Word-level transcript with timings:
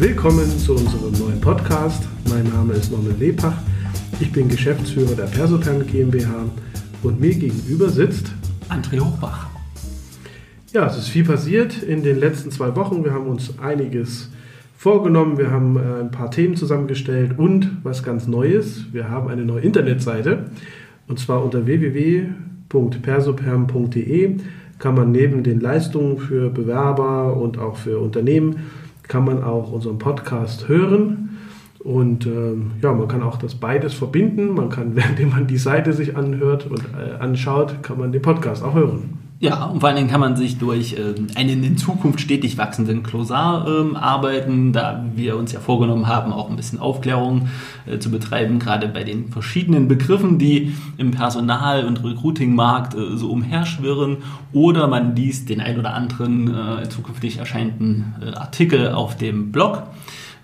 Willkommen 0.00 0.48
zu 0.58 0.74
unserem 0.76 1.12
neuen 1.12 1.40
Podcast. 1.42 2.08
Mein 2.30 2.44
Name 2.44 2.72
ist 2.72 2.90
Norman 2.90 3.18
Lepach. 3.18 3.58
Ich 4.18 4.32
bin 4.32 4.48
Geschäftsführer 4.48 5.14
der 5.14 5.24
Persopan 5.24 5.86
GmbH 5.86 6.46
und 7.02 7.20
mir 7.20 7.34
gegenüber 7.34 7.90
sitzt 7.90 8.32
André 8.70 8.98
Hochbach. 8.98 9.50
Ja, 10.72 10.86
es 10.86 10.96
ist 10.96 11.08
viel 11.08 11.24
passiert 11.24 11.82
in 11.82 12.02
den 12.02 12.18
letzten 12.18 12.50
zwei 12.50 12.74
Wochen. 12.76 13.04
Wir 13.04 13.12
haben 13.12 13.26
uns 13.26 13.58
einiges 13.58 14.30
vorgenommen. 14.74 15.36
Wir 15.36 15.50
haben 15.50 15.76
äh, 15.76 16.00
ein 16.00 16.10
paar 16.10 16.30
Themen 16.30 16.56
zusammengestellt 16.56 17.38
und 17.38 17.70
was 17.82 18.02
ganz 18.02 18.26
Neues. 18.26 18.86
Wir 18.92 19.10
haben 19.10 19.28
eine 19.28 19.44
neue 19.44 19.60
Internetseite 19.60 20.46
und 21.08 21.18
zwar 21.18 21.44
unter 21.44 21.66
www.persoperm.de 21.66 24.36
kann 24.78 24.94
man 24.94 25.12
neben 25.12 25.42
den 25.42 25.60
Leistungen 25.60 26.16
für 26.16 26.48
Bewerber 26.48 27.36
und 27.36 27.58
auch 27.58 27.76
für 27.76 27.98
Unternehmen 27.98 28.60
kann 29.10 29.24
man 29.24 29.42
auch 29.42 29.72
unseren 29.72 29.98
Podcast 29.98 30.68
hören. 30.68 31.38
Und 31.80 32.26
ähm, 32.26 32.72
ja, 32.80 32.92
man 32.92 33.08
kann 33.08 33.22
auch 33.22 33.38
das 33.38 33.56
beides 33.56 33.92
verbinden. 33.92 34.54
Man 34.54 34.70
kann, 34.70 34.94
während 34.94 35.30
man 35.30 35.46
die 35.46 35.58
Seite 35.58 35.92
sich 35.92 36.16
anhört 36.16 36.66
und 36.70 36.80
äh, 36.96 37.18
anschaut, 37.18 37.82
kann 37.82 37.98
man 37.98 38.12
den 38.12 38.22
Podcast 38.22 38.62
auch 38.62 38.74
hören. 38.74 39.18
Ja, 39.42 39.64
und 39.64 39.80
vor 39.80 39.88
allen 39.88 39.96
Dingen 39.96 40.10
kann 40.10 40.20
man 40.20 40.36
sich 40.36 40.58
durch 40.58 40.92
äh, 40.92 41.14
einen 41.34 41.64
in 41.64 41.78
Zukunft 41.78 42.20
stetig 42.20 42.58
wachsenden 42.58 43.02
Klosar 43.02 43.66
äh, 43.66 43.96
arbeiten, 43.96 44.74
da 44.74 45.02
wir 45.14 45.38
uns 45.38 45.52
ja 45.52 45.60
vorgenommen 45.60 46.08
haben, 46.08 46.30
auch 46.30 46.50
ein 46.50 46.56
bisschen 46.56 46.78
Aufklärung 46.78 47.48
äh, 47.86 47.98
zu 47.98 48.10
betreiben, 48.10 48.58
gerade 48.58 48.86
bei 48.86 49.02
den 49.02 49.30
verschiedenen 49.30 49.88
Begriffen, 49.88 50.38
die 50.38 50.74
im 50.98 51.12
Personal- 51.12 51.86
und 51.86 52.04
Recruiting-Markt 52.04 52.94
äh, 52.94 53.16
so 53.16 53.30
umherschwirren. 53.30 54.18
Oder 54.52 54.88
man 54.88 55.16
liest 55.16 55.48
den 55.48 55.62
ein 55.62 55.78
oder 55.78 55.94
anderen 55.94 56.54
äh, 56.54 56.88
zukünftig 56.90 57.38
erscheinenden 57.38 58.16
äh, 58.20 58.34
Artikel 58.34 58.92
auf 58.92 59.16
dem 59.16 59.52
Blog. 59.52 59.84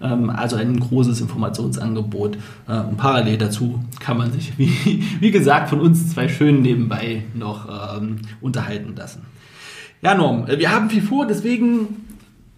Ähm, 0.01 0.31
also 0.31 0.57
ein 0.57 0.79
großes 0.79 1.21
Informationsangebot. 1.21 2.37
Äh, 2.69 2.81
und 2.81 2.97
parallel 2.97 3.39
dazu 3.39 3.81
kann 4.01 4.19
man 4.19 4.33
sich, 4.33 4.53
wie, 4.59 5.05
wie 5.21 5.31
gesagt, 5.31 5.69
von 5.69 5.81
uns 5.81 6.13
zwei 6.13 6.29
schön 6.29 6.63
nebenbei 6.63 7.25
noch 7.35 7.99
ähm, 7.99 8.19
unterhalten 8.41 8.95
lassen. 8.97 9.23
Ja, 10.03 10.15
Norm, 10.15 10.47
äh, 10.47 10.59
wir 10.59 10.73
haben 10.73 10.91
viel 10.91 11.03
vor, 11.03 11.27
deswegen 11.27 12.07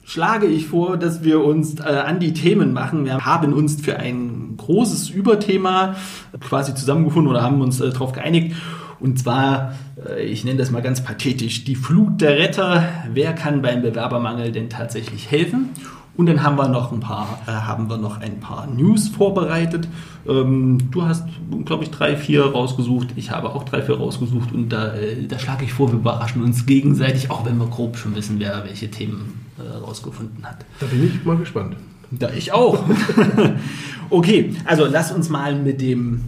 schlage 0.05 0.47
ich 0.47 0.67
vor, 0.67 0.97
dass 0.97 1.23
wir 1.23 1.45
uns 1.45 1.81
äh, 1.81 1.83
an 1.83 2.19
die 2.19 2.33
Themen 2.33 2.73
machen. 2.73 3.05
Wir 3.05 3.27
haben 3.27 3.53
uns 3.53 3.81
für 3.81 3.99
ein 3.99 4.55
großes 4.57 5.11
Überthema 5.11 5.97
quasi 6.41 6.75
zusammengefunden 6.75 7.31
oder 7.31 7.43
haben 7.43 7.61
uns 7.61 7.81
äh, 7.81 7.91
darauf 7.91 8.13
geeinigt. 8.13 8.57
Und 9.01 9.19
zwar, 9.19 9.75
äh, 10.09 10.25
ich 10.25 10.45
nenne 10.45 10.59
das 10.59 10.71
mal 10.71 10.81
ganz 10.81 11.05
pathetisch, 11.05 11.65
die 11.65 11.75
Flut 11.75 12.23
der 12.23 12.39
Retter. 12.39 12.89
Wer 13.13 13.35
kann 13.35 13.61
beim 13.61 13.83
Bewerbermangel 13.83 14.51
denn 14.51 14.71
tatsächlich 14.71 15.31
helfen? 15.31 15.71
Und 16.19 16.27
dann 16.27 16.43
haben 16.43 16.57
wir 16.57 16.69
noch 16.69 16.91
ein 16.91 16.99
paar, 16.99 17.39
äh, 17.47 17.53
haben 17.53 17.89
wir 17.89 17.97
noch 17.97 18.21
ein 18.21 18.41
paar 18.41 18.67
News 18.67 19.07
vorbereitet. 19.07 19.87
Ähm, 20.27 20.91
du 20.91 21.05
hast, 21.05 21.25
glaube 21.65 21.85
ich, 21.85 21.93
drei, 21.93 22.17
vier 22.17 22.45
rausgesucht. 22.45 23.11
Ich 23.15 23.31
habe 23.31 23.55
auch 23.55 23.63
drei, 23.63 23.83
vier 23.83 23.99
rausgesucht. 23.99 24.51
Und 24.51 24.71
da, 24.71 24.95
äh, 24.95 25.29
da 25.29 25.39
schlage 25.39 25.65
ich 25.65 25.73
vor, 25.73 25.93
wir 25.93 26.01
überraschen 26.01 26.43
uns 26.43 26.67
gegenseitig, 26.67 27.31
auch 27.31 27.47
wenn 27.47 27.57
wir 27.57 27.69
grob 27.69 27.97
schon 27.97 28.17
wissen, 28.17 28.41
wer 28.41 28.65
welche 28.65 28.91
Themen 28.91 29.47
äh, 29.59 29.77
rausgefunden 29.77 30.45
hat. 30.45 30.65
Da 30.81 30.87
bin 30.87 31.07
ich 31.07 31.25
mal 31.25 31.37
gespannt. 31.37 31.77
Da 32.11 32.31
ich 32.31 32.51
auch. 32.51 32.83
okay, 34.11 34.57
also 34.65 34.87
lass 34.87 35.13
uns 35.13 35.29
mal 35.29 35.55
mit 35.55 35.81
dem 35.81 36.25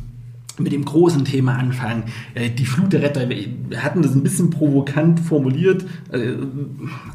mit 0.63 0.73
dem 0.73 0.85
großen 0.85 1.25
Thema 1.25 1.57
anfangen. 1.57 2.05
Äh, 2.35 2.51
die 2.51 2.67
Flut 2.67 2.93
der 2.93 3.03
Retter. 3.03 3.29
Wir 3.29 3.83
hatten 3.83 4.03
das 4.03 4.15
ein 4.15 4.23
bisschen 4.23 4.51
provokant 4.51 5.21
formuliert, 5.21 5.85
äh, 6.13 6.33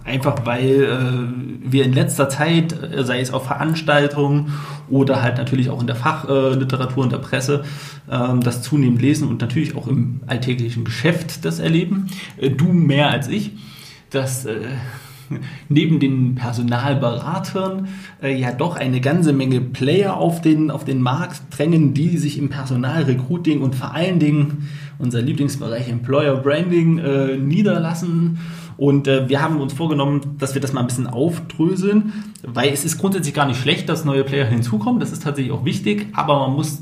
einfach 0.03 0.45
weil 0.45 0.83
äh, 0.83 1.71
wir 1.71 1.86
in 1.86 1.93
letzter 1.93 2.30
Zeit, 2.30 2.75
sei 3.03 3.21
es 3.21 3.31
auf 3.31 3.45
Veranstaltungen 3.45 4.53
oder 4.89 5.21
halt 5.21 5.37
natürlich 5.37 5.70
auch 5.70 5.81
in 5.81 5.87
der 5.87 5.95
Fachliteratur 5.95 7.03
und 7.03 7.11
der 7.11 7.17
Presse, 7.17 7.64
ähm, 8.09 8.42
das 8.42 8.61
zunehmend 8.61 9.02
lesen 9.02 9.27
und 9.27 9.42
natürlich 9.42 9.75
auch 9.75 9.87
im 9.87 10.21
alltäglichen 10.27 10.83
Geschäft 10.83 11.45
das 11.45 11.59
erleben. 11.59 12.08
Du 12.58 12.65
mehr 12.65 13.09
als 13.09 13.27
ich. 13.27 13.52
dass 14.11 14.47
neben 15.69 15.99
den 15.99 16.36
Personalberatern 16.36 17.87
äh, 18.21 18.39
ja 18.39 18.52
doch 18.52 18.75
eine 18.75 19.02
ganze 19.02 19.33
Menge 19.33 19.61
Player 19.61 20.17
auf 20.17 20.41
den, 20.41 20.71
auf 20.71 20.86
den 20.86 21.02
Markt 21.02 21.41
drängen, 21.52 21.93
die 21.93 22.17
sich 22.17 22.37
im 22.37 22.49
Personalrecruiting 22.49 23.61
und 23.61 23.75
vor 23.75 23.93
allen 23.93 24.19
Dingen 24.19 24.67
unser 24.99 25.21
Lieblingsbereich 25.21 25.89
Employer 25.89 26.37
Branding 26.37 26.99
äh, 26.99 27.37
niederlassen. 27.37 28.39
Und 28.77 29.08
äh, 29.08 29.30
wir 29.30 29.41
haben 29.41 29.61
uns 29.61 29.73
vorgenommen, 29.73 30.35
dass 30.37 30.53
wir 30.53 30.61
das 30.61 30.73
mal 30.73 30.81
ein 30.81 30.87
bisschen 30.87 31.08
aufdröseln, 31.08 32.14
weil 32.43 32.69
es 32.69 32.83
ist 32.83 32.97
grundsätzlich 32.97 33.33
gar 33.33 33.47
nicht 33.47 33.59
schlecht, 33.59 33.87
dass 33.87 34.05
neue 34.05 34.23
Player 34.23 34.45
hinzukommen. 34.45 34.99
Das 34.99 35.11
ist 35.11 35.23
tatsächlich 35.23 35.53
auch 35.53 35.65
wichtig, 35.65 36.08
aber 36.14 36.39
man 36.39 36.55
muss 36.55 36.81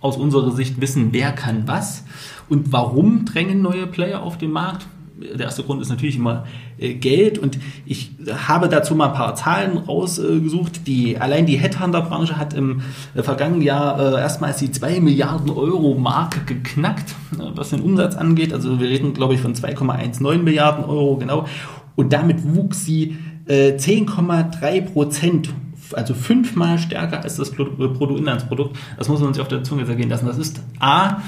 aus 0.00 0.16
unserer 0.16 0.52
Sicht 0.52 0.80
wissen, 0.80 1.08
wer 1.12 1.32
kann 1.32 1.66
was 1.66 2.04
und 2.48 2.72
warum 2.72 3.24
drängen 3.24 3.62
neue 3.62 3.86
Player 3.86 4.22
auf 4.22 4.36
den 4.36 4.50
Markt 4.50 4.86
der 5.34 5.46
erste 5.46 5.62
Grund 5.62 5.80
ist 5.82 5.88
natürlich 5.88 6.16
immer 6.16 6.44
äh, 6.78 6.94
Geld 6.94 7.38
und 7.38 7.58
ich 7.86 8.12
habe 8.48 8.68
dazu 8.68 8.94
mal 8.94 9.08
ein 9.08 9.14
paar 9.14 9.34
Zahlen 9.34 9.76
rausgesucht. 9.78 10.86
Die, 10.86 11.18
allein 11.18 11.46
die 11.46 11.56
Headhunter-Branche 11.56 12.36
hat 12.36 12.54
im 12.54 12.82
äh, 13.14 13.22
vergangenen 13.22 13.62
Jahr 13.62 13.98
äh, 13.98 14.20
erstmals 14.20 14.58
die 14.58 14.70
2 14.70 15.00
Milliarden 15.00 15.50
Euro 15.50 15.94
Marke 15.94 16.40
geknackt, 16.44 17.14
was 17.54 17.70
den 17.70 17.80
Umsatz 17.80 18.14
angeht. 18.14 18.52
Also 18.52 18.80
wir 18.80 18.88
reden, 18.88 19.14
glaube 19.14 19.34
ich, 19.34 19.40
von 19.40 19.54
2,19 19.54 20.38
Milliarden 20.38 20.84
Euro 20.84 21.16
genau. 21.16 21.46
Und 21.94 22.12
damit 22.12 22.42
wuchs 22.54 22.84
sie 22.84 23.16
10,3 23.48 24.62
äh, 24.62 24.82
Prozent 24.82 25.50
also 25.94 26.14
fünfmal 26.14 26.78
stärker 26.78 27.22
als 27.22 27.36
das 27.36 27.50
Bruttoinlandsprodukt. 27.50 28.76
Das 28.96 29.08
muss 29.08 29.20
man 29.20 29.34
sich 29.34 29.42
auf 29.42 29.48
der 29.48 29.62
Zunge 29.62 29.84
zergehen 29.84 30.08
lassen. 30.08 30.26
Das 30.26 30.38
ist 30.38 30.62
A, 30.78 31.22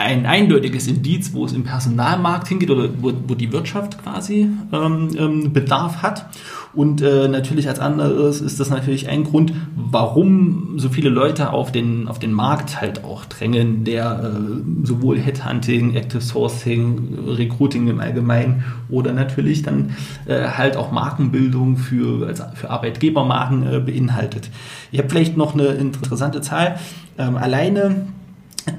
ein 0.00 0.24
eindeutiges 0.24 0.86
Indiz, 0.86 1.34
wo 1.34 1.44
es 1.44 1.52
im 1.52 1.62
Personalmarkt 1.62 2.48
hingeht 2.48 2.70
oder 2.70 2.88
wo, 3.00 3.12
wo 3.28 3.34
die 3.34 3.52
Wirtschaft 3.52 4.02
quasi 4.02 4.48
ähm, 4.72 5.10
ähm, 5.16 5.52
Bedarf 5.52 6.02
hat. 6.02 6.26
Und 6.72 7.02
äh, 7.02 7.28
natürlich 7.28 7.68
als 7.68 7.80
anderes 7.80 8.40
ist 8.40 8.60
das 8.60 8.70
natürlich 8.70 9.08
ein 9.08 9.24
Grund, 9.24 9.52
warum 9.74 10.78
so 10.78 10.88
viele 10.88 11.10
Leute 11.10 11.52
auf 11.52 11.70
den, 11.70 12.08
auf 12.08 12.18
den 12.18 12.32
Markt 12.32 12.80
halt 12.80 13.04
auch 13.04 13.26
drängen, 13.26 13.84
der 13.84 14.22
äh, 14.22 14.86
sowohl 14.86 15.18
Headhunting, 15.18 15.94
Active 15.94 16.22
Sourcing, 16.22 17.18
Recruiting 17.26 17.88
im 17.88 18.00
Allgemeinen 18.00 18.64
oder 18.88 19.12
natürlich 19.12 19.62
dann 19.62 19.96
äh, 20.26 20.48
halt 20.48 20.76
auch 20.76 20.92
Markenbildung 20.92 21.76
für, 21.76 22.26
also 22.26 22.44
für 22.54 22.70
Arbeitgebermarken 22.70 23.66
äh, 23.70 23.80
beinhaltet. 23.80 24.48
Ich 24.92 24.98
habe 24.98 25.10
vielleicht 25.10 25.36
noch 25.36 25.52
eine 25.54 25.66
interessante 25.66 26.40
Zahl. 26.40 26.76
Ähm, 27.18 27.36
alleine 27.36 28.06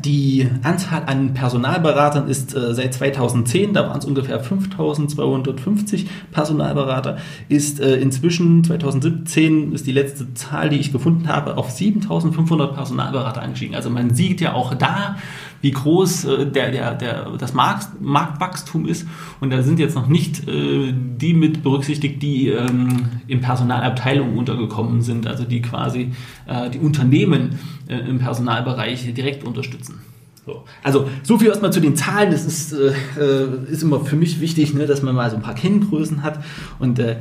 die 0.06 0.48
Anzahl 0.64 1.04
an 1.06 1.34
Personalberatern 1.34 2.28
ist 2.28 2.56
äh, 2.56 2.74
seit 2.74 2.94
2010, 2.94 3.74
da 3.74 3.90
waren 3.90 4.00
es 4.00 4.06
ungefähr 4.06 4.40
5250 4.40 6.08
Personalberater, 6.32 7.18
ist 7.50 7.80
äh, 7.80 7.98
inzwischen 7.98 8.64
2017 8.64 9.74
ist 9.74 9.88
die 9.88 9.92
letzte 9.92 10.34
Zahl, 10.34 10.70
die 10.70 10.78
ich 10.78 10.92
gefunden 10.92 11.28
habe, 11.28 11.58
auf 11.58 11.72
7500 11.72 12.74
Personalberater 12.74 13.42
angestiegen. 13.42 13.76
Also 13.76 13.90
man 13.90 14.14
sieht 14.14 14.42
ja 14.42 14.54
auch 14.54 14.74
da, 14.76 15.18
wie 15.62 15.72
groß 15.72 16.26
äh, 16.26 16.48
der, 16.48 16.72
der, 16.72 16.96
der, 16.96 17.30
das 17.38 17.54
Markt, 17.54 18.02
Marktwachstum 18.02 18.88
ist. 18.88 19.08
Und 19.40 19.52
da 19.52 19.62
sind 19.64 19.80
jetzt 19.80 19.96
noch 19.96 20.08
nicht 20.08 20.48
äh, 20.48 20.94
die 20.94 21.34
mit 21.34 21.64
berücksichtigt, 21.64 22.22
die 22.22 22.50
ähm, 22.50 23.06
in 23.28 23.42
Personalabteilungen 23.42 24.38
untergekommen 24.38 25.02
sind, 25.02 25.28
also 25.28 25.44
die 25.44 25.62
quasi 25.62 26.12
äh, 26.48 26.70
die 26.70 26.80
Unternehmen 26.80 27.60
äh, 27.88 27.98
im 27.98 28.20
Personalbereich 28.20 29.14
direkt 29.14 29.44
unterstützen. 29.44 30.00
So. 30.46 30.64
Also 30.82 31.08
so 31.24 31.38
viel 31.38 31.50
erstmal 31.50 31.72
zu 31.72 31.80
den 31.80 31.96
Zahlen. 31.96 32.32
Das 32.32 32.46
ist, 32.46 32.74
äh, 32.74 32.94
äh, 33.20 33.72
ist 33.72 33.84
immer 33.84 34.00
für 34.00 34.16
mich 34.16 34.42
wichtig, 34.42 34.74
ne, 34.74 34.88
dass 34.88 35.04
man 35.04 35.14
mal 35.16 35.30
so 35.30 35.36
ein 35.36 35.44
paar 35.44 35.54
Kenngrößen 35.54 36.24
hat. 36.24 36.44
Und 36.80 36.98
äh, 37.00 37.18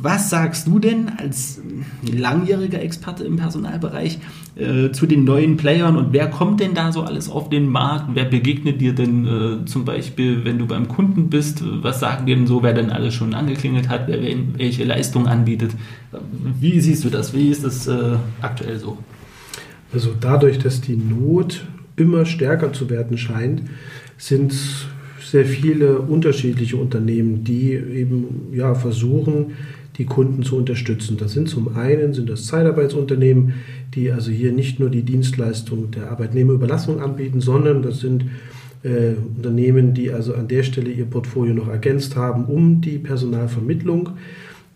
was 0.00 0.30
sagst 0.30 0.66
du 0.66 0.78
denn 0.78 1.08
als 1.18 1.60
langjähriger 2.02 2.80
Experte 2.80 3.24
im 3.24 3.36
Personalbereich 3.36 4.18
äh, 4.56 4.90
zu 4.92 5.06
den 5.06 5.24
neuen 5.24 5.56
Playern 5.56 5.96
und 5.96 6.12
wer 6.12 6.28
kommt 6.28 6.60
denn 6.60 6.74
da 6.74 6.92
so 6.92 7.02
alles 7.02 7.28
auf 7.28 7.48
den 7.48 7.68
Markt? 7.68 8.10
Wer 8.14 8.24
begegnet 8.24 8.80
dir 8.80 8.94
denn 8.94 9.26
äh, 9.26 9.64
zum 9.66 9.84
Beispiel, 9.84 10.44
wenn 10.44 10.58
du 10.58 10.66
beim 10.66 10.88
Kunden 10.88 11.28
bist? 11.28 11.62
Was 11.82 12.00
sagen 12.00 12.26
dir 12.26 12.36
denn 12.36 12.46
so, 12.46 12.62
wer 12.62 12.74
denn 12.74 12.90
alles 12.90 13.14
schon 13.14 13.34
angeklingelt 13.34 13.88
hat, 13.88 14.06
wer 14.06 14.18
welche 14.56 14.84
Leistungen 14.84 15.26
anbietet? 15.26 15.72
Wie 16.60 16.80
siehst 16.80 17.04
du 17.04 17.10
das? 17.10 17.34
Wie 17.34 17.48
ist 17.48 17.64
das 17.64 17.86
äh, 17.86 18.16
aktuell 18.40 18.78
so? 18.78 18.98
Also 19.92 20.10
dadurch, 20.18 20.58
dass 20.58 20.80
die 20.80 20.96
Not 20.96 21.64
immer 21.96 22.26
stärker 22.26 22.72
zu 22.72 22.90
werden 22.90 23.18
scheint, 23.18 23.62
sind 24.16 24.54
sehr 25.30 25.44
viele 25.44 25.98
unterschiedliche 25.98 26.76
Unternehmen, 26.76 27.44
die 27.44 27.72
eben 27.72 28.48
ja, 28.52 28.74
versuchen, 28.74 29.56
die 29.98 30.06
Kunden 30.06 30.44
zu 30.44 30.56
unterstützen. 30.56 31.16
Das 31.18 31.32
sind 31.32 31.48
zum 31.48 31.76
einen 31.76 32.14
sind 32.14 32.30
das 32.30 32.46
Zeitarbeitsunternehmen, 32.46 33.54
die 33.94 34.12
also 34.12 34.30
hier 34.30 34.52
nicht 34.52 34.78
nur 34.78 34.90
die 34.90 35.02
Dienstleistung 35.02 35.90
der 35.90 36.10
Arbeitnehmerüberlassung 36.10 37.00
anbieten, 37.00 37.40
sondern 37.40 37.82
das 37.82 37.98
sind 37.98 38.26
äh, 38.84 39.14
Unternehmen, 39.36 39.94
die 39.94 40.12
also 40.12 40.34
an 40.34 40.46
der 40.46 40.62
Stelle 40.62 40.90
ihr 40.90 41.04
Portfolio 41.04 41.52
noch 41.52 41.68
ergänzt 41.68 42.14
haben 42.14 42.44
um 42.44 42.80
die 42.80 42.98
Personalvermittlung. 42.98 44.10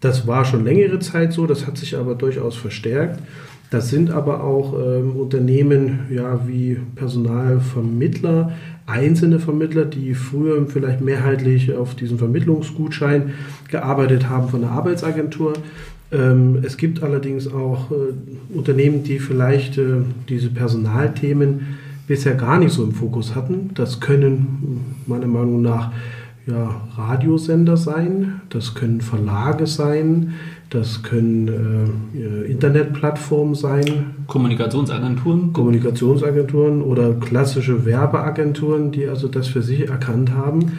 Das 0.01 0.27
war 0.27 0.45
schon 0.45 0.65
längere 0.65 0.99
Zeit 0.99 1.33
so, 1.33 1.47
das 1.47 1.67
hat 1.67 1.79
sich 1.79 1.97
aber 1.97 2.17
durchaus 2.17 2.57
verstärkt. 2.57 3.21
Das 3.71 3.89
sind 3.89 4.11
aber 4.11 4.43
auch 4.45 4.75
ähm, 4.75 5.13
Unternehmen 5.17 6.01
ja, 6.11 6.47
wie 6.47 6.79
Personalvermittler, 6.97 8.53
einzelne 8.87 9.39
Vermittler, 9.39 9.85
die 9.85 10.15
früher 10.15 10.67
vielleicht 10.67 11.01
mehrheitlich 11.01 11.75
auf 11.75 11.95
diesen 11.95 12.19
Vermittlungsgutschein 12.19 13.35
gearbeitet 13.69 14.29
haben 14.29 14.49
von 14.49 14.63
der 14.63 14.71
Arbeitsagentur. 14.71 15.55
Ähm, 16.11 16.59
es 16.63 16.77
gibt 16.77 17.03
allerdings 17.03 17.49
auch 17.53 17.91
äh, 17.91 18.55
Unternehmen, 18.55 19.03
die 19.03 19.19
vielleicht 19.19 19.79
äh, 19.79 20.03
diese 20.29 20.51
Personalthemen 20.51 21.79
bisher 22.07 22.35
gar 22.35 22.59
nicht 22.59 22.73
so 22.73 22.83
im 22.85 22.93
Fokus 22.93 23.35
hatten. 23.35 23.71
Das 23.75 24.01
können 24.01 24.97
meiner 25.07 25.27
Meinung 25.27 25.63
nach 25.63 25.93
ja, 26.47 26.83
Radiosender 26.97 27.77
sein, 27.77 28.41
das 28.49 28.75
können 28.75 29.01
Verlage 29.01 29.67
sein, 29.67 30.35
das 30.73 31.03
können 31.03 31.49
äh, 32.15 32.51
Internetplattformen 32.51 33.55
sein. 33.55 34.15
Kommunikationsagenturen. 34.27 35.53
Kommunikationsagenturen 35.53 36.81
oder 36.81 37.13
klassische 37.15 37.85
Werbeagenturen, 37.85 38.91
die 38.91 39.07
also 39.07 39.29
das 39.29 39.49
für 39.49 39.61
sich 39.61 39.89
erkannt 39.89 40.33
haben. 40.33 40.79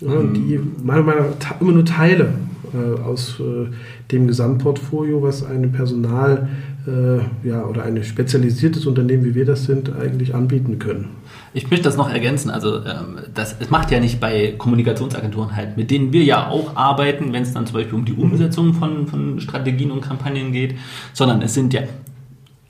Ja, 0.00 0.10
mhm. 0.10 0.34
Die 0.34 0.60
meiner 0.84 1.02
Meinung 1.02 1.24
nach 1.40 1.60
immer 1.60 1.72
nur 1.72 1.84
Teile 1.84 2.28
äh, 2.74 3.00
aus 3.00 3.40
äh, 3.40 3.68
dem 4.12 4.26
Gesamtportfolio, 4.26 5.22
was 5.22 5.44
ein 5.44 5.72
Personal 5.72 6.48
äh, 6.86 7.48
ja, 7.48 7.64
oder 7.64 7.82
ein 7.82 8.02
spezialisiertes 8.02 8.86
Unternehmen, 8.86 9.24
wie 9.24 9.34
wir 9.34 9.44
das 9.44 9.64
sind, 9.64 9.92
eigentlich 9.94 10.34
anbieten 10.34 10.78
können. 10.78 11.08
Ich 11.52 11.70
möchte 11.70 11.84
das 11.84 11.96
noch 11.96 12.10
ergänzen. 12.10 12.50
Also 12.50 12.76
ähm, 12.84 13.18
das, 13.34 13.56
es 13.58 13.70
macht 13.70 13.90
ja 13.90 13.98
nicht 13.98 14.20
bei 14.20 14.54
Kommunikationsagenturen 14.56 15.56
halt, 15.56 15.76
mit 15.76 15.90
denen 15.90 16.12
wir 16.12 16.22
ja 16.22 16.48
auch 16.48 16.76
arbeiten, 16.76 17.32
wenn 17.32 17.42
es 17.42 17.52
dann 17.52 17.66
zum 17.66 17.74
Beispiel 17.74 17.94
um 17.94 18.04
die 18.04 18.12
Umsetzung 18.12 18.74
von, 18.74 19.06
von 19.06 19.40
Strategien 19.40 19.90
und 19.90 20.02
Kampagnen 20.02 20.52
geht, 20.52 20.76
sondern 21.12 21.42
es 21.42 21.54
sind 21.54 21.72
ja 21.72 21.82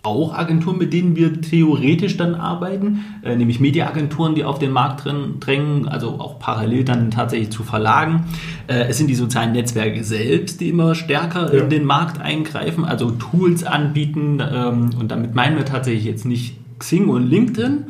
auch 0.07 0.33
Agenturen, 0.33 0.79
mit 0.79 0.93
denen 0.93 1.17
wir 1.17 1.41
theoretisch 1.41 2.17
dann 2.17 2.35
arbeiten, 2.35 3.05
äh, 3.23 3.37
nämlich 3.37 3.61
Mediaagenturen, 3.61 4.35
die 4.35 4.45
auf 4.45 4.59
den 4.59 4.71
Markt 4.71 5.05
drin, 5.05 5.35
drängen, 5.41 5.89
also 5.89 6.21
auch 6.21 6.39
parallel 6.39 6.85
dann 6.85 7.11
tatsächlich 7.11 7.51
zu 7.51 7.65
Verlagen. 7.65 8.25
Äh, 8.69 8.87
es 8.89 8.99
sind 8.99 9.09
die 9.09 9.15
sozialen 9.15 9.53
Netzwerke 9.53 10.05
selbst, 10.05 10.61
die 10.61 10.71
immer 10.71 10.95
stärker 10.95 11.53
ja. 11.55 11.63
in 11.63 11.69
den 11.69 11.85
Markt 11.85 12.21
eingreifen, 12.21 12.85
also 12.85 13.11
Tools 13.11 13.65
anbieten 13.65 14.41
ähm, 14.41 14.91
und 14.99 15.11
damit 15.11 15.35
meinen 15.35 15.57
wir 15.57 15.65
tatsächlich 15.65 16.05
jetzt 16.05 16.25
nicht 16.25 16.57
Xing 16.79 17.09
und 17.09 17.29
LinkedIn, 17.29 17.85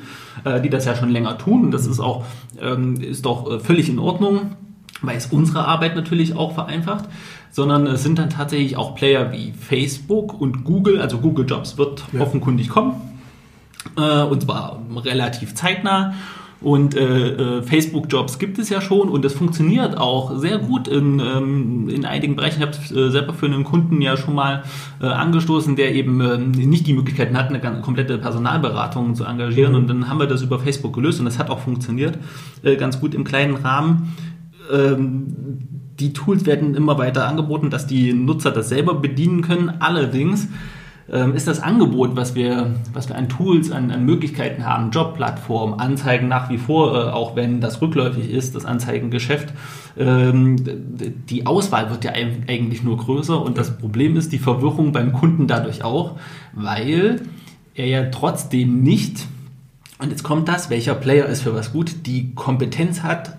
äh, 0.44 0.60
die 0.60 0.70
das 0.70 0.84
ja 0.84 0.96
schon 0.96 1.10
länger 1.10 1.38
tun. 1.38 1.64
Und 1.64 1.70
das 1.72 1.86
ist 1.86 2.00
auch 2.00 2.24
ähm, 2.60 3.00
ist 3.00 3.26
doch 3.26 3.50
äh, 3.50 3.60
völlig 3.60 3.88
in 3.88 3.98
Ordnung, 3.98 4.52
weil 5.02 5.16
es 5.16 5.26
unsere 5.26 5.66
Arbeit 5.66 5.96
natürlich 5.96 6.34
auch 6.34 6.54
vereinfacht. 6.54 7.06
Sondern 7.56 7.86
es 7.86 8.02
sind 8.02 8.18
dann 8.18 8.28
tatsächlich 8.28 8.76
auch 8.76 8.94
Player 8.94 9.32
wie 9.32 9.54
Facebook 9.58 10.38
und 10.38 10.62
Google, 10.62 11.00
also 11.00 11.16
Google 11.16 11.46
Jobs 11.48 11.78
wird 11.78 12.04
ja. 12.12 12.20
offenkundig 12.20 12.68
kommen. 12.68 13.00
Äh, 13.96 14.24
und 14.24 14.42
zwar 14.42 14.82
relativ 14.94 15.54
zeitnah. 15.54 16.12
Und 16.60 16.94
äh, 16.94 17.30
äh, 17.30 17.62
Facebook-Jobs 17.62 18.38
gibt 18.38 18.58
es 18.58 18.68
ja 18.68 18.82
schon 18.82 19.08
und 19.08 19.24
das 19.24 19.32
funktioniert 19.32 19.96
auch 19.96 20.36
sehr 20.36 20.58
gut 20.58 20.86
in, 20.86 21.18
ähm, 21.18 21.88
in 21.88 22.04
einigen 22.04 22.36
Bereichen. 22.36 22.60
Ich 22.60 22.66
habe 22.66 22.76
es 22.76 22.92
äh, 22.92 23.10
selber 23.10 23.32
für 23.32 23.46
einen 23.46 23.64
Kunden 23.64 24.02
ja 24.02 24.18
schon 24.18 24.34
mal 24.34 24.64
äh, 25.00 25.06
angestoßen, 25.06 25.76
der 25.76 25.94
eben 25.94 26.20
äh, 26.20 26.36
nicht 26.36 26.86
die 26.86 26.92
Möglichkeiten 26.92 27.38
hat, 27.38 27.48
eine 27.48 27.60
ganz, 27.60 27.82
komplette 27.82 28.18
Personalberatung 28.18 29.14
zu 29.14 29.24
engagieren. 29.24 29.72
Mhm. 29.72 29.78
Und 29.78 29.86
dann 29.88 30.08
haben 30.10 30.18
wir 30.18 30.26
das 30.26 30.42
über 30.42 30.58
Facebook 30.58 30.92
gelöst 30.92 31.20
und 31.20 31.24
das 31.24 31.38
hat 31.38 31.48
auch 31.48 31.60
funktioniert, 31.60 32.18
äh, 32.62 32.76
ganz 32.76 33.00
gut 33.00 33.14
im 33.14 33.24
kleinen 33.24 33.56
Rahmen. 33.56 34.14
Ähm, 34.70 35.85
die 35.98 36.12
Tools 36.12 36.46
werden 36.46 36.74
immer 36.74 36.98
weiter 36.98 37.26
angeboten, 37.26 37.70
dass 37.70 37.86
die 37.86 38.12
Nutzer 38.12 38.50
das 38.50 38.68
selber 38.68 38.94
bedienen 38.94 39.42
können. 39.42 39.80
Allerdings 39.80 40.48
ähm, 41.10 41.34
ist 41.34 41.46
das 41.46 41.62
Angebot, 41.62 42.16
was 42.16 42.34
wir, 42.34 42.74
was 42.92 43.08
wir 43.08 43.16
an 43.16 43.28
Tools, 43.28 43.70
an, 43.70 43.90
an 43.90 44.04
Möglichkeiten 44.04 44.66
haben, 44.66 44.90
Jobplattform, 44.90 45.74
Anzeigen 45.74 46.28
nach 46.28 46.50
wie 46.50 46.58
vor, 46.58 46.94
äh, 46.94 47.10
auch 47.10 47.36
wenn 47.36 47.60
das 47.60 47.80
rückläufig 47.80 48.30
ist, 48.30 48.54
das 48.54 48.64
Anzeigengeschäft, 48.64 49.52
ähm, 49.96 50.56
die 51.28 51.46
Auswahl 51.46 51.90
wird 51.90 52.04
ja 52.04 52.12
eigentlich 52.12 52.82
nur 52.82 52.96
größer 52.96 53.40
und 53.40 53.56
das 53.56 53.78
Problem 53.78 54.16
ist 54.16 54.32
die 54.32 54.38
Verwirrung 54.38 54.92
beim 54.92 55.12
Kunden 55.12 55.46
dadurch 55.46 55.84
auch, 55.84 56.16
weil 56.54 57.22
er 57.74 57.86
ja 57.86 58.06
trotzdem 58.06 58.82
nicht, 58.82 59.26
und 59.98 60.10
jetzt 60.10 60.24
kommt 60.24 60.48
das, 60.48 60.70
welcher 60.70 60.94
Player 60.94 61.26
ist 61.26 61.42
für 61.42 61.54
was 61.54 61.72
gut, 61.72 62.06
die 62.06 62.34
Kompetenz 62.34 63.02
hat, 63.02 63.38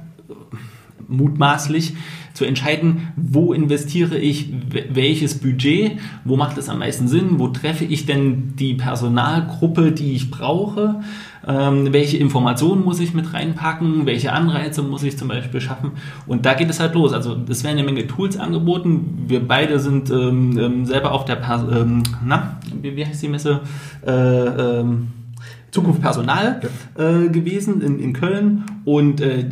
mutmaßlich 1.07 1.94
zu 2.33 2.45
entscheiden, 2.45 3.07
wo 3.15 3.51
investiere 3.51 4.18
ich 4.18 4.54
welches 4.89 5.39
Budget, 5.39 5.94
wo 6.24 6.38
macht 6.38 6.57
es 6.57 6.69
am 6.69 6.80
meisten 6.80 7.07
Sinn, 7.07 7.39
wo 7.39 7.48
treffe 7.48 7.83
ich 7.83 8.06
denn 8.06 8.56
die 8.56 8.75
Personalgruppe, 8.75 9.92
die 9.92 10.13
ich 10.13 10.30
brauche, 10.30 11.01
ähm, 11.48 11.92
welche 11.94 12.18
Informationen 12.18 12.83
muss 12.83 13.00
ich 13.00 13.13
mit 13.15 13.33
reinpacken, 13.33 14.06
welche 14.06 14.33
Anreize 14.33 14.83
muss 14.83 15.01
ich 15.01 15.18
zum 15.18 15.30
Beispiel 15.30 15.62
schaffen 15.62 15.94
und 16.27 16.45
da 16.45 16.54
geht 16.54 16.69
es 16.69 16.80
halt 16.80 16.94
los. 16.94 17.12
Also 17.12 17.36
es 17.50 17.63
werden 17.63 17.77
eine 17.77 17.86
Menge 17.86 18.06
Tools 18.06 18.38
angeboten. 18.38 19.25
Wir 19.27 19.45
beide 19.48 19.80
sind 19.80 20.12
ähm, 20.12 20.59
ähm 20.59 20.86
selber 20.86 21.13
auf 21.13 21.25
der, 21.25 21.38
Pers 21.38 21.63
ähm, 21.71 22.04
na, 22.24 22.59
wie, 22.81 23.06
heißt 23.06 23.24
die 23.24 23.30
Messe? 23.30 23.62
Äh, 24.06 24.12
ähm, 24.12 25.07
Zukunft 25.72 26.02
Personal 26.02 26.62
äh, 26.96 27.30
gewesen 27.30 27.81
in, 27.81 28.00
in 28.00 28.14
Köln 28.14 28.64
und 28.86 29.22
äh, 29.22 29.46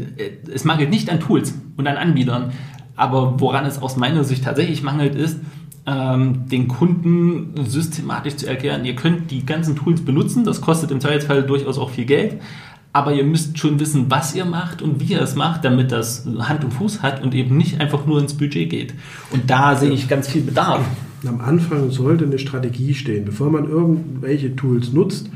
es 0.53 0.63
mangelt 0.63 0.89
nicht 0.89 1.09
an 1.09 1.19
Tools 1.19 1.53
und 1.77 1.87
an 1.87 1.97
Anbietern. 1.97 2.51
Aber 2.95 3.39
woran 3.41 3.65
es 3.65 3.81
aus 3.81 3.97
meiner 3.97 4.23
Sicht 4.23 4.45
tatsächlich 4.45 4.81
mangelt, 4.81 5.15
ist, 5.15 5.39
ähm, 5.85 6.47
den 6.47 6.67
Kunden 6.67 7.53
systematisch 7.65 8.37
zu 8.37 8.47
erklären, 8.47 8.85
ihr 8.85 8.95
könnt 8.95 9.29
die 9.31 9.45
ganzen 9.45 9.75
Tools 9.75 10.01
benutzen, 10.01 10.43
das 10.43 10.61
kostet 10.61 10.91
im 10.91 10.99
Zweifelsfall 10.99 11.43
durchaus 11.43 11.77
auch 11.77 11.91
viel 11.91 12.05
Geld, 12.05 12.41
aber 12.93 13.13
ihr 13.13 13.25
müsst 13.25 13.59
schon 13.59 13.79
wissen, 13.79 14.05
was 14.09 14.33
ihr 14.33 14.45
macht 14.45 14.81
und 14.81 15.01
wie 15.01 15.13
ihr 15.13 15.21
es 15.21 15.35
macht, 15.35 15.65
damit 15.65 15.91
das 15.91 16.25
Hand 16.39 16.63
und 16.63 16.71
Fuß 16.71 17.03
hat 17.03 17.21
und 17.21 17.35
eben 17.35 17.57
nicht 17.57 17.81
einfach 17.81 18.05
nur 18.05 18.19
ins 18.19 18.33
Budget 18.35 18.69
geht. 18.69 18.93
Und 19.31 19.49
da 19.49 19.75
sehe 19.75 19.91
ich 19.91 20.07
ganz 20.07 20.29
viel 20.29 20.41
Bedarf. 20.41 20.85
Am 21.27 21.41
Anfang 21.41 21.91
sollte 21.91 22.25
eine 22.25 22.39
Strategie 22.39 22.93
stehen, 22.93 23.25
bevor 23.25 23.51
man 23.51 23.69
irgendwelche 23.69 24.55
Tools 24.55 24.93
nutzt 24.93 25.29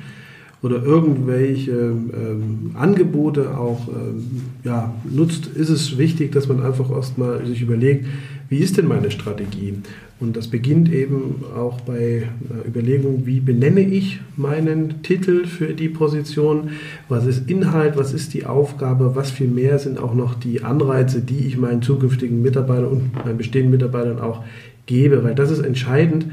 oder 0.61 0.83
irgendwelche 0.83 1.71
ähm, 1.71 2.71
Angebote 2.73 3.57
auch 3.57 3.87
ähm, 3.87 4.25
ja, 4.63 4.93
nutzt, 5.09 5.47
ist 5.47 5.69
es 5.69 5.97
wichtig, 5.97 6.33
dass 6.33 6.47
man 6.47 6.61
einfach 6.61 6.91
erstmal 6.91 7.45
sich 7.45 7.61
überlegt, 7.61 8.05
wie 8.49 8.57
ist 8.57 8.77
denn 8.77 8.87
meine 8.87 9.11
Strategie? 9.11 9.75
Und 10.19 10.35
das 10.35 10.47
beginnt 10.47 10.91
eben 10.91 11.45
auch 11.55 11.79
bei 11.81 12.23
einer 12.49 12.65
Überlegung, 12.65 13.25
wie 13.25 13.39
benenne 13.39 13.79
ich 13.79 14.19
meinen 14.35 15.01
Titel 15.01 15.45
für 15.45 15.73
die 15.73 15.87
Position? 15.87 16.71
Was 17.07 17.25
ist 17.25 17.49
Inhalt? 17.49 17.95
Was 17.95 18.11
ist 18.11 18.33
die 18.33 18.45
Aufgabe? 18.45 19.15
Was 19.15 19.31
viel 19.31 19.47
mehr 19.47 19.79
sind 19.79 19.97
auch 19.97 20.13
noch 20.13 20.33
die 20.33 20.61
Anreize, 20.63 21.21
die 21.21 21.47
ich 21.47 21.57
meinen 21.57 21.81
zukünftigen 21.81 22.41
Mitarbeitern 22.41 22.87
und 22.87 23.15
meinen 23.23 23.37
bestehenden 23.37 23.71
Mitarbeitern 23.71 24.19
auch 24.19 24.43
gebe? 24.87 25.23
Weil 25.23 25.35
das 25.35 25.51
ist 25.51 25.59
entscheidend, 25.59 26.25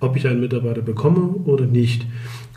ob 0.00 0.16
ich 0.16 0.26
einen 0.26 0.40
Mitarbeiter 0.40 0.82
bekomme 0.82 1.36
oder 1.44 1.66
nicht. 1.66 2.06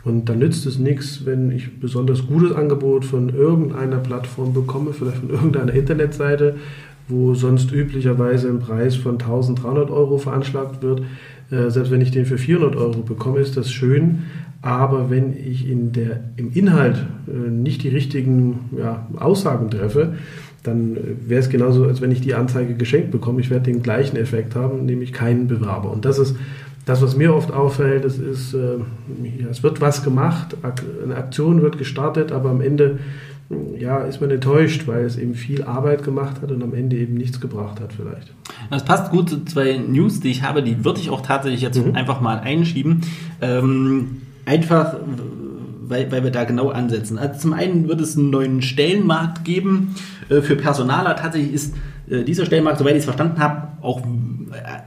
Und 0.04 0.28
dann 0.28 0.38
nützt 0.38 0.66
es 0.66 0.78
nichts, 0.78 1.24
wenn 1.24 1.50
ich 1.50 1.68
ein 1.68 1.80
besonders 1.80 2.26
gutes 2.26 2.52
Angebot 2.52 3.04
von 3.04 3.30
irgendeiner 3.30 3.96
Plattform 3.96 4.52
bekomme, 4.52 4.92
vielleicht 4.92 5.18
von 5.18 5.30
irgendeiner 5.30 5.72
Internetseite, 5.72 6.56
wo 7.08 7.34
sonst 7.34 7.72
üblicherweise 7.72 8.48
ein 8.48 8.60
Preis 8.60 8.96
von 8.96 9.14
1300 9.14 9.90
Euro 9.90 10.18
veranschlagt 10.18 10.82
wird. 10.82 11.02
Äh, 11.50 11.70
selbst 11.70 11.90
wenn 11.90 12.00
ich 12.00 12.10
den 12.10 12.26
für 12.26 12.38
400 12.38 12.76
Euro 12.76 13.00
bekomme, 13.00 13.40
ist 13.40 13.56
das 13.56 13.70
schön. 13.70 14.24
Aber 14.62 15.10
wenn 15.10 15.36
ich 15.36 15.68
in 15.68 15.92
der, 15.92 16.24
im 16.36 16.52
Inhalt 16.52 16.96
äh, 17.26 17.50
nicht 17.50 17.82
die 17.82 17.90
richtigen 17.90 18.70
ja, 18.78 19.06
Aussagen 19.16 19.70
treffe, 19.70 20.14
dann 20.62 20.96
äh, 20.96 21.00
wäre 21.28 21.40
es 21.40 21.50
genauso, 21.50 21.84
als 21.84 22.00
wenn 22.00 22.10
ich 22.10 22.22
die 22.22 22.34
Anzeige 22.34 22.74
geschenkt 22.74 23.10
bekomme. 23.10 23.40
Ich 23.40 23.50
werde 23.50 23.70
den 23.70 23.82
gleichen 23.82 24.16
Effekt 24.16 24.54
haben, 24.54 24.86
nämlich 24.86 25.12
keinen 25.12 25.48
Bewerber. 25.48 25.90
Und 25.90 26.06
das 26.06 26.18
ist 26.18 26.36
das, 26.84 27.02
was 27.02 27.16
mir 27.16 27.34
oft 27.34 27.52
auffällt, 27.52 28.04
das 28.04 28.18
ist, 28.18 28.54
äh, 28.54 28.78
ja, 29.38 29.48
es 29.50 29.62
wird 29.62 29.80
was 29.80 30.04
gemacht, 30.04 30.56
eine 31.02 31.16
Aktion 31.16 31.62
wird 31.62 31.78
gestartet, 31.78 32.32
aber 32.32 32.50
am 32.50 32.60
Ende 32.60 32.98
ja, 33.78 33.98
ist 33.98 34.20
man 34.20 34.30
enttäuscht, 34.30 34.86
weil 34.86 35.04
es 35.04 35.18
eben 35.18 35.34
viel 35.34 35.64
Arbeit 35.64 36.02
gemacht 36.02 36.40
hat 36.40 36.50
und 36.50 36.62
am 36.62 36.74
Ende 36.74 36.96
eben 36.96 37.14
nichts 37.14 37.40
gebracht 37.40 37.80
hat 37.80 37.92
vielleicht. 37.92 38.32
Das 38.70 38.84
passt 38.84 39.10
gut 39.10 39.28
zu 39.28 39.44
zwei 39.44 39.76
News, 39.76 40.20
die 40.20 40.30
ich 40.30 40.42
habe, 40.42 40.62
die 40.62 40.84
würde 40.84 41.00
ich 41.00 41.10
auch 41.10 41.20
tatsächlich 41.20 41.60
jetzt 41.60 41.84
mhm. 41.84 41.94
einfach 41.94 42.20
mal 42.20 42.38
einschieben. 42.38 43.02
Ähm, 43.42 44.22
einfach, 44.46 44.94
weil, 45.82 46.10
weil 46.10 46.24
wir 46.24 46.30
da 46.30 46.44
genau 46.44 46.70
ansetzen. 46.70 47.18
Also 47.18 47.40
zum 47.40 47.52
einen 47.52 47.86
wird 47.88 48.00
es 48.00 48.16
einen 48.16 48.30
neuen 48.30 48.62
Stellenmarkt 48.62 49.44
geben 49.44 49.94
äh, 50.30 50.40
für 50.40 50.56
Personaler. 50.56 51.16
Tatsächlich 51.16 51.52
ist 51.52 51.74
dieser 52.06 52.46
Stellenmarkt, 52.46 52.78
soweit 52.78 52.92
ich 52.92 52.98
es 52.98 53.04
verstanden 53.04 53.40
habe, 53.40 53.68
auch 53.82 54.02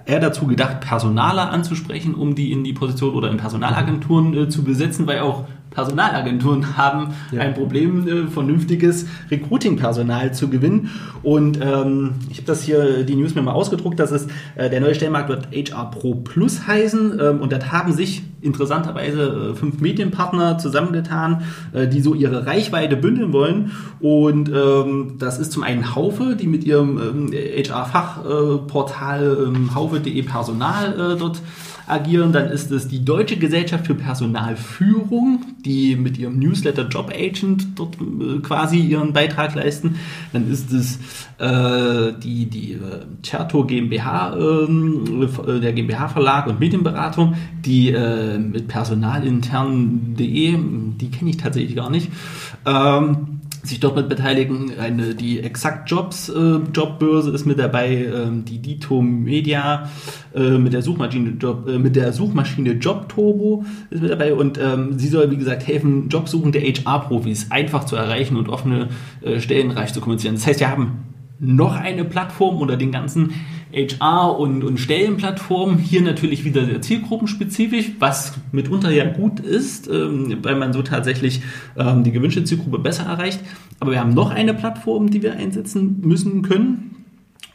eher 0.05 0.19
dazu 0.19 0.47
gedacht, 0.47 0.81
Personaler 0.81 1.51
anzusprechen, 1.51 2.15
um 2.15 2.35
die 2.35 2.51
in 2.51 2.63
die 2.63 2.73
Position 2.73 3.13
oder 3.13 3.29
in 3.29 3.37
Personalagenturen 3.37 4.35
äh, 4.35 4.49
zu 4.49 4.63
besetzen, 4.63 5.07
weil 5.07 5.19
auch 5.19 5.45
Personalagenturen 5.71 6.77
haben 6.77 7.13
ja. 7.31 7.41
ein 7.41 7.53
Problem, 7.53 8.07
äh, 8.07 8.27
vernünftiges 8.27 9.07
Recruiting-Personal 9.29 10.33
zu 10.33 10.49
gewinnen. 10.49 10.89
Und 11.23 11.59
ähm, 11.61 12.15
ich 12.29 12.37
habe 12.37 12.47
das 12.47 12.63
hier, 12.63 13.03
die 13.03 13.15
News 13.15 13.35
mir 13.35 13.41
mal 13.41 13.51
ausgedruckt, 13.51 13.99
dass 13.99 14.11
es 14.11 14.27
äh, 14.55 14.69
der 14.69 14.81
neue 14.81 14.95
Stellmarkt 14.95 15.29
wird 15.29 15.47
HR 15.51 15.91
Pro 15.91 16.15
Plus 16.15 16.67
heißen. 16.67 17.19
Ähm, 17.19 17.41
und 17.41 17.51
das 17.51 17.71
haben 17.71 17.93
sich 17.93 18.23
interessanterweise 18.41 19.51
äh, 19.51 19.55
fünf 19.55 19.79
Medienpartner 19.79 20.57
zusammengetan, 20.57 21.43
äh, 21.73 21.87
die 21.87 22.01
so 22.01 22.13
ihre 22.13 22.45
Reichweite 22.45 22.95
bündeln 22.95 23.33
wollen. 23.33 23.71
Und 23.99 24.49
ähm, 24.49 25.15
das 25.19 25.39
ist 25.39 25.51
zum 25.51 25.63
einen 25.63 25.95
Haufe, 25.95 26.35
die 26.35 26.47
mit 26.47 26.63
ihrem 26.63 26.97
ähm, 26.97 27.33
HR-Fachportal 27.33 29.37
ähm, 29.47 29.75
haufe.de 29.75 30.21
Personal 30.23 30.93
äh, 30.93 31.17
dort 31.17 31.41
agieren. 31.87 32.31
Dann 32.31 32.49
ist 32.49 32.71
es 32.71 32.87
die 32.87 33.03
Deutsche 33.03 33.37
Gesellschaft 33.37 33.87
für 33.87 33.95
Personalführung, 33.95 35.45
die 35.65 35.95
mit 35.95 36.17
ihrem 36.17 36.39
Newsletter 36.39 36.87
Job 36.87 37.11
Agent 37.13 37.67
dort 37.75 37.95
äh, 37.95 38.39
quasi 38.41 38.79
ihren 38.79 39.13
Beitrag 39.13 39.55
leisten. 39.55 39.95
Dann 40.33 40.51
ist 40.51 40.71
es 40.71 40.99
äh, 41.39 42.13
die, 42.21 42.45
die 42.45 42.73
äh, 42.73 43.05
Certo 43.23 43.65
GmbH, 43.65 44.35
ähm, 44.37 45.27
äh, 45.47 45.59
der 45.59 45.73
GmbH 45.73 46.09
Verlag 46.09 46.47
und 46.47 46.59
Medienberatung, 46.59 47.35
die 47.65 47.91
äh, 47.91 48.37
mit 48.37 48.67
personalintern.de, 48.67 50.57
die 50.99 51.11
kenne 51.11 51.29
ich 51.29 51.37
tatsächlich 51.37 51.75
gar 51.75 51.89
nicht. 51.89 52.11
Ähm, 52.65 53.36
sich 53.63 53.79
dort 53.79 53.95
mit 53.95 54.09
beteiligen. 54.09 54.71
Eine, 54.79 55.15
die 55.15 55.39
Exakt 55.39 55.89
Jobs 55.89 56.29
äh, 56.29 56.59
Jobbörse 56.73 57.31
ist 57.31 57.45
mit 57.45 57.59
dabei, 57.59 58.05
ähm, 58.05 58.45
die 58.45 58.59
Dito 58.59 59.01
Media 59.01 59.89
äh, 60.35 60.57
mit 60.57 60.73
der 60.73 60.81
Suchmaschine 60.81 61.31
Job, 61.39 61.67
äh, 61.67 61.77
mit 61.77 61.95
der 61.95 62.13
Suchmaschine 62.13 62.73
Job 62.73 63.09
Turbo 63.09 63.65
ist 63.89 64.01
mit 64.01 64.11
dabei 64.11 64.33
und 64.33 64.57
ähm, 64.57 64.97
sie 64.97 65.07
soll 65.07 65.31
wie 65.31 65.37
gesagt 65.37 65.67
helfen, 65.67 66.09
Jobsuchende 66.09 66.59
HR-Profis 66.59 67.51
einfach 67.51 67.85
zu 67.85 67.95
erreichen 67.95 68.37
und 68.37 68.49
offene 68.49 68.89
äh, 69.21 69.39
Stellen 69.39 69.71
reich 69.71 69.93
zu 69.93 70.01
kommunizieren. 70.01 70.35
Das 70.35 70.47
heißt, 70.47 70.59
wir 70.59 70.69
haben 70.69 71.03
noch 71.39 71.75
eine 71.75 72.03
Plattform 72.03 72.57
unter 72.57 72.77
den 72.77 72.91
ganzen 72.91 73.33
HR- 73.73 74.37
und, 74.37 74.63
und 74.63 74.79
Stellenplattformen. 74.79 75.77
Hier 75.77 76.01
natürlich 76.01 76.43
wieder 76.43 76.65
sehr 76.65 76.81
zielgruppenspezifisch, 76.81 77.91
was 77.99 78.33
mitunter 78.51 78.91
ja 78.91 79.05
gut 79.05 79.39
ist, 79.39 79.87
ähm, 79.87 80.37
weil 80.41 80.55
man 80.55 80.73
so 80.73 80.81
tatsächlich 80.81 81.41
ähm, 81.77 82.03
die 82.03 82.11
gewünschte 82.11 82.43
Zielgruppe 82.43 82.79
besser 82.79 83.03
erreicht. 83.03 83.41
Aber 83.79 83.91
wir 83.91 83.99
haben 83.99 84.13
noch 84.13 84.31
eine 84.31 84.53
Plattform, 84.53 85.09
die 85.09 85.21
wir 85.21 85.33
einsetzen 85.33 85.99
müssen 86.01 86.41
können. 86.41 86.86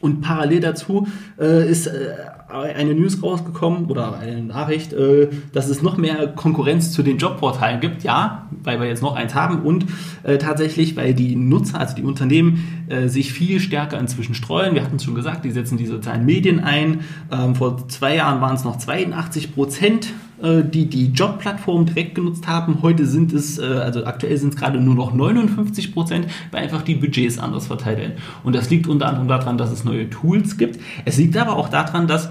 Und 0.03 0.19
parallel 0.19 0.59
dazu 0.59 1.07
äh, 1.39 1.65
ist 1.65 1.87
äh, 1.87 2.09
eine 2.49 2.93
News 2.93 3.23
rausgekommen 3.23 3.85
oder 3.85 4.19
eine 4.19 4.43
Nachricht, 4.43 4.91
äh, 4.91 5.29
dass 5.53 5.69
es 5.69 5.81
noch 5.81 5.95
mehr 5.95 6.27
Konkurrenz 6.27 6.91
zu 6.91 7.03
den 7.03 7.19
Jobportalen 7.19 7.79
gibt. 7.79 8.03
Ja, 8.03 8.49
weil 8.63 8.81
wir 8.81 8.87
jetzt 8.87 9.01
noch 9.01 9.15
eins 9.15 9.33
haben 9.33 9.61
und 9.61 9.85
äh, 10.23 10.37
tatsächlich, 10.37 10.97
weil 10.97 11.13
die 11.13 11.37
Nutzer, 11.37 11.79
also 11.79 11.95
die 11.95 12.03
Unternehmen, 12.03 12.85
äh, 12.89 13.07
sich 13.07 13.31
viel 13.31 13.61
stärker 13.61 13.97
inzwischen 13.97 14.35
streuen. 14.35 14.75
Wir 14.75 14.83
hatten 14.83 14.97
es 14.97 15.05
schon 15.05 15.15
gesagt, 15.15 15.45
die 15.45 15.51
setzen 15.51 15.77
die 15.77 15.85
sozialen 15.85 16.25
Medien 16.25 16.59
ein. 16.59 17.05
Ähm, 17.31 17.55
vor 17.55 17.87
zwei 17.87 18.17
Jahren 18.17 18.41
waren 18.41 18.55
es 18.55 18.65
noch 18.65 18.75
82 18.75 19.55
Prozent 19.55 20.09
die 20.43 20.87
die 20.87 21.07
Jobplattform 21.07 21.85
direkt 21.85 22.15
genutzt 22.15 22.47
haben. 22.47 22.81
Heute 22.81 23.05
sind 23.05 23.31
es, 23.33 23.59
äh, 23.59 23.63
also 23.63 24.05
aktuell 24.05 24.37
sind 24.37 24.53
es 24.53 24.59
gerade 24.59 24.79
nur 24.79 24.95
noch 24.95 25.13
59 25.13 25.93
Prozent, 25.93 26.27
weil 26.51 26.63
einfach 26.63 26.81
die 26.81 26.95
Budgets 26.95 27.39
anders 27.39 27.67
verteilt 27.67 27.97
werden. 27.99 28.13
Und 28.43 28.55
das 28.55 28.69
liegt 28.69 28.87
unter 28.87 29.07
anderem 29.07 29.27
daran, 29.27 29.57
dass 29.57 29.71
es 29.71 29.83
neue 29.83 30.09
Tools 30.09 30.57
gibt. 30.57 30.79
Es 31.05 31.17
liegt 31.17 31.37
aber 31.37 31.55
auch 31.55 31.69
daran, 31.69 32.07
dass 32.07 32.29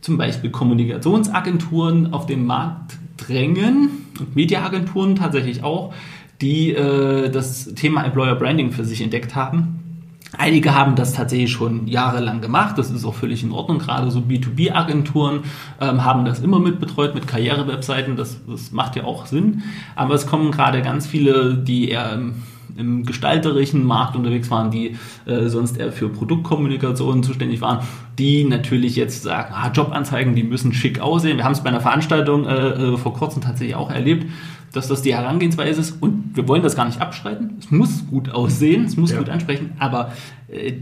zum 0.00 0.16
Beispiel 0.16 0.50
Kommunikationsagenturen 0.50 2.12
auf 2.12 2.26
den 2.26 2.46
Markt 2.46 2.96
drängen 3.16 3.90
und 4.20 4.36
Mediaagenturen 4.36 5.16
tatsächlich 5.16 5.62
auch, 5.64 5.92
die 6.40 6.72
äh, 6.72 7.30
das 7.30 7.74
Thema 7.74 8.04
Employer 8.04 8.36
Branding 8.36 8.70
für 8.70 8.84
sich 8.84 9.02
entdeckt 9.02 9.34
haben 9.34 9.77
Einige 10.36 10.74
haben 10.74 10.94
das 10.94 11.14
tatsächlich 11.14 11.50
schon 11.50 11.86
jahrelang 11.86 12.40
gemacht, 12.40 12.76
das 12.76 12.90
ist 12.90 13.04
auch 13.04 13.14
völlig 13.14 13.42
in 13.42 13.52
Ordnung. 13.52 13.78
Gerade 13.78 14.10
so 14.10 14.20
B2B-Agenturen 14.20 15.40
ähm, 15.80 16.04
haben 16.04 16.24
das 16.24 16.40
immer 16.40 16.58
mit 16.58 16.80
betreut, 16.80 17.14
mit 17.14 17.26
Karrierewebseiten, 17.26 18.16
das, 18.16 18.38
das 18.46 18.70
macht 18.70 18.96
ja 18.96 19.04
auch 19.04 19.26
Sinn. 19.26 19.62
Aber 19.96 20.14
es 20.14 20.26
kommen 20.26 20.50
gerade 20.50 20.82
ganz 20.82 21.06
viele, 21.06 21.54
die 21.56 21.88
eher 21.88 22.12
im, 22.12 22.42
im 22.76 23.06
gestalterischen 23.06 23.84
Markt 23.84 24.16
unterwegs 24.16 24.50
waren, 24.50 24.70
die 24.70 24.96
äh, 25.24 25.46
sonst 25.48 25.78
eher 25.78 25.92
für 25.92 26.10
Produktkommunikation 26.10 27.22
zuständig 27.22 27.62
waren, 27.62 27.86
die 28.18 28.44
natürlich 28.44 28.96
jetzt 28.96 29.22
sagen, 29.22 29.54
ah, 29.54 29.70
Jobanzeigen, 29.72 30.34
die 30.34 30.42
müssen 30.42 30.74
schick 30.74 31.00
aussehen. 31.00 31.38
Wir 31.38 31.44
haben 31.44 31.52
es 31.52 31.62
bei 31.62 31.70
einer 31.70 31.80
Veranstaltung 31.80 32.46
äh, 32.46 32.54
äh 32.54 32.96
vor 32.98 33.14
kurzem 33.14 33.40
tatsächlich 33.40 33.76
auch 33.76 33.90
erlebt 33.90 34.26
dass 34.78 34.86
das 34.86 35.02
die 35.02 35.12
Herangehensweise 35.12 35.80
ist 35.80 36.00
und 36.00 36.30
wir 36.34 36.46
wollen 36.46 36.62
das 36.62 36.76
gar 36.76 36.84
nicht 36.86 37.00
abstreiten. 37.00 37.56
Es 37.58 37.70
muss 37.72 38.06
gut 38.08 38.30
aussehen, 38.30 38.84
es 38.84 38.96
muss 38.96 39.10
ja. 39.10 39.18
gut 39.18 39.28
ansprechen, 39.28 39.72
aber 39.80 40.12
äh, 40.48 40.74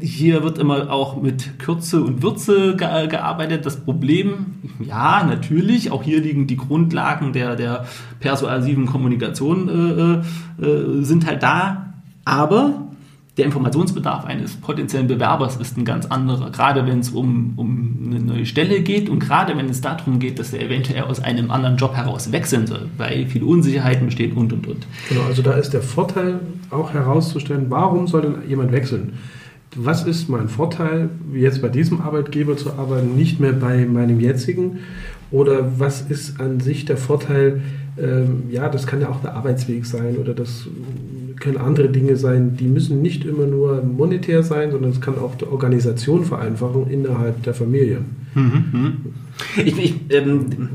hier 0.00 0.42
wird 0.42 0.58
immer 0.58 0.90
auch 0.90 1.22
mit 1.22 1.60
Kürze 1.60 2.02
und 2.02 2.22
Würze 2.22 2.74
ge 2.76 3.06
gearbeitet. 3.06 3.64
Das 3.64 3.84
Problem, 3.84 4.56
ja, 4.80 5.22
natürlich, 5.22 5.92
auch 5.92 6.02
hier 6.02 6.20
liegen 6.20 6.48
die 6.48 6.56
Grundlagen 6.56 7.32
der, 7.32 7.54
der 7.54 7.86
persuasiven 8.18 8.86
Kommunikation 8.86 10.22
äh, 10.60 10.64
äh, 10.64 11.02
sind 11.04 11.24
halt 11.24 11.44
da, 11.44 11.94
aber 12.24 12.88
der 13.36 13.46
Informationsbedarf 13.46 14.24
eines 14.26 14.56
potenziellen 14.56 15.08
Bewerbers 15.08 15.56
ist 15.56 15.76
ein 15.76 15.84
ganz 15.84 16.06
anderer. 16.06 16.50
Gerade 16.50 16.86
wenn 16.86 17.00
es 17.00 17.10
um, 17.10 17.54
um 17.56 17.98
eine 18.06 18.20
neue 18.20 18.46
Stelle 18.46 18.80
geht 18.80 19.08
und 19.08 19.18
gerade 19.18 19.56
wenn 19.56 19.68
es 19.68 19.80
darum 19.80 20.20
geht, 20.20 20.38
dass 20.38 20.52
er 20.52 20.62
eventuell 20.62 21.02
aus 21.02 21.18
einem 21.18 21.50
anderen 21.50 21.76
Job 21.76 21.94
heraus 21.94 22.30
wechseln 22.30 22.68
soll, 22.68 22.86
weil 22.96 23.26
viele 23.26 23.46
Unsicherheiten 23.46 24.06
bestehen 24.06 24.32
und 24.32 24.52
und 24.52 24.66
und. 24.68 24.86
Genau, 25.08 25.22
also 25.22 25.42
da 25.42 25.52
ist 25.54 25.70
der 25.70 25.82
Vorteil 25.82 26.40
auch 26.70 26.92
herauszustellen, 26.92 27.66
warum 27.70 28.06
soll 28.06 28.22
denn 28.22 28.34
jemand 28.48 28.70
wechseln? 28.70 29.14
Was 29.76 30.04
ist 30.06 30.28
mein 30.28 30.48
Vorteil, 30.48 31.10
jetzt 31.32 31.60
bei 31.60 31.68
diesem 31.68 32.00
Arbeitgeber 32.00 32.56
zu 32.56 32.74
arbeiten, 32.74 33.16
nicht 33.16 33.40
mehr 33.40 33.52
bei 33.52 33.84
meinem 33.86 34.20
jetzigen? 34.20 34.78
Oder 35.32 35.80
was 35.80 36.02
ist 36.02 36.40
an 36.40 36.60
sich 36.60 36.84
der 36.84 36.96
Vorteil? 36.96 37.62
Ähm, 37.96 38.44
ja, 38.50 38.68
das 38.68 38.86
kann 38.86 39.00
ja 39.00 39.08
auch 39.08 39.20
der 39.20 39.34
Arbeitsweg 39.34 39.86
sein 39.86 40.16
oder 40.16 40.34
das 40.34 40.66
können 41.40 41.58
andere 41.58 41.88
Dinge 41.88 42.16
sein, 42.16 42.56
die 42.56 42.66
müssen 42.66 43.02
nicht 43.02 43.24
immer 43.24 43.46
nur 43.46 43.82
monetär 43.82 44.42
sein, 44.42 44.70
sondern 44.70 44.90
es 44.90 45.00
kann 45.00 45.18
auch 45.18 45.34
die 45.34 45.46
Organisation 45.46 46.24
vereinfachen 46.24 46.88
innerhalb 46.88 47.42
der 47.42 47.54
Familie. 47.54 47.98
Mhm, 48.34 48.64
mhm. 48.72 48.96
Ich, 49.56 49.78
ich, 49.78 49.94
ähm, 50.10 50.68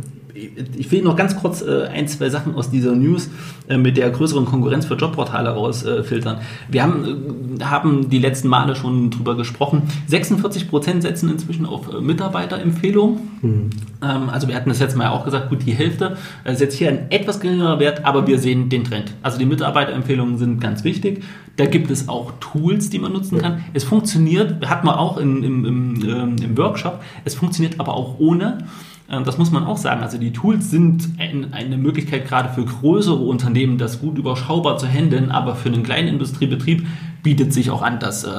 ich 0.77 0.91
will 0.91 1.01
noch 1.01 1.15
ganz 1.15 1.36
kurz 1.36 1.62
äh, 1.62 1.88
ein, 1.88 2.08
zwei 2.08 2.29
Sachen 2.29 2.55
aus 2.55 2.69
dieser 2.69 2.93
News 2.96 3.29
äh, 3.67 3.77
mit 3.77 3.98
der 3.98 4.10
größeren 4.10 4.46
Konkurrenz 4.46 4.86
für 4.86 4.96
Jobportale 4.96 5.50
rausfiltern. 5.50 6.38
Äh, 6.38 6.74
wir 6.74 6.84
haben, 6.84 7.58
äh, 7.60 7.63
haben 7.63 8.10
die 8.10 8.19
letzten 8.19 8.48
Male 8.48 8.75
schon 8.75 9.12
drüber 9.12 9.36
gesprochen. 9.36 9.84
46 10.08 10.69
Prozent 10.69 11.03
setzen 11.03 11.29
inzwischen 11.29 11.65
auf 11.65 11.93
äh, 11.93 12.01
Mitarbeiterempfehlungen. 12.01 13.19
Mhm. 13.41 13.69
Ähm, 14.01 14.29
also 14.29 14.48
wir 14.48 14.55
hatten 14.55 14.69
das 14.69 14.79
letzte 14.79 14.98
Mal 14.98 15.10
auch 15.10 15.25
gesagt, 15.25 15.50
gut, 15.50 15.65
die 15.65 15.74
Hälfte 15.74 16.17
äh, 16.43 16.55
setzt 16.55 16.77
hier 16.77 16.89
ein 16.89 17.12
etwas 17.12 17.39
geringerer 17.39 17.79
Wert, 17.79 18.05
aber 18.05 18.27
wir 18.27 18.39
sehen 18.39 18.69
den 18.69 18.84
Trend. 18.84 19.13
Also 19.22 19.38
die 19.38 19.46
Mitarbeiterempfehlungen 19.46 20.38
sind 20.38 20.62
ganz 20.62 20.84
wichtig. 20.84 21.24
Da 21.58 21.65
gibt 21.65 21.91
es 21.91 22.08
auch 22.08 22.31
Tools, 22.39 22.89
die 22.89 23.00
man 23.00 23.12
nutzen 23.12 23.38
kann. 23.38 23.65
Es 23.74 23.84
funktioniert, 23.84 24.69
hat 24.69 24.86
man 24.86 24.96
auch 24.96 25.17
in, 25.17 25.43
im, 25.43 25.65
im, 25.65 26.10
ähm, 26.10 26.36
im 26.41 26.58
Workshop, 26.58 27.01
es 27.25 27.36
funktioniert 27.36 27.81
aber 27.81 27.96
auch 27.96 28.17
ohne. 28.17 28.60
Ähm, 29.09 29.23
das 29.23 29.37
muss 29.37 29.51
man 29.51 29.65
auch 29.65 29.77
sagen. 29.77 30.01
Also 30.01 30.17
die 30.17 30.31
Tools 30.31 30.69
sind 30.69 31.09
eine 31.17 31.77
Möglichkeit 31.77 32.27
gerade 32.27 32.49
für 32.49 32.63
größere 32.63 33.23
Unternehmen, 33.23 33.77
das 33.77 33.99
gut 33.99 34.17
überschaubar 34.17 34.77
zu 34.77 34.87
handeln, 34.87 35.31
aber 35.31 35.55
für 35.55 35.69
einen 35.69 35.83
kleinen 35.83 36.07
Industriebetrieb 36.07 36.85
bietet 37.23 37.53
sich 37.53 37.69
auch 37.71 37.81
an, 37.81 37.99
das 37.99 38.23
äh, 38.23 38.29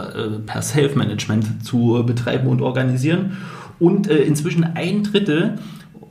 per 0.46 0.62
Self-Management 0.62 1.64
zu 1.64 2.02
betreiben 2.06 2.48
und 2.48 2.62
organisieren. 2.62 3.36
Und 3.78 4.08
äh, 4.08 4.18
inzwischen 4.18 4.64
ein 4.64 5.02
Drittel, 5.02 5.58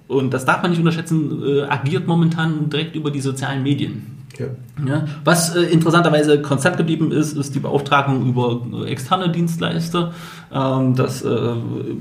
und 0.07 0.33
das 0.33 0.45
darf 0.45 0.61
man 0.61 0.71
nicht 0.71 0.79
unterschätzen, 0.79 1.41
äh, 1.43 1.61
agiert 1.63 2.07
momentan 2.07 2.69
direkt 2.69 2.95
über 2.95 3.11
die 3.11 3.21
sozialen 3.21 3.63
Medien. 3.63 4.18
Ja. 4.39 4.47
Ja, 4.85 5.05
was 5.25 5.55
äh, 5.55 5.63
interessanterweise 5.63 6.41
konstant 6.41 6.77
geblieben 6.77 7.11
ist, 7.11 7.37
ist 7.37 7.53
die 7.53 7.59
Beauftragung 7.59 8.27
über 8.27 8.61
äh, 8.73 8.89
externe 8.89 9.29
Dienstleister. 9.29 10.13
Ähm, 10.53 10.95
das 10.95 11.23
äh, 11.23 11.55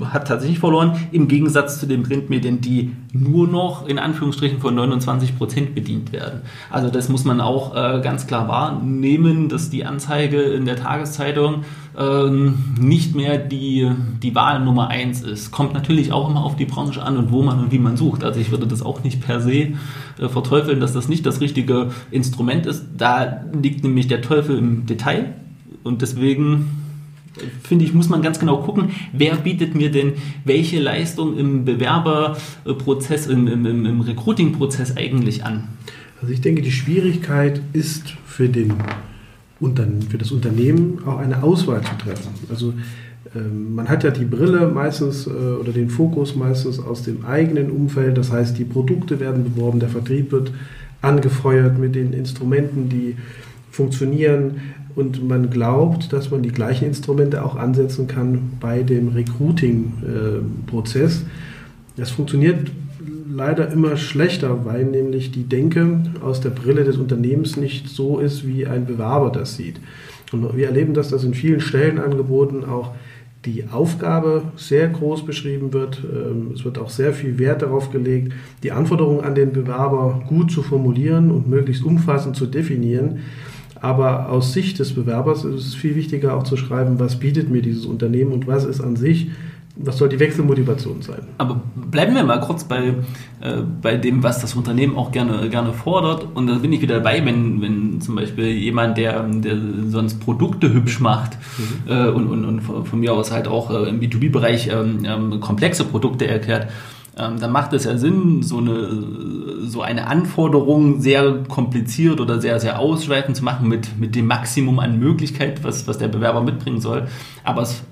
hat 0.05 0.27
tatsächlich 0.27 0.59
verloren, 0.59 0.97
im 1.11 1.27
Gegensatz 1.27 1.79
zu 1.79 1.85
den 1.85 2.03
Printmedien, 2.03 2.61
die 2.61 2.95
nur 3.11 3.47
noch 3.47 3.87
in 3.87 3.99
Anführungsstrichen 3.99 4.59
von 4.59 4.75
29 4.75 5.37
Prozent 5.37 5.75
bedient 5.75 6.13
werden. 6.13 6.41
Also 6.69 6.89
das 6.89 7.09
muss 7.09 7.25
man 7.25 7.41
auch 7.41 7.75
äh, 7.75 7.99
ganz 8.01 8.27
klar 8.27 8.47
wahrnehmen, 8.47 9.49
dass 9.49 9.69
die 9.69 9.85
Anzeige 9.85 10.41
in 10.41 10.65
der 10.65 10.77
Tageszeitung 10.77 11.65
ähm, 11.99 12.57
nicht 12.79 13.13
mehr 13.13 13.37
die, 13.37 13.91
die 14.23 14.33
Wahl 14.33 14.63
Nummer 14.63 14.87
eins 14.87 15.21
ist. 15.21 15.51
Kommt 15.51 15.73
natürlich 15.73 16.13
auch 16.13 16.29
immer 16.29 16.43
auf 16.43 16.55
die 16.55 16.65
Branche 16.65 17.03
an 17.03 17.17
und 17.17 17.31
wo 17.31 17.43
man 17.43 17.59
und 17.59 17.71
wie 17.71 17.79
man 17.79 17.97
sucht. 17.97 18.23
Also 18.23 18.39
ich 18.39 18.51
würde 18.51 18.65
das 18.65 18.81
auch 18.81 19.03
nicht 19.03 19.21
per 19.21 19.41
se 19.41 19.51
äh, 19.51 19.73
verteufeln, 20.27 20.79
dass 20.79 20.93
das 20.93 21.09
nicht 21.09 21.25
das 21.25 21.41
richtige 21.41 21.91
Instrument 22.09 22.65
ist. 22.65 22.85
Da 22.97 23.43
liegt 23.61 23.83
nämlich 23.83 24.07
der 24.07 24.21
Teufel 24.21 24.57
im 24.57 24.85
Detail 24.85 25.33
und 25.83 26.01
deswegen 26.01 26.69
finde 27.63 27.85
ich, 27.85 27.93
muss 27.93 28.09
man 28.09 28.21
ganz 28.21 28.39
genau 28.39 28.57
gucken, 28.57 28.91
wer 29.13 29.35
bietet 29.35 29.75
mir 29.75 29.91
denn 29.91 30.13
welche 30.45 30.79
Leistung 30.79 31.37
im 31.37 31.65
Bewerberprozess, 31.65 33.27
im, 33.27 33.47
im, 33.47 33.65
im 33.85 34.01
Recruiting-Prozess 34.01 34.97
eigentlich 34.97 35.45
an. 35.45 35.67
Also 36.21 36.33
ich 36.33 36.41
denke, 36.41 36.61
die 36.61 36.71
Schwierigkeit 36.71 37.61
ist 37.71 38.09
für, 38.25 38.49
den, 38.49 38.73
für 40.09 40.17
das 40.17 40.31
Unternehmen 40.31 40.99
auch 41.05 41.17
eine 41.17 41.43
Auswahl 41.43 41.81
zu 41.81 41.97
treffen. 41.97 42.29
Also 42.49 42.73
ähm, 43.35 43.75
man 43.75 43.89
hat 43.89 44.03
ja 44.03 44.11
die 44.11 44.25
Brille 44.25 44.67
meistens 44.67 45.27
äh, 45.27 45.29
oder 45.29 45.71
den 45.71 45.89
Fokus 45.89 46.35
meistens 46.35 46.79
aus 46.79 47.03
dem 47.03 47.25
eigenen 47.25 47.71
Umfeld. 47.71 48.17
Das 48.17 48.31
heißt, 48.31 48.57
die 48.57 48.65
Produkte 48.65 49.19
werden 49.19 49.43
beworben, 49.43 49.79
der 49.79 49.89
Vertrieb 49.89 50.31
wird 50.31 50.51
angefeuert 51.01 51.77
mit 51.77 51.95
den 51.95 52.13
Instrumenten, 52.13 52.89
die 52.89 53.15
funktionieren. 53.71 54.61
Und 54.95 55.27
man 55.27 55.49
glaubt, 55.49 56.11
dass 56.11 56.31
man 56.31 56.41
die 56.41 56.51
gleichen 56.51 56.85
Instrumente 56.85 57.45
auch 57.45 57.55
ansetzen 57.55 58.07
kann 58.07 58.53
bei 58.59 58.83
dem 58.83 59.09
Recruiting-Prozess. 59.09 61.23
Das 61.95 62.09
funktioniert 62.09 62.71
leider 63.39 63.71
immer 63.71 63.97
schlechter, 63.97 64.65
weil 64.65 64.83
nämlich 64.83 65.31
die 65.31 65.43
Denke 65.43 66.01
aus 66.21 66.41
der 66.41 66.51
Brille 66.51 66.83
des 66.83 66.97
Unternehmens 66.97 67.57
nicht 67.57 67.87
so 67.89 68.19
ist, 68.19 68.45
wie 68.45 68.67
ein 68.67 68.85
Bewerber 68.85 69.31
das 69.31 69.55
sieht. 69.55 69.79
Und 70.31 70.55
wir 70.55 70.67
erleben 70.67 70.93
das, 70.93 71.09
dass 71.09 71.23
in 71.23 71.33
vielen 71.33 71.61
Stellenangeboten 71.61 72.65
auch 72.65 72.91
die 73.45 73.63
Aufgabe 73.71 74.43
sehr 74.57 74.89
groß 74.89 75.25
beschrieben 75.25 75.71
wird. 75.71 76.03
Ähm, 76.03 76.51
es 76.53 76.65
wird 76.65 76.77
auch 76.77 76.89
sehr 76.89 77.13
viel 77.13 77.39
Wert 77.39 77.61
darauf 77.61 77.89
gelegt, 77.89 78.33
die 78.61 78.73
Anforderungen 78.73 79.23
an 79.23 79.33
den 79.33 79.53
Bewerber 79.53 80.21
gut 80.27 80.51
zu 80.51 80.61
formulieren 80.61 81.31
und 81.31 81.47
möglichst 81.47 81.83
umfassend 81.83 82.35
zu 82.35 82.45
definieren. 82.45 83.19
Aber 83.81 84.29
aus 84.29 84.51
Sicht 84.51 84.77
des 84.79 84.93
Bewerbers 84.93 85.45
ist 85.45 85.67
es 85.67 85.73
viel 85.73 85.95
wichtiger 85.95 86.35
auch 86.35 86.43
zu 86.43 86.57
schreiben, 86.57 86.99
was 86.99 87.17
bietet 87.17 87.49
mir 87.49 87.61
dieses 87.61 87.85
Unternehmen 87.85 88.33
und 88.33 88.45
was 88.45 88.65
ist 88.65 88.81
an 88.81 88.97
sich 88.97 89.29
was 89.81 89.97
soll 89.97 90.09
die 90.09 90.19
Wechselmotivation 90.19 91.01
sein? 91.01 91.21
Aber 91.37 91.61
bleiben 91.75 92.13
wir 92.13 92.23
mal 92.23 92.41
kurz 92.41 92.65
bei, 92.65 92.95
äh, 93.39 93.61
bei 93.81 93.95
dem, 93.95 94.21
was 94.23 94.41
das 94.41 94.53
Unternehmen 94.55 94.97
auch 94.97 95.11
gerne, 95.11 95.49
gerne 95.49 95.71
fordert. 95.71 96.27
Und 96.33 96.47
da 96.47 96.55
bin 96.55 96.73
ich 96.73 96.81
wieder 96.81 96.95
dabei, 96.95 97.25
wenn, 97.25 97.61
wenn 97.61 98.01
zum 98.01 98.15
Beispiel 98.15 98.47
jemand, 98.47 98.97
der, 98.97 99.23
der 99.23 99.57
sonst 99.87 100.19
Produkte 100.19 100.73
hübsch 100.73 100.99
macht 100.99 101.37
mhm. 101.57 101.91
äh, 101.91 102.09
und, 102.09 102.27
und, 102.27 102.45
und 102.45 102.61
von 102.61 102.99
mir 102.99 103.13
aus 103.13 103.31
halt 103.31 103.47
auch 103.47 103.71
äh, 103.71 103.87
im 103.87 104.01
B2B-Bereich 104.01 104.67
ähm, 104.67 105.05
ähm, 105.05 105.39
komplexe 105.39 105.85
Produkte 105.85 106.27
erklärt, 106.27 106.67
ähm, 107.17 107.39
dann 107.39 107.51
macht 107.51 107.71
es 107.71 107.85
ja 107.85 107.97
Sinn, 107.97 108.43
so 108.43 108.57
eine, 108.57 108.89
so 109.61 109.81
eine 109.81 110.07
Anforderung 110.07 110.99
sehr 110.99 111.43
kompliziert 111.47 112.19
oder 112.19 112.41
sehr, 112.41 112.59
sehr 112.59 112.79
ausschweifend 112.79 113.37
zu 113.37 113.45
machen 113.45 113.69
mit, 113.69 113.97
mit 113.97 114.15
dem 114.15 114.27
Maximum 114.27 114.79
an 114.79 114.99
Möglichkeit, 114.99 115.63
was, 115.63 115.87
was 115.87 115.97
der 115.97 116.09
Bewerber 116.09 116.41
mitbringen 116.41 116.81
soll. 116.81 117.07
Aber 117.43 117.61
es 117.61 117.83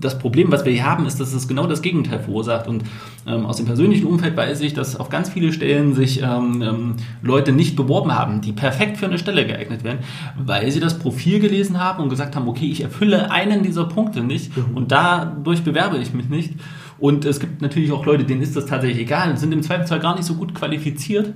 das 0.00 0.18
Problem, 0.18 0.50
was 0.50 0.64
wir 0.64 0.72
hier 0.72 0.84
haben, 0.84 1.06
ist, 1.06 1.20
dass 1.20 1.32
es 1.32 1.48
genau 1.48 1.66
das 1.66 1.82
Gegenteil 1.82 2.20
verursacht. 2.20 2.66
Und 2.66 2.84
ähm, 3.26 3.46
aus 3.46 3.56
dem 3.56 3.66
persönlichen 3.66 4.06
Umfeld 4.06 4.36
weiß 4.36 4.60
ich, 4.60 4.74
dass 4.74 4.96
auf 4.96 5.08
ganz 5.08 5.28
viele 5.28 5.52
Stellen 5.52 5.94
sich 5.94 6.22
ähm, 6.22 6.62
ähm, 6.62 6.94
Leute 7.22 7.52
nicht 7.52 7.76
beworben 7.76 8.12
haben, 8.12 8.40
die 8.40 8.52
perfekt 8.52 8.96
für 8.96 9.06
eine 9.06 9.18
Stelle 9.18 9.46
geeignet 9.46 9.84
wären, 9.84 9.98
weil 10.38 10.70
sie 10.70 10.80
das 10.80 10.98
Profil 10.98 11.40
gelesen 11.40 11.78
haben 11.78 12.02
und 12.02 12.08
gesagt 12.08 12.36
haben, 12.36 12.48
okay, 12.48 12.66
ich 12.66 12.82
erfülle 12.82 13.30
einen 13.30 13.62
dieser 13.62 13.84
Punkte 13.84 14.22
nicht 14.22 14.56
mhm. 14.56 14.76
und 14.76 14.92
dadurch 14.92 15.62
bewerbe 15.62 15.98
ich 15.98 16.14
mich 16.14 16.28
nicht. 16.28 16.54
Und 16.98 17.24
es 17.24 17.38
gibt 17.38 17.62
natürlich 17.62 17.92
auch 17.92 18.04
Leute, 18.06 18.24
denen 18.24 18.42
ist 18.42 18.56
das 18.56 18.66
tatsächlich 18.66 19.02
egal, 19.02 19.36
sind 19.36 19.52
im 19.52 19.62
Zweifelsfall 19.62 20.00
gar 20.00 20.16
nicht 20.16 20.24
so 20.24 20.34
gut 20.34 20.54
qualifiziert 20.54 21.32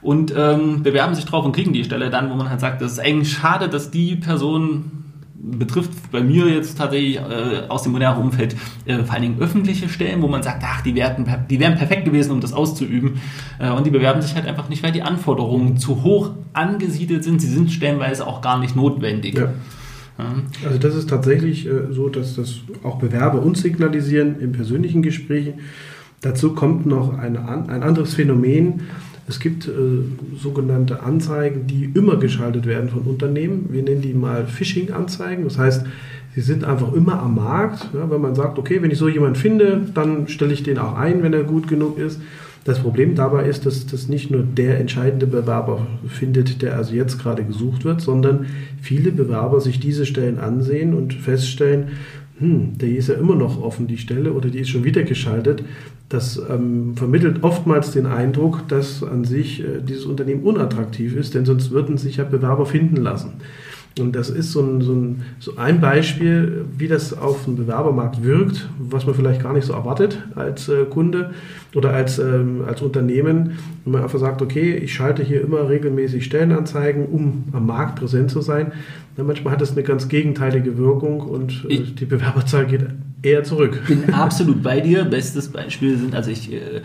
und 0.00 0.32
ähm, 0.36 0.82
bewerben 0.82 1.14
sich 1.14 1.24
drauf 1.24 1.44
und 1.44 1.52
kriegen 1.52 1.72
die 1.72 1.84
Stelle 1.84 2.10
dann, 2.10 2.30
wo 2.30 2.34
man 2.34 2.48
halt 2.48 2.60
sagt, 2.60 2.80
das 2.80 2.92
ist 2.92 2.98
eigentlich 2.98 3.32
schade, 3.32 3.68
dass 3.68 3.90
die 3.90 4.16
Person 4.16 5.01
betrifft 5.42 5.90
bei 6.12 6.22
mir 6.22 6.46
jetzt 6.46 6.78
tatsächlich 6.78 7.16
äh, 7.16 7.64
aus 7.68 7.82
dem 7.82 7.92
modernen 7.92 8.20
Umfeld 8.20 8.54
äh, 8.86 9.02
vor 9.02 9.14
allen 9.14 9.22
Dingen 9.22 9.40
öffentliche 9.40 9.88
Stellen, 9.88 10.22
wo 10.22 10.28
man 10.28 10.42
sagt, 10.42 10.62
ach, 10.64 10.82
die 10.82 10.94
wären, 10.94 11.26
die 11.50 11.58
wären 11.58 11.76
perfekt 11.76 12.04
gewesen, 12.04 12.30
um 12.30 12.40
das 12.40 12.52
auszuüben. 12.52 13.20
Äh, 13.58 13.70
und 13.70 13.84
die 13.84 13.90
bewerben 13.90 14.22
sich 14.22 14.34
halt 14.34 14.46
einfach 14.46 14.68
nicht, 14.68 14.82
weil 14.82 14.92
die 14.92 15.02
Anforderungen 15.02 15.76
zu 15.76 16.02
hoch 16.04 16.30
angesiedelt 16.52 17.24
sind. 17.24 17.40
Sie 17.40 17.48
sind 17.48 17.72
stellenweise 17.72 18.26
auch 18.26 18.40
gar 18.40 18.58
nicht 18.60 18.76
notwendig. 18.76 19.36
Ja. 19.36 19.52
Also 20.64 20.78
das 20.78 20.94
ist 20.94 21.10
tatsächlich 21.10 21.66
äh, 21.66 21.90
so, 21.90 22.08
dass 22.08 22.36
das 22.36 22.60
auch 22.84 22.98
Bewerber 22.98 23.42
uns 23.42 23.62
signalisieren 23.62 24.38
im 24.40 24.52
persönlichen 24.52 25.02
Gespräch. 25.02 25.54
Dazu 26.20 26.54
kommt 26.54 26.86
noch 26.86 27.18
eine, 27.18 27.48
ein 27.48 27.82
anderes 27.82 28.14
Phänomen, 28.14 28.82
es 29.28 29.38
gibt 29.38 29.68
äh, 29.68 29.70
sogenannte 30.36 31.02
Anzeigen, 31.02 31.66
die 31.66 31.90
immer 31.94 32.16
geschaltet 32.16 32.66
werden 32.66 32.88
von 32.88 33.02
Unternehmen. 33.02 33.68
Wir 33.70 33.82
nennen 33.82 34.02
die 34.02 34.14
mal 34.14 34.46
Phishing-Anzeigen. 34.46 35.44
Das 35.44 35.58
heißt, 35.58 35.86
sie 36.34 36.40
sind 36.40 36.64
einfach 36.64 36.92
immer 36.92 37.20
am 37.20 37.36
Markt. 37.36 37.88
Ja, 37.94 38.10
wenn 38.10 38.20
man 38.20 38.34
sagt, 38.34 38.58
okay, 38.58 38.82
wenn 38.82 38.90
ich 38.90 38.98
so 38.98 39.08
jemanden 39.08 39.36
finde, 39.36 39.86
dann 39.94 40.28
stelle 40.28 40.52
ich 40.52 40.62
den 40.62 40.78
auch 40.78 40.96
ein, 40.96 41.22
wenn 41.22 41.32
er 41.32 41.44
gut 41.44 41.68
genug 41.68 41.98
ist. 41.98 42.20
Das 42.64 42.78
Problem 42.78 43.16
dabei 43.16 43.48
ist, 43.48 43.66
dass 43.66 43.86
das 43.86 44.08
nicht 44.08 44.30
nur 44.30 44.42
der 44.44 44.78
entscheidende 44.78 45.26
Bewerber 45.26 45.84
findet, 46.06 46.62
der 46.62 46.76
also 46.76 46.94
jetzt 46.94 47.18
gerade 47.18 47.42
gesucht 47.42 47.84
wird, 47.84 48.00
sondern 48.00 48.46
viele 48.80 49.10
Bewerber 49.10 49.60
sich 49.60 49.80
diese 49.80 50.06
Stellen 50.06 50.38
ansehen 50.38 50.94
und 50.94 51.12
feststellen, 51.12 51.88
hm, 52.42 52.78
die 52.78 52.96
ist 52.96 53.08
ja 53.08 53.14
immer 53.14 53.36
noch 53.36 53.62
offen, 53.62 53.86
die 53.86 53.98
Stelle, 53.98 54.32
oder 54.32 54.48
die 54.48 54.58
ist 54.58 54.68
schon 54.68 54.82
wieder 54.82 55.04
geschaltet. 55.04 55.62
Das 56.08 56.42
ähm, 56.50 56.96
vermittelt 56.96 57.44
oftmals 57.44 57.92
den 57.92 58.04
Eindruck, 58.06 58.66
dass 58.66 59.04
an 59.04 59.24
sich 59.24 59.60
äh, 59.60 59.80
dieses 59.80 60.04
Unternehmen 60.04 60.42
unattraktiv 60.42 61.14
ist, 61.14 61.34
denn 61.34 61.46
sonst 61.46 61.70
würden 61.70 61.98
sich 61.98 62.16
ja 62.16 62.24
Bewerber 62.24 62.66
finden 62.66 62.96
lassen. 62.96 63.34
Und 63.98 64.16
das 64.16 64.30
ist 64.30 64.52
so 64.52 64.62
ein, 64.62 64.80
so, 64.80 64.92
ein, 64.92 65.22
so 65.38 65.56
ein, 65.56 65.80
Beispiel, 65.80 66.64
wie 66.78 66.88
das 66.88 67.16
auf 67.16 67.44
dem 67.44 67.56
Bewerbermarkt 67.56 68.24
wirkt, 68.24 68.68
was 68.78 69.04
man 69.04 69.14
vielleicht 69.14 69.42
gar 69.42 69.52
nicht 69.52 69.66
so 69.66 69.74
erwartet 69.74 70.18
als 70.34 70.68
äh, 70.68 70.84
Kunde 70.84 71.32
oder 71.74 71.90
als, 71.90 72.18
ähm, 72.18 72.62
als 72.66 72.80
Unternehmen, 72.80 73.58
wenn 73.84 73.92
man 73.92 74.02
einfach 74.02 74.18
sagt, 74.18 74.40
okay, 74.40 74.74
ich 74.76 74.94
schalte 74.94 75.22
hier 75.22 75.42
immer 75.42 75.68
regelmäßig 75.68 76.24
Stellenanzeigen, 76.24 77.06
um 77.06 77.44
am 77.52 77.66
Markt 77.66 77.98
präsent 77.98 78.30
zu 78.30 78.40
sein. 78.40 78.72
Dann 79.16 79.26
manchmal 79.26 79.52
hat 79.52 79.60
das 79.60 79.72
eine 79.72 79.82
ganz 79.82 80.08
gegenteilige 80.08 80.78
Wirkung 80.78 81.20
und 81.20 81.66
äh, 81.68 81.80
die 81.80 82.06
Bewerberzahl 82.06 82.66
geht 82.66 82.86
eher 83.22 83.44
zurück. 83.44 83.78
Ich 83.82 83.88
bin 83.88 84.14
absolut 84.14 84.62
bei 84.62 84.80
dir. 84.80 85.04
Bestes 85.04 85.48
Beispiel 85.48 85.98
sind, 85.98 86.14
also 86.14 86.30
ich 86.30 86.50
äh, 86.50 86.80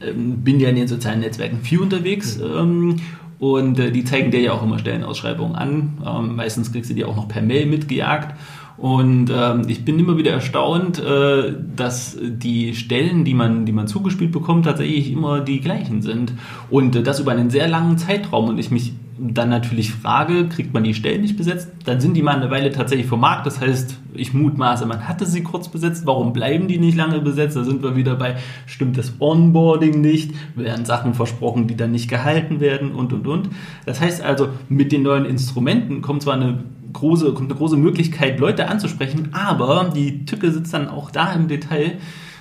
ähm, 0.00 0.38
bin 0.42 0.60
ja 0.60 0.68
in 0.68 0.76
den 0.76 0.88
sozialen 0.88 1.20
Netzwerken 1.20 1.58
viel 1.62 1.80
unterwegs. 1.80 2.38
Ähm, 2.40 2.96
und 3.38 3.78
äh, 3.78 3.90
die 3.90 4.04
zeigen 4.04 4.30
dir 4.30 4.40
ja 4.40 4.52
auch 4.52 4.62
immer 4.62 4.78
Stellenausschreibungen 4.78 5.56
an. 5.56 5.98
Ähm, 6.06 6.36
meistens 6.36 6.72
kriegst 6.72 6.90
du 6.90 6.94
die 6.94 7.04
auch 7.04 7.16
noch 7.16 7.28
per 7.28 7.42
Mail 7.42 7.66
mitgejagt. 7.66 8.34
Und 8.76 9.30
ähm, 9.32 9.62
ich 9.68 9.84
bin 9.84 9.98
immer 9.98 10.16
wieder 10.16 10.32
erstaunt, 10.32 10.98
äh, 10.98 11.54
dass 11.76 12.18
die 12.20 12.74
Stellen, 12.74 13.24
die 13.24 13.34
man, 13.34 13.66
die 13.66 13.72
man 13.72 13.86
zugespielt 13.86 14.32
bekommt, 14.32 14.64
tatsächlich 14.64 15.12
immer 15.12 15.40
die 15.40 15.60
gleichen 15.60 16.02
sind. 16.02 16.32
Und 16.70 16.96
äh, 16.96 17.02
das 17.02 17.20
über 17.20 17.32
einen 17.32 17.50
sehr 17.50 17.68
langen 17.68 17.98
Zeitraum. 17.98 18.48
Und 18.48 18.58
ich 18.58 18.70
mich 18.70 18.94
dann 19.18 19.48
natürlich 19.48 19.92
frage, 19.92 20.48
kriegt 20.48 20.74
man 20.74 20.82
die 20.82 20.94
Stellen 20.94 21.20
nicht 21.20 21.36
besetzt, 21.36 21.70
dann 21.84 22.00
sind 22.00 22.14
die 22.14 22.22
mal 22.22 22.34
eine 22.34 22.50
Weile 22.50 22.70
tatsächlich 22.72 23.06
vom 23.06 23.20
Markt. 23.20 23.46
Das 23.46 23.60
heißt, 23.60 23.98
ich 24.14 24.34
mutmaße, 24.34 24.86
man 24.86 25.06
hatte 25.06 25.26
sie 25.26 25.42
kurz 25.42 25.68
besetzt. 25.68 26.06
Warum 26.06 26.32
bleiben 26.32 26.68
die 26.68 26.78
nicht 26.78 26.96
lange 26.96 27.20
besetzt? 27.20 27.56
Da 27.56 27.64
sind 27.64 27.82
wir 27.82 27.96
wieder 27.96 28.16
bei, 28.16 28.36
stimmt 28.66 28.98
das 28.98 29.14
Onboarding 29.20 30.00
nicht? 30.00 30.32
Werden 30.56 30.84
Sachen 30.84 31.14
versprochen, 31.14 31.68
die 31.68 31.76
dann 31.76 31.92
nicht 31.92 32.08
gehalten 32.08 32.60
werden 32.60 32.92
und, 32.92 33.12
und, 33.12 33.26
und. 33.26 33.50
Das 33.86 34.00
heißt 34.00 34.22
also, 34.22 34.48
mit 34.68 34.90
den 34.90 35.02
neuen 35.02 35.26
Instrumenten 35.26 36.02
kommt 36.02 36.22
zwar 36.22 36.34
eine 36.34 36.64
große, 36.94 37.34
eine 37.36 37.54
große 37.54 37.76
Möglichkeit, 37.76 38.40
Leute 38.40 38.68
anzusprechen, 38.68 39.28
aber 39.32 39.92
die 39.94 40.24
Tücke 40.24 40.50
sitzt 40.50 40.72
dann 40.72 40.88
auch 40.88 41.10
da 41.10 41.32
im 41.34 41.48
Detail, 41.48 41.98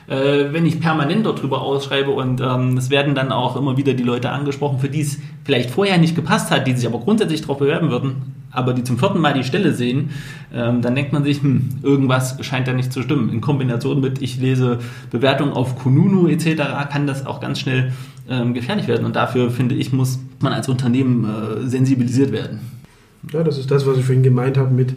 äh, 0.07 0.51
wenn 0.51 0.65
ich 0.65 0.79
permanent 0.79 1.25
darüber 1.25 1.61
ausschreibe 1.61 2.11
und 2.11 2.41
ähm, 2.41 2.77
es 2.77 2.89
werden 2.89 3.15
dann 3.15 3.31
auch 3.31 3.55
immer 3.55 3.77
wieder 3.77 3.93
die 3.93 4.03
Leute 4.03 4.29
angesprochen, 4.29 4.79
für 4.79 4.89
die 4.89 5.01
es 5.01 5.19
vielleicht 5.43 5.69
vorher 5.69 5.97
nicht 5.97 6.15
gepasst 6.15 6.51
hat, 6.51 6.67
die 6.67 6.73
sich 6.73 6.87
aber 6.87 6.99
grundsätzlich 6.99 7.41
darauf 7.41 7.57
bewerben 7.57 7.89
würden, 7.89 8.33
aber 8.51 8.73
die 8.73 8.83
zum 8.83 8.97
vierten 8.97 9.19
Mal 9.19 9.33
die 9.33 9.43
Stelle 9.43 9.73
sehen, 9.73 10.11
ähm, 10.53 10.81
dann 10.81 10.95
denkt 10.95 11.11
man 11.13 11.23
sich, 11.23 11.41
hm, 11.41 11.69
irgendwas 11.81 12.37
scheint 12.45 12.67
da 12.67 12.73
nicht 12.73 12.93
zu 12.93 13.01
stimmen. 13.01 13.29
In 13.29 13.41
Kombination 13.41 13.99
mit, 13.99 14.21
ich 14.21 14.39
lese 14.39 14.79
Bewertungen 15.09 15.53
auf 15.53 15.77
Kununu 15.77 16.27
etc., 16.27 16.61
kann 16.91 17.07
das 17.07 17.25
auch 17.25 17.39
ganz 17.39 17.59
schnell 17.59 17.93
ähm, 18.29 18.53
gefährlich 18.53 18.87
werden. 18.87 19.05
Und 19.05 19.15
dafür, 19.15 19.49
finde 19.49 19.75
ich, 19.75 19.91
muss 19.91 20.19
man 20.39 20.53
als 20.53 20.69
Unternehmen 20.69 21.25
äh, 21.25 21.67
sensibilisiert 21.67 22.31
werden. 22.31 22.59
Ja, 23.31 23.43
das 23.43 23.57
ist 23.57 23.71
das, 23.71 23.85
was 23.85 23.97
ich 23.97 24.05
vorhin 24.05 24.23
gemeint 24.23 24.57
habe 24.57 24.73
mit, 24.73 24.93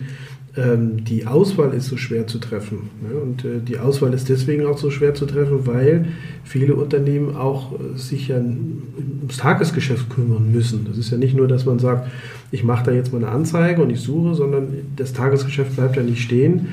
ähm, 0.56 1.04
die 1.04 1.26
Auswahl 1.26 1.74
ist 1.74 1.86
so 1.86 1.96
schwer 1.96 2.26
zu 2.26 2.38
treffen. 2.38 2.90
Ne? 3.02 3.14
Und 3.18 3.44
äh, 3.44 3.60
die 3.60 3.78
Auswahl 3.78 4.14
ist 4.14 4.28
deswegen 4.28 4.64
auch 4.64 4.78
so 4.78 4.90
schwer 4.90 5.14
zu 5.14 5.26
treffen, 5.26 5.66
weil 5.66 6.06
viele 6.44 6.76
Unternehmen 6.76 7.36
auch 7.36 7.72
äh, 7.72 7.98
sich 7.98 8.28
ja 8.28 8.36
ums 8.36 9.36
Tagesgeschäft 9.36 10.08
kümmern 10.08 10.50
müssen. 10.50 10.86
Das 10.88 10.96
ist 10.96 11.10
ja 11.10 11.18
nicht 11.18 11.36
nur, 11.36 11.46
dass 11.46 11.66
man 11.66 11.78
sagt, 11.78 12.10
ich 12.50 12.64
mache 12.64 12.86
da 12.86 12.92
jetzt 12.92 13.12
mal 13.12 13.18
eine 13.18 13.32
Anzeige 13.32 13.82
und 13.82 13.90
ich 13.90 14.00
suche, 14.00 14.34
sondern 14.34 14.68
das 14.96 15.12
Tagesgeschäft 15.12 15.76
bleibt 15.76 15.96
ja 15.96 16.02
nicht 16.02 16.22
stehen. 16.22 16.68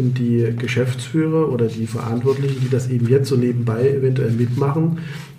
Und 0.00 0.18
die 0.18 0.54
Geschäftsführer 0.56 1.52
oder 1.52 1.66
die 1.66 1.86
Verantwortlichen, 1.86 2.60
die 2.62 2.70
das 2.70 2.88
eben 2.88 3.06
jetzt 3.08 3.28
so 3.28 3.36
nebenbei 3.36 3.90
eventuell 3.90 4.30
mitmachen, 4.30 4.98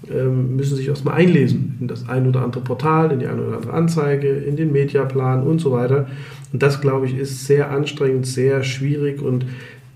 ähm, 0.10 0.56
müssen 0.56 0.76
sich 0.76 0.88
erstmal 0.88 1.16
einlesen 1.16 1.78
in 1.80 1.88
das 1.88 2.08
ein 2.08 2.28
oder 2.28 2.44
andere 2.44 2.64
Portal, 2.64 3.12
in 3.12 3.20
die 3.20 3.28
eine 3.28 3.42
oder 3.42 3.58
andere 3.58 3.74
Anzeige, 3.74 4.30
in 4.30 4.56
den 4.56 4.72
Mediaplan 4.72 5.44
und 5.44 5.60
so 5.60 5.72
weiter. 5.72 6.08
Und 6.54 6.62
das, 6.62 6.82
glaube 6.82 7.06
ich, 7.08 7.18
ist 7.18 7.46
sehr 7.46 7.72
anstrengend, 7.72 8.28
sehr 8.28 8.64
schwierig 8.64 9.22
und 9.22 9.46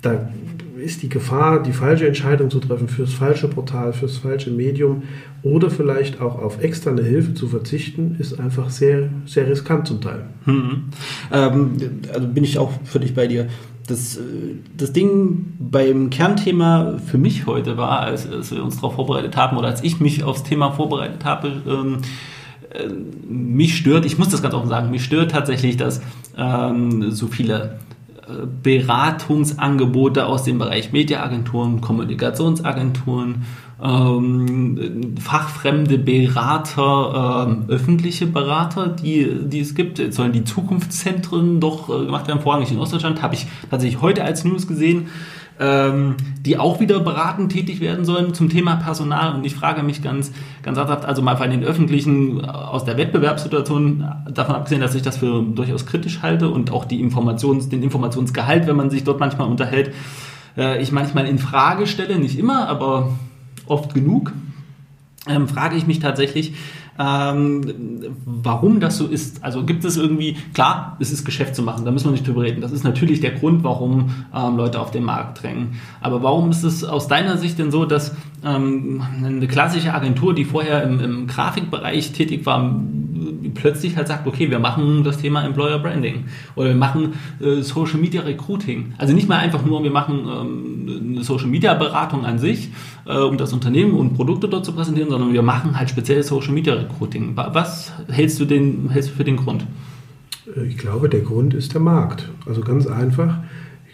da 0.02 0.30
ist 0.78 1.02
die 1.02 1.10
Gefahr, 1.10 1.64
die 1.64 1.72
falsche 1.72 2.08
Entscheidung 2.08 2.52
zu 2.52 2.60
treffen 2.60 2.88
fürs 2.88 3.14
falsche 3.14 3.48
Portal, 3.48 3.94
fürs 3.94 4.18
falsche 4.18 4.52
Medium 4.52 5.04
oder 5.42 5.72
vielleicht 5.72 6.22
auch 6.22 6.40
auf 6.42 6.64
externe 6.64 7.02
Hilfe 7.04 7.34
zu 7.34 7.48
verzichten, 7.48 8.16
ist 8.20 8.40
einfach 8.40 8.70
sehr, 8.70 9.10
sehr 9.26 9.48
riskant 9.48 9.88
zum 9.88 10.02
Teil. 10.02 10.26
Hm. 10.46 10.84
Ähm, 11.32 11.72
also 12.14 12.28
bin 12.28 12.44
ich 12.44 12.58
auch 12.60 12.72
völlig 12.84 13.16
bei 13.16 13.28
dir. 13.28 13.48
Das, 13.88 14.18
äh, 14.18 14.22
das 14.76 14.94
Ding 14.94 15.54
beim 15.60 16.10
Kernthema 16.10 16.98
für 17.06 17.18
mich 17.18 17.46
heute 17.46 17.78
war, 17.78 18.02
als, 18.02 18.30
als 18.30 18.52
wir 18.52 18.64
uns 18.64 18.76
darauf 18.76 18.96
vorbereitet 18.96 19.38
haben 19.38 19.58
oder 19.58 19.68
als 19.68 19.84
ich 19.84 20.00
mich 20.00 20.24
aufs 20.24 20.44
Thema 20.44 20.72
vorbereitet 20.72 21.24
habe, 21.26 21.62
ähm, 21.68 21.98
äh, 22.72 22.90
mich 23.28 23.78
stört, 23.78 24.06
ich 24.06 24.18
muss 24.18 24.30
das 24.30 24.42
ganz 24.42 24.54
offen 24.54 24.70
sagen, 24.70 24.90
mich 24.92 25.04
stört 25.04 25.32
tatsächlich, 25.32 25.78
dass 25.78 26.02
ähm, 26.38 27.12
so 27.12 27.28
viele 27.28 27.80
äh, 28.28 28.46
Beratungsangebote 28.64 30.26
aus 30.26 30.44
dem 30.44 30.58
Bereich 30.58 30.92
Mediaagenturen, 30.92 31.82
Kommunikationsagenturen, 31.82 33.44
ähm, 33.84 35.16
fachfremde 35.20 35.98
Berater, 35.98 37.48
ähm, 37.48 37.66
öffentliche 37.68 38.28
Berater, 38.28 38.88
die, 38.88 39.30
die 39.44 39.60
es 39.60 39.76
gibt. 39.76 40.00
Jetzt 40.00 40.16
sollen 40.16 40.32
die 40.32 40.44
Zukunftszentren 40.44 41.60
doch 41.60 41.90
äh, 41.90 42.06
gemacht 42.06 42.28
werden, 42.28 42.42
vorrangig 42.42 42.72
in 42.72 42.80
Ostdeutschland, 42.80 43.22
habe 43.22 43.36
ich 43.36 43.48
tatsächlich 43.70 44.02
heute 44.02 44.24
als 44.24 44.44
News 44.46 44.68
gesehen 44.68 45.08
ähm, 45.60 46.16
die 46.42 46.58
auch 46.58 46.80
wieder 46.80 47.00
beratend 47.00 47.52
tätig 47.52 47.80
werden 47.80 48.06
sollen 48.06 48.34
zum 48.34 48.50
Thema 48.50 48.76
Personal. 48.76 49.36
Und 49.36 49.46
ich 49.46 49.56
frage 49.56 49.84
mich 49.84 50.02
ganz, 50.02 50.32
ganz 50.64 50.78
ernsthaft, 50.78 51.06
also 51.06 51.22
mal 51.22 51.38
von 51.38 51.50
den 51.50 51.64
öffentlichen 51.64 52.44
aus 52.44 52.86
der 52.86 52.98
Wettbewerbssituation, 52.98 54.06
davon 54.30 54.56
abgesehen, 54.56 54.82
dass 54.82 54.96
ich 54.96 55.02
das 55.02 55.18
für 55.18 55.42
durchaus 55.44 55.86
kritisch 55.86 56.22
halte 56.22 56.50
und 56.50 56.72
auch 56.72 56.86
die 56.86 57.00
Informations, 57.00 57.70
den 57.70 57.84
Informationsgehalt, 57.84 58.68
wenn 58.68 58.76
man 58.76 58.90
sich 58.90 59.04
dort 59.04 59.20
manchmal 59.20 59.48
unterhält, 59.48 59.94
äh, 60.58 60.82
ich 60.82 60.92
manchmal 60.92 61.26
in 61.26 61.40
Frage 61.40 61.88
stelle, 61.88 62.20
nicht 62.20 62.38
immer, 62.38 62.68
aber 62.68 63.10
oft 63.68 63.94
genug, 63.94 64.34
ähm, 65.28 65.48
frage 65.48 65.76
ich 65.76 65.88
mich 65.88 66.00
tatsächlich, 66.00 66.54
ähm, 66.98 68.14
warum 68.26 68.80
das 68.80 68.98
so 68.98 69.08
ist. 69.08 69.44
Also 69.44 69.64
gibt 69.64 69.84
es 69.84 69.98
irgendwie, 69.98 70.38
klar, 70.54 70.96
es 71.00 71.12
ist 71.12 71.26
Geschäft 71.26 71.56
zu 71.56 71.62
machen, 71.62 71.84
da 71.84 71.92
müssen 71.92 72.06
wir 72.06 72.12
nicht 72.12 72.28
drüber 72.28 72.44
reden. 72.44 72.62
Das 72.62 72.72
ist 72.72 72.84
natürlich 72.84 73.20
der 73.20 73.32
Grund, 73.32 73.64
warum 73.64 74.12
ähm, 74.34 74.56
Leute 74.56 74.80
auf 74.80 74.92
den 74.92 75.04
Markt 75.04 75.44
drängen. 75.44 75.76
Aber 76.00 76.24
warum 76.24 76.52
ist 76.52 76.64
es 76.64 76.84
aus 76.84 77.08
deiner 77.08 77.38
Sicht 77.38 77.60
denn 77.60 77.72
so, 77.72 77.86
dass 77.86 78.16
ähm, 78.46 79.04
eine 79.24 79.48
klassische 79.48 79.94
Agentur, 79.94 80.34
die 80.34 80.46
vorher 80.46 80.84
im, 80.84 81.00
im 81.00 81.28
Grafikbereich 81.28 82.14
tätig 82.14 82.46
war, 82.46 82.80
plötzlich 83.56 83.98
halt 83.98 84.08
sagt, 84.08 84.28
okay, 84.28 84.52
wir 84.52 84.60
machen 84.60 85.04
das 85.04 85.18
Thema 85.18 85.44
Employer 85.44 85.80
Branding 85.80 86.26
oder 86.56 86.70
wir 86.70 86.76
machen 86.76 87.14
äh, 87.40 87.62
Social 87.62 88.00
Media 88.00 88.22
Recruiting. 88.22 88.94
Also 88.98 89.14
nicht 89.14 89.28
mal 89.28 89.38
einfach 89.38 89.66
nur, 89.66 89.84
wir 89.84 89.92
machen 89.92 90.28
ähm, 90.30 91.10
eine 91.16 91.24
Social 91.24 91.48
Media 91.48 91.74
Beratung 91.74 92.26
an 92.26 92.38
sich, 92.38 92.70
äh, 93.06 93.18
um 93.18 93.38
das 93.38 93.54
Unternehmen 93.54 93.94
und 93.94 94.14
Produkte 94.14 94.48
dort 94.48 94.66
zu 94.66 94.74
präsentieren, 94.74 95.10
sondern 95.10 95.34
wir 95.34 95.42
machen 95.42 95.78
halt 95.80 95.90
speziell 95.90 96.22
Social 96.22 96.54
Media 96.54 96.76
Recruiting. 96.76 97.36
Was 97.36 97.92
hältst 98.10 98.40
du, 98.40 98.46
den, 98.46 98.90
hältst 98.90 99.12
du 99.12 99.16
für 99.16 99.24
den 99.24 99.38
Grund? 99.38 99.66
Äh, 100.56 100.66
ich 100.66 100.78
glaube, 100.78 101.10
der 101.10 101.22
Grund 101.22 101.54
ist 101.54 101.74
der 101.74 101.82
Markt. 101.82 102.30
Also 102.46 102.62
ganz 102.62 102.86
einfach. 102.88 103.40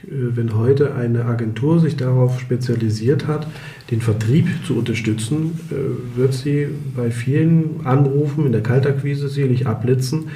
Äh, 0.03 0.35
wenn 0.35 0.55
heute 0.55 0.95
eine 0.95 1.25
Agentur 1.25 1.79
sich 1.79 1.97
darauf 1.97 2.39
spezialisiert 2.39 3.27
hat, 3.27 3.47
den 3.91 4.01
Vertrieb 4.01 4.47
zu 4.65 4.77
unterstützen, 4.77 5.59
äh, 5.69 6.17
wird 6.17 6.33
sie 6.33 6.69
bei 6.95 7.11
vielen 7.11 7.81
Anrufen 7.83 8.45
in 8.45 8.53
der 8.53 8.63
Kaltakquise 8.63 9.27
sicherlich 9.27 9.67
abblitzen, 9.67 10.29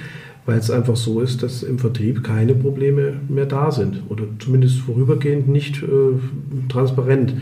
weil 0.45 0.59
es 0.59 0.69
einfach 0.69 0.97
so 0.97 1.21
ist, 1.21 1.41
dass 1.41 1.63
im 1.63 1.79
Vertrieb 1.79 2.23
keine 2.23 2.53
Probleme 2.53 3.13
mehr 3.29 3.45
da 3.45 3.71
sind 3.71 4.03
oder 4.09 4.25
zumindest 4.39 4.79
vorübergehend 4.79 5.47
nicht 5.47 5.81
äh, 5.81 5.87
transparent. 6.69 7.33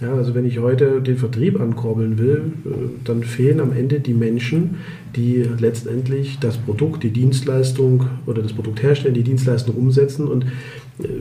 Ja, 0.00 0.12
also 0.12 0.34
wenn 0.34 0.44
ich 0.44 0.58
heute 0.58 1.00
den 1.00 1.16
Vertrieb 1.16 1.60
ankurbeln 1.60 2.18
will, 2.18 2.52
äh, 2.66 2.68
dann 3.04 3.22
fehlen 3.22 3.60
am 3.60 3.72
Ende 3.72 4.00
die 4.00 4.12
Menschen, 4.12 4.76
die 5.14 5.46
letztendlich 5.58 6.38
das 6.40 6.58
Produkt, 6.58 7.04
die 7.04 7.10
Dienstleistung 7.10 8.06
oder 8.26 8.42
das 8.42 8.52
Produkt 8.52 8.82
herstellen, 8.82 9.14
die 9.14 9.22
Dienstleistung 9.22 9.76
umsetzen 9.76 10.26
und 10.26 10.46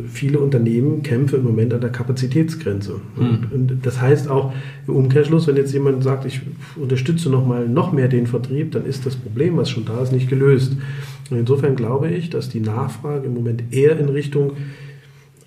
viele 0.07 0.39
Unternehmen 0.39 1.01
kämpfen 1.01 1.39
im 1.39 1.45
Moment 1.45 1.73
an 1.73 1.81
der 1.81 1.89
Kapazitätsgrenze. 1.89 3.01
Mhm. 3.15 3.47
Und, 3.51 3.77
das 3.81 3.99
heißt 3.99 4.29
auch 4.29 4.53
im 4.88 4.95
Umkehrschluss, 4.95 5.47
wenn 5.47 5.55
jetzt 5.55 5.73
jemand 5.73 6.03
sagt, 6.03 6.25
ich 6.25 6.41
unterstütze 6.75 7.29
noch 7.29 7.45
mal 7.45 7.67
noch 7.67 7.91
mehr 7.91 8.07
den 8.07 8.27
Vertrieb, 8.27 8.71
dann 8.71 8.86
ist 8.86 9.05
das 9.05 9.15
Problem, 9.15 9.57
was 9.57 9.69
schon 9.69 9.86
da 9.86 10.01
ist, 10.01 10.12
nicht 10.12 10.29
gelöst. 10.29 10.77
Und 11.31 11.39
insofern 11.39 11.75
glaube 11.75 12.09
ich, 12.09 12.29
dass 12.29 12.49
die 12.49 12.59
Nachfrage 12.59 13.25
im 13.25 13.33
Moment 13.33 13.63
eher 13.71 13.97
in 13.97 14.09
Richtung 14.09 14.51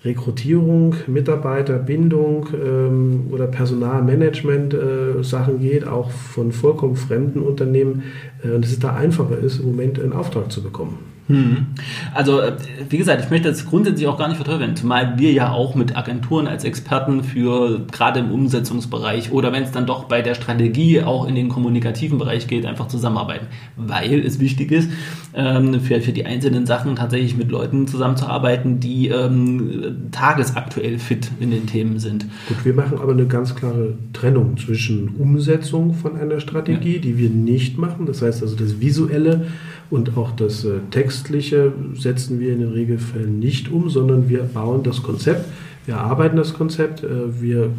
Rekrutierung, 0.03 0.95
Mitarbeiterbindung 1.07 2.47
ähm, 2.53 3.21
oder 3.31 3.47
Personalmanagement 3.47 4.73
äh, 4.73 5.23
Sachen 5.23 5.59
geht, 5.59 5.87
auch 5.87 6.11
von 6.11 6.51
vollkommen 6.51 6.95
fremden 6.95 7.39
Unternehmen, 7.39 8.03
äh, 8.43 8.51
und 8.51 8.63
dass 8.63 8.71
es 8.71 8.79
da 8.79 8.95
einfacher 8.95 9.37
ist, 9.39 9.59
im 9.59 9.67
Moment 9.67 9.99
einen 9.99 10.13
Auftrag 10.13 10.51
zu 10.51 10.61
bekommen. 10.61 10.99
Hm. 11.27 11.67
Also, 12.13 12.39
äh, 12.39 12.53
wie 12.89 12.97
gesagt, 12.97 13.23
ich 13.23 13.29
möchte 13.29 13.49
das 13.49 13.65
grundsätzlich 13.65 14.07
auch 14.07 14.17
gar 14.17 14.29
nicht 14.29 14.37
verteufeln, 14.37 14.75
zumal 14.75 15.19
wir 15.19 15.31
ja 15.33 15.51
auch 15.51 15.75
mit 15.75 15.97
Agenturen 15.97 16.47
als 16.47 16.63
Experten 16.63 17.23
für 17.23 17.81
gerade 17.91 18.21
im 18.21 18.31
Umsetzungsbereich 18.31 19.31
oder 19.31 19.51
wenn 19.51 19.63
es 19.63 19.71
dann 19.71 19.85
doch 19.85 20.05
bei 20.05 20.21
der 20.21 20.35
Strategie 20.35 21.01
auch 21.01 21.27
in 21.27 21.35
den 21.35 21.49
kommunikativen 21.49 22.17
Bereich 22.17 22.47
geht, 22.47 22.65
einfach 22.65 22.87
zusammenarbeiten. 22.87 23.47
Weil 23.75 24.25
es 24.25 24.39
wichtig 24.39 24.71
ist, 24.71 24.89
ähm, 25.33 25.81
für, 25.81 25.99
für 25.99 26.13
die 26.13 26.25
einzelnen 26.25 26.65
Sachen 26.65 26.95
tatsächlich 26.95 27.35
mit 27.35 27.51
Leuten 27.51 27.87
zusammenzuarbeiten, 27.87 28.79
die 28.79 29.09
ähm, 29.09 30.09
tagesaktuell 30.11 30.97
fit 30.97 31.29
in 31.41 31.51
den 31.51 31.67
Themen 31.67 31.99
sind. 31.99 32.25
Gut, 32.47 32.63
wir 32.63 32.73
machen 32.73 32.99
aber 33.01 33.11
eine 33.11 33.27
ganz 33.27 33.53
klare 33.53 33.97
Trennung 34.13 34.55
zwischen 34.55 35.09
Umsetzung 35.17 35.93
von 35.93 36.15
einer 36.15 36.39
Strategie, 36.39 36.95
ja. 36.95 37.01
die 37.01 37.17
wir 37.17 37.29
nicht 37.29 37.77
machen, 37.77 38.05
das 38.05 38.21
heißt 38.21 38.41
also 38.41 38.55
das 38.55 38.79
Visuelle 38.79 39.47
und 39.89 40.17
auch 40.17 40.31
das 40.31 40.65
äh, 40.65 40.79
Textliche 41.17 41.73
setzen 41.95 42.39
wir 42.39 42.53
in 42.53 42.59
den 42.59 42.71
Regelfällen 42.71 43.39
nicht 43.39 43.71
um, 43.71 43.89
sondern 43.89 44.29
wir 44.29 44.43
bauen 44.43 44.83
das 44.83 45.01
Konzept, 45.01 45.45
wir 45.85 45.95
erarbeiten 45.95 46.37
das 46.37 46.53
Konzept, 46.53 47.03
äh, 47.03 47.41
wir 47.41 47.71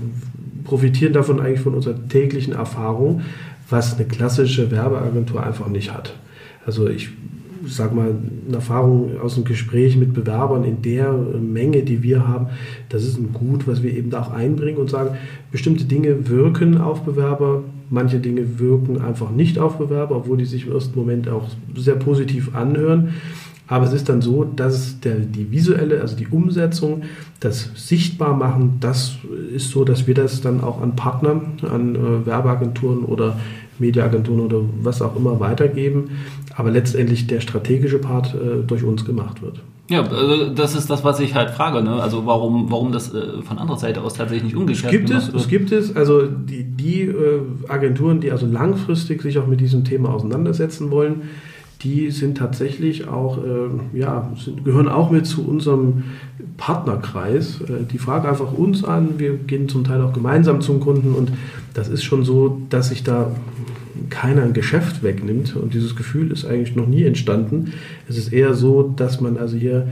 profitieren 0.64 1.12
davon 1.12 1.40
eigentlich 1.40 1.60
von 1.60 1.74
unserer 1.74 2.08
täglichen 2.08 2.52
Erfahrung, 2.52 3.22
was 3.70 3.94
eine 3.94 4.06
klassische 4.06 4.70
Werbeagentur 4.70 5.42
einfach 5.42 5.68
nicht 5.68 5.94
hat. 5.94 6.14
Also 6.66 6.88
ich 6.88 7.10
sag 7.66 7.94
mal, 7.94 8.14
eine 8.46 8.56
Erfahrung 8.56 9.20
aus 9.20 9.36
einem 9.36 9.44
Gespräch 9.44 9.96
mit 9.96 10.14
Bewerbern 10.14 10.64
in 10.64 10.82
der 10.82 11.12
Menge, 11.12 11.82
die 11.82 12.02
wir 12.02 12.26
haben, 12.26 12.48
das 12.88 13.04
ist 13.04 13.18
ein 13.18 13.32
Gut, 13.32 13.68
was 13.68 13.82
wir 13.82 13.94
eben 13.94 14.10
da 14.10 14.22
auch 14.22 14.32
einbringen 14.32 14.78
und 14.78 14.90
sagen, 14.90 15.16
bestimmte 15.52 15.84
Dinge 15.84 16.28
wirken 16.28 16.78
auf 16.78 17.02
Bewerber, 17.02 17.62
manche 17.90 18.18
Dinge 18.18 18.58
wirken 18.58 19.00
einfach 19.00 19.30
nicht 19.30 19.58
auf 19.58 19.78
Bewerber, 19.78 20.16
obwohl 20.16 20.38
die 20.38 20.44
sich 20.44 20.66
im 20.66 20.72
ersten 20.72 20.98
Moment 20.98 21.28
auch 21.28 21.48
sehr 21.74 21.96
positiv 21.96 22.54
anhören. 22.54 23.14
Aber 23.66 23.84
es 23.84 23.92
ist 23.92 24.08
dann 24.08 24.22
so, 24.22 24.44
dass 24.44 24.98
der, 25.00 25.16
die 25.16 25.50
visuelle, 25.50 26.00
also 26.00 26.16
die 26.16 26.26
Umsetzung, 26.26 27.02
das 27.40 27.70
Sichtbarmachen, 27.74 28.78
das 28.80 29.18
ist 29.54 29.70
so, 29.70 29.84
dass 29.84 30.06
wir 30.06 30.14
das 30.14 30.40
dann 30.40 30.62
auch 30.62 30.80
an 30.80 30.96
Partner, 30.96 31.42
an 31.70 31.94
äh, 31.94 32.26
Werbeagenturen 32.26 33.04
oder 33.04 33.38
Mediaagenturen 33.78 34.40
oder 34.40 34.60
was 34.82 35.02
auch 35.02 35.14
immer 35.16 35.38
weitergeben, 35.38 36.10
aber 36.56 36.70
letztendlich 36.70 37.26
der 37.26 37.40
strategische 37.40 37.98
Part 37.98 38.34
äh, 38.34 38.66
durch 38.66 38.84
uns 38.84 39.04
gemacht 39.04 39.42
wird. 39.42 39.60
Ja, 39.90 40.02
also 40.02 40.50
das 40.50 40.74
ist 40.74 40.90
das, 40.90 41.02
was 41.02 41.18
ich 41.20 41.34
halt 41.34 41.50
frage. 41.50 41.82
Ne? 41.82 41.94
Also 42.02 42.26
warum, 42.26 42.70
warum 42.70 42.92
das 42.92 43.14
äh, 43.14 43.40
von 43.42 43.58
anderer 43.58 43.78
Seite 43.78 44.02
aus 44.02 44.14
tatsächlich 44.14 44.44
nicht 44.44 44.56
umgekehrt 44.56 44.92
gibt 44.92 45.10
es, 45.10 45.28
Es 45.28 45.48
gibt 45.48 45.72
es. 45.72 45.96
Also 45.96 46.26
die, 46.26 46.64
die 46.64 47.02
äh, 47.02 47.40
Agenturen, 47.68 48.20
die 48.20 48.30
also 48.30 48.46
langfristig 48.46 49.22
sich 49.22 49.38
auch 49.38 49.46
mit 49.46 49.60
diesem 49.60 49.84
Thema 49.84 50.10
auseinandersetzen 50.10 50.90
wollen, 50.90 51.22
die 51.82 52.10
sind 52.10 52.36
tatsächlich 52.36 53.08
auch, 53.08 53.38
äh, 53.38 53.98
ja, 53.98 54.30
sind, 54.36 54.64
gehören 54.64 54.88
auch 54.88 55.10
mit 55.10 55.26
zu 55.26 55.46
unserem 55.46 56.04
Partnerkreis. 56.58 57.60
Äh, 57.62 57.84
die 57.90 57.98
fragen 57.98 58.28
einfach 58.28 58.52
uns 58.52 58.84
an, 58.84 59.18
wir 59.18 59.34
gehen 59.34 59.68
zum 59.68 59.84
Teil 59.84 60.02
auch 60.02 60.12
gemeinsam 60.12 60.60
zum 60.60 60.80
Kunden 60.80 61.14
und 61.14 61.32
das 61.72 61.88
ist 61.88 62.02
schon 62.02 62.24
so, 62.24 62.60
dass 62.68 62.88
sich 62.88 63.04
da 63.04 63.30
keiner 64.10 64.42
ein 64.42 64.52
Geschäft 64.52 65.02
wegnimmt 65.02 65.56
und 65.56 65.74
dieses 65.74 65.96
Gefühl 65.96 66.30
ist 66.32 66.44
eigentlich 66.44 66.76
noch 66.76 66.86
nie 66.86 67.04
entstanden. 67.04 67.72
Es 68.08 68.16
ist 68.16 68.32
eher 68.32 68.54
so, 68.54 68.82
dass 68.82 69.20
man 69.20 69.36
also 69.36 69.56
hier 69.56 69.88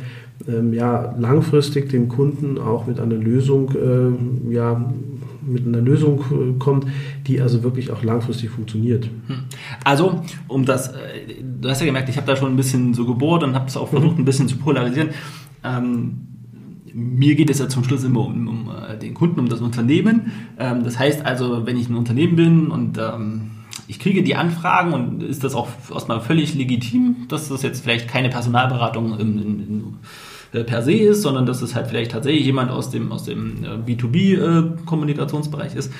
ähm, 0.48 0.72
ja, 0.72 1.14
langfristig 1.18 1.88
dem 1.90 2.08
Kunden 2.08 2.58
auch 2.58 2.86
mit 2.86 3.00
einer 3.00 3.16
Lösung 3.16 3.70
äh, 3.74 4.52
ja, 4.54 4.92
mit 5.46 5.66
einer 5.66 5.80
Lösung 5.80 6.20
äh, 6.20 6.58
kommt, 6.58 6.86
die 7.26 7.40
also 7.40 7.62
wirklich 7.62 7.90
auch 7.90 8.02
langfristig 8.02 8.50
funktioniert. 8.50 9.08
Hm. 9.28 9.36
Also, 9.84 10.22
um 10.48 10.64
das, 10.64 10.88
äh, 10.88 11.42
du 11.60 11.68
hast 11.68 11.80
ja 11.80 11.86
gemerkt, 11.86 12.08
ich 12.08 12.16
habe 12.16 12.26
da 12.26 12.36
schon 12.36 12.52
ein 12.52 12.56
bisschen 12.56 12.94
so 12.94 13.06
gebohrt 13.06 13.42
und 13.44 13.54
habe 13.54 13.66
es 13.66 13.76
auch 13.76 13.88
versucht, 13.88 14.16
mhm. 14.16 14.22
ein 14.22 14.24
bisschen 14.24 14.48
zu 14.48 14.56
polarisieren. 14.56 15.10
Ähm, 15.62 16.26
mir 16.92 17.34
geht 17.34 17.50
es 17.50 17.58
ja 17.58 17.68
zum 17.68 17.84
Schluss 17.84 18.04
immer 18.04 18.20
um, 18.20 18.48
um, 18.48 18.70
äh, 18.70 18.98
den 18.98 19.14
Kunden, 19.14 19.38
um 19.38 19.48
das 19.48 19.60
Unternehmen. 19.60 20.32
Ähm, 20.58 20.82
das 20.82 20.98
heißt 20.98 21.24
also, 21.24 21.66
wenn 21.66 21.76
ich 21.76 21.88
ein 21.88 21.94
Unternehmen 21.94 22.36
bin 22.36 22.66
und 22.68 22.98
ähm, 22.98 23.50
ich 23.88 23.98
kriege 23.98 24.22
die 24.22 24.34
Anfragen 24.34 24.92
und 24.92 25.22
ist 25.22 25.44
das 25.44 25.54
auch 25.54 25.68
erstmal 25.92 26.20
völlig 26.20 26.54
legitim, 26.54 27.26
dass 27.28 27.48
das 27.48 27.62
jetzt 27.62 27.82
vielleicht 27.82 28.08
keine 28.08 28.28
Personalberatung 28.28 29.18
in, 29.18 29.38
in, 29.38 29.94
äh, 30.52 30.64
per 30.64 30.82
se 30.82 30.92
ist, 30.92 31.22
sondern 31.22 31.46
dass 31.46 31.62
es 31.62 31.74
halt 31.74 31.86
vielleicht 31.86 32.12
tatsächlich 32.12 32.44
jemand 32.44 32.70
aus 32.70 32.90
dem, 32.90 33.12
aus 33.12 33.24
dem 33.24 33.64
äh, 33.64 33.92
B2B-Kommunikationsbereich 33.92 35.74
ist. 35.74 35.92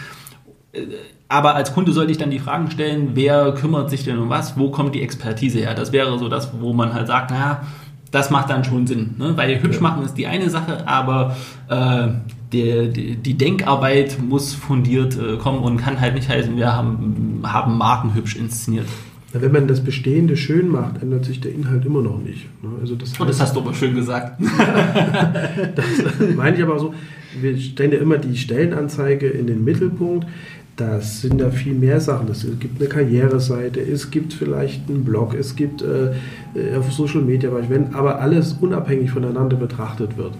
Aber 1.28 1.54
als 1.54 1.72
Kunde 1.72 1.92
sollte 1.92 2.12
ich 2.12 2.18
dann 2.18 2.30
die 2.30 2.38
Fragen 2.38 2.70
stellen, 2.70 3.10
wer 3.14 3.52
kümmert 3.52 3.90
sich 3.90 4.04
denn 4.04 4.18
um 4.18 4.28
was, 4.28 4.58
wo 4.58 4.70
kommt 4.70 4.94
die 4.94 5.02
Expertise 5.02 5.58
her? 5.58 5.74
Das 5.74 5.92
wäre 5.92 6.18
so 6.18 6.28
das, 6.28 6.60
wo 6.60 6.72
man 6.72 6.92
halt 6.92 7.06
sagt, 7.06 7.30
naja, 7.30 7.62
das 8.10 8.30
macht 8.30 8.50
dann 8.50 8.64
schon 8.64 8.86
Sinn. 8.86 9.14
Ne? 9.18 9.36
Weil 9.36 9.60
hübsch 9.62 9.80
machen 9.80 10.04
ist 10.04 10.14
die 10.14 10.26
eine 10.26 10.50
Sache, 10.50 10.86
aber 10.86 11.36
äh, 11.68 12.08
die, 12.52 12.88
die, 12.90 13.16
die, 13.16 13.34
Denkarbeit 13.34 14.18
muss 14.22 14.54
fundiert 14.54 15.18
äh, 15.18 15.36
kommen 15.36 15.58
und 15.60 15.78
kann 15.78 16.00
halt 16.00 16.14
nicht 16.14 16.28
heißen, 16.28 16.56
wir 16.56 16.74
haben, 16.74 17.42
haben 17.44 17.76
Marken 17.76 18.14
hübsch 18.14 18.36
inszeniert. 18.36 18.86
Na, 19.32 19.42
wenn 19.42 19.52
man 19.52 19.66
das 19.66 19.82
Bestehende 19.82 20.36
schön 20.36 20.68
macht, 20.68 21.02
ändert 21.02 21.24
sich 21.24 21.40
der 21.40 21.52
Inhalt 21.52 21.84
immer 21.84 22.02
noch 22.02 22.18
nicht. 22.18 22.46
Ne? 22.62 22.70
Also 22.80 22.94
das, 22.94 23.10
heißt, 23.10 23.20
oh, 23.20 23.24
das 23.24 23.40
hast 23.40 23.56
du 23.56 23.60
aber 23.60 23.74
schön 23.74 23.94
gesagt. 23.94 24.40
das 25.74 26.36
meine 26.36 26.56
ich 26.56 26.62
aber 26.62 26.78
so. 26.78 26.94
Wir 27.40 27.56
stellen 27.58 27.92
ja 27.92 27.98
immer 27.98 28.18
die 28.18 28.36
Stellenanzeige 28.36 29.28
in 29.28 29.46
den 29.46 29.64
Mittelpunkt. 29.64 30.26
Das 30.76 31.22
sind 31.22 31.40
ja 31.40 31.50
viel 31.50 31.74
mehr 31.74 32.00
Sachen. 32.00 32.28
Es 32.28 32.46
gibt 32.60 32.80
eine 32.80 32.88
Karriereseite, 32.88 33.80
es 33.80 34.10
gibt 34.10 34.34
vielleicht 34.34 34.88
einen 34.88 35.04
Blog, 35.04 35.34
es 35.34 35.56
gibt 35.56 35.82
äh, 35.82 36.12
äh 36.54 36.76
auf 36.76 36.92
Social 36.92 37.22
Media, 37.22 37.50
wenn 37.68 37.94
aber 37.94 38.20
alles 38.20 38.52
unabhängig 38.60 39.10
voneinander 39.10 39.56
betrachtet 39.56 40.18
wird. 40.18 40.34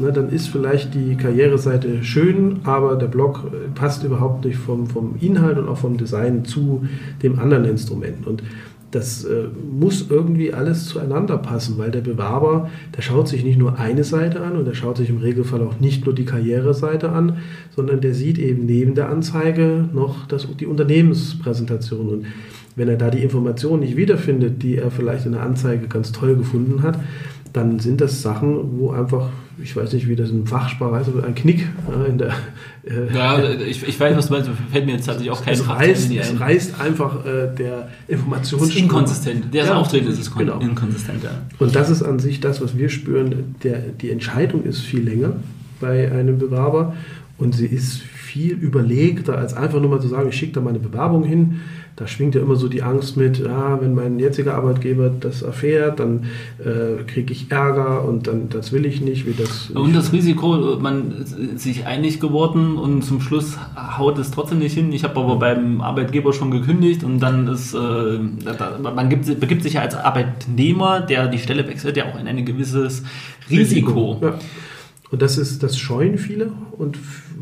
Ne, 0.00 0.12
dann 0.12 0.30
ist 0.30 0.48
vielleicht 0.48 0.94
die 0.94 1.14
Karriereseite 1.14 2.02
schön, 2.02 2.60
aber 2.64 2.96
der 2.96 3.08
Blog 3.08 3.44
äh, 3.52 3.68
passt 3.74 4.02
überhaupt 4.02 4.46
nicht 4.46 4.56
vom, 4.56 4.86
vom 4.86 5.16
Inhalt 5.20 5.58
und 5.58 5.68
auch 5.68 5.76
vom 5.76 5.98
Design 5.98 6.46
zu 6.46 6.86
dem 7.22 7.38
anderen 7.38 7.66
Instrument. 7.66 8.26
Und 8.26 8.42
das 8.92 9.24
äh, 9.24 9.44
muss 9.70 10.06
irgendwie 10.08 10.54
alles 10.54 10.86
zueinander 10.86 11.36
passen, 11.36 11.76
weil 11.76 11.90
der 11.90 12.00
Bewerber, 12.00 12.70
der 12.96 13.02
schaut 13.02 13.28
sich 13.28 13.44
nicht 13.44 13.58
nur 13.58 13.78
eine 13.78 14.02
Seite 14.02 14.40
an 14.40 14.56
und 14.56 14.64
der 14.64 14.74
schaut 14.74 14.96
sich 14.96 15.10
im 15.10 15.18
Regelfall 15.18 15.60
auch 15.60 15.78
nicht 15.80 16.06
nur 16.06 16.14
die 16.14 16.24
Karriereseite 16.24 17.10
an, 17.10 17.36
sondern 17.76 18.00
der 18.00 18.14
sieht 18.14 18.38
eben 18.38 18.64
neben 18.64 18.94
der 18.94 19.10
Anzeige 19.10 19.84
noch 19.92 20.26
das, 20.28 20.48
die 20.58 20.66
Unternehmenspräsentation. 20.66 22.08
Und 22.08 22.26
wenn 22.74 22.88
er 22.88 22.96
da 22.96 23.10
die 23.10 23.22
Informationen 23.22 23.80
nicht 23.80 23.96
wiederfindet, 23.96 24.62
die 24.62 24.76
er 24.78 24.90
vielleicht 24.90 25.26
in 25.26 25.32
der 25.32 25.42
Anzeige 25.42 25.88
ganz 25.88 26.10
toll 26.10 26.36
gefunden 26.36 26.82
hat, 26.82 26.98
dann 27.52 27.80
sind 27.80 28.00
das 28.00 28.22
Sachen, 28.22 28.78
wo 28.78 28.90
einfach, 28.90 29.28
ich 29.62 29.76
weiß 29.76 29.92
nicht, 29.92 30.08
wie 30.08 30.16
das 30.16 30.30
im 30.30 30.46
Fachsprache 30.46 30.96
heißt, 30.96 31.08
aber 31.08 31.24
ein 31.24 31.34
Knick 31.34 31.66
äh, 31.88 32.08
in 32.08 32.18
der. 32.18 32.34
Äh, 32.84 33.14
ja, 33.14 33.50
ich, 33.60 33.86
ich 33.86 34.00
weiß, 34.00 34.16
was 34.16 34.28
du 34.28 34.32
meinst, 34.32 34.50
fällt 34.70 34.86
mir 34.86 34.92
jetzt 34.92 35.06
tatsächlich 35.06 35.30
auch 35.30 35.44
kein 35.44 35.54
es 35.54 35.68
reißt, 35.68 36.10
es 36.10 36.40
reißt 36.40 36.80
einfach 36.80 37.24
äh, 37.24 37.54
der 37.54 37.88
Informations. 38.08 38.68
ist 38.68 38.76
inkonsistent. 38.76 39.52
Der 39.52 39.64
ja, 39.64 39.74
Auftreten 39.74 40.08
ist 40.08 40.34
genau. 40.34 40.58
inkonsistent, 40.58 41.22
ja. 41.24 41.30
Und 41.58 41.74
das 41.74 41.90
ist 41.90 42.02
an 42.02 42.18
sich 42.18 42.40
das, 42.40 42.60
was 42.62 42.76
wir 42.76 42.88
spüren. 42.88 43.54
Der, 43.62 43.78
die 43.78 44.10
Entscheidung 44.10 44.64
ist 44.64 44.80
viel 44.80 45.02
länger 45.02 45.34
bei 45.80 46.10
einem 46.10 46.38
Bewerber 46.38 46.94
und 47.38 47.54
sie 47.54 47.66
ist 47.66 48.02
viel 48.30 48.52
überlegter, 48.54 49.36
als 49.36 49.54
einfach 49.54 49.80
nur 49.80 49.90
mal 49.90 50.00
zu 50.00 50.08
sagen, 50.08 50.28
ich 50.28 50.36
schicke 50.36 50.52
da 50.52 50.60
meine 50.60 50.78
Bewerbung 50.78 51.24
hin 51.24 51.60
da 52.00 52.06
schwingt 52.06 52.34
ja 52.34 52.40
immer 52.40 52.56
so 52.56 52.68
die 52.68 52.82
Angst 52.82 53.18
mit, 53.18 53.38
ja, 53.38 53.78
wenn 53.80 53.94
mein 53.94 54.18
jetziger 54.18 54.54
Arbeitgeber 54.54 55.10
das 55.10 55.42
erfährt, 55.42 56.00
dann 56.00 56.24
äh, 56.58 57.02
kriege 57.04 57.30
ich 57.30 57.50
Ärger 57.50 58.06
und 58.06 58.26
dann 58.26 58.48
das 58.48 58.72
will 58.72 58.86
ich 58.86 59.02
nicht. 59.02 59.26
Wie 59.26 59.34
das 59.34 59.68
und 59.70 59.94
das 59.94 60.10
Risiko, 60.10 60.78
man 60.80 61.12
ist 61.12 61.60
sich 61.60 61.84
einig 61.84 62.18
geworden 62.18 62.78
und 62.78 63.02
zum 63.02 63.20
Schluss 63.20 63.58
haut 63.98 64.18
es 64.18 64.30
trotzdem 64.30 64.60
nicht 64.60 64.72
hin. 64.72 64.90
Ich 64.94 65.04
habe 65.04 65.20
aber 65.20 65.36
beim 65.36 65.82
Arbeitgeber 65.82 66.32
schon 66.32 66.50
gekündigt 66.50 67.04
und 67.04 67.20
dann 67.20 67.48
ist, 67.48 67.74
äh, 67.74 67.78
man 68.82 69.10
gibt, 69.10 69.38
begibt 69.38 69.62
sich 69.62 69.74
ja 69.74 69.82
als 69.82 69.94
Arbeitnehmer, 69.94 71.00
der 71.02 71.28
die 71.28 71.38
Stelle 71.38 71.68
wechselt, 71.68 71.98
ja 71.98 72.06
auch 72.06 72.18
in 72.18 72.26
ein 72.26 72.46
gewisses 72.46 73.02
Risiko. 73.50 74.12
Risiko. 74.12 74.18
Ja. 74.22 74.38
Und 75.10 75.22
das 75.22 75.38
ist, 75.38 75.62
das 75.62 75.78
scheuen 75.78 76.18
viele 76.18 76.52
und 76.72 76.98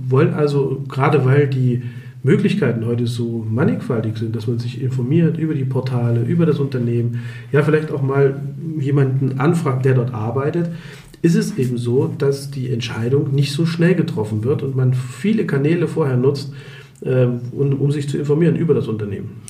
wollen 0.09 0.35
also, 0.35 0.83
gerade 0.89 1.25
weil 1.25 1.49
die 1.49 1.83
Möglichkeiten 2.23 2.85
heute 2.85 3.07
so 3.07 3.47
mannigfaltig 3.49 4.17
sind, 4.17 4.35
dass 4.35 4.47
man 4.47 4.59
sich 4.59 4.83
informiert 4.83 5.39
über 5.39 5.55
die 5.55 5.65
Portale, 5.65 6.23
über 6.23 6.47
das 6.47 6.59
Unternehmen, 6.59 7.21
ja 7.53 7.63
vielleicht 7.63 7.91
auch 7.91 8.03
mal 8.03 8.41
jemanden 8.79 9.39
anfragt, 9.39 9.85
der 9.85 9.95
dort 9.95 10.13
arbeitet, 10.13 10.71
ist 11.23 11.35
es 11.35 11.57
eben 11.59 11.79
so, 11.79 12.13
dass 12.19 12.51
die 12.51 12.71
Entscheidung 12.71 13.35
nicht 13.35 13.53
so 13.53 13.67
schnell 13.67 13.95
getroffen 13.95 14.45
wird 14.45 14.63
und 14.63 14.77
man 14.77 14.95
viele 14.95 15.47
Kanäle 15.47 15.89
vorher 15.89 16.17
nutzt, 16.17 16.53
äh, 17.01 17.25
um, 17.25 17.81
um 17.81 17.91
sich 17.91 18.09
zu 18.09 18.19
informieren 18.19 18.57
über 18.57 18.75
das 18.75 18.89
Unternehmen. 18.89 19.43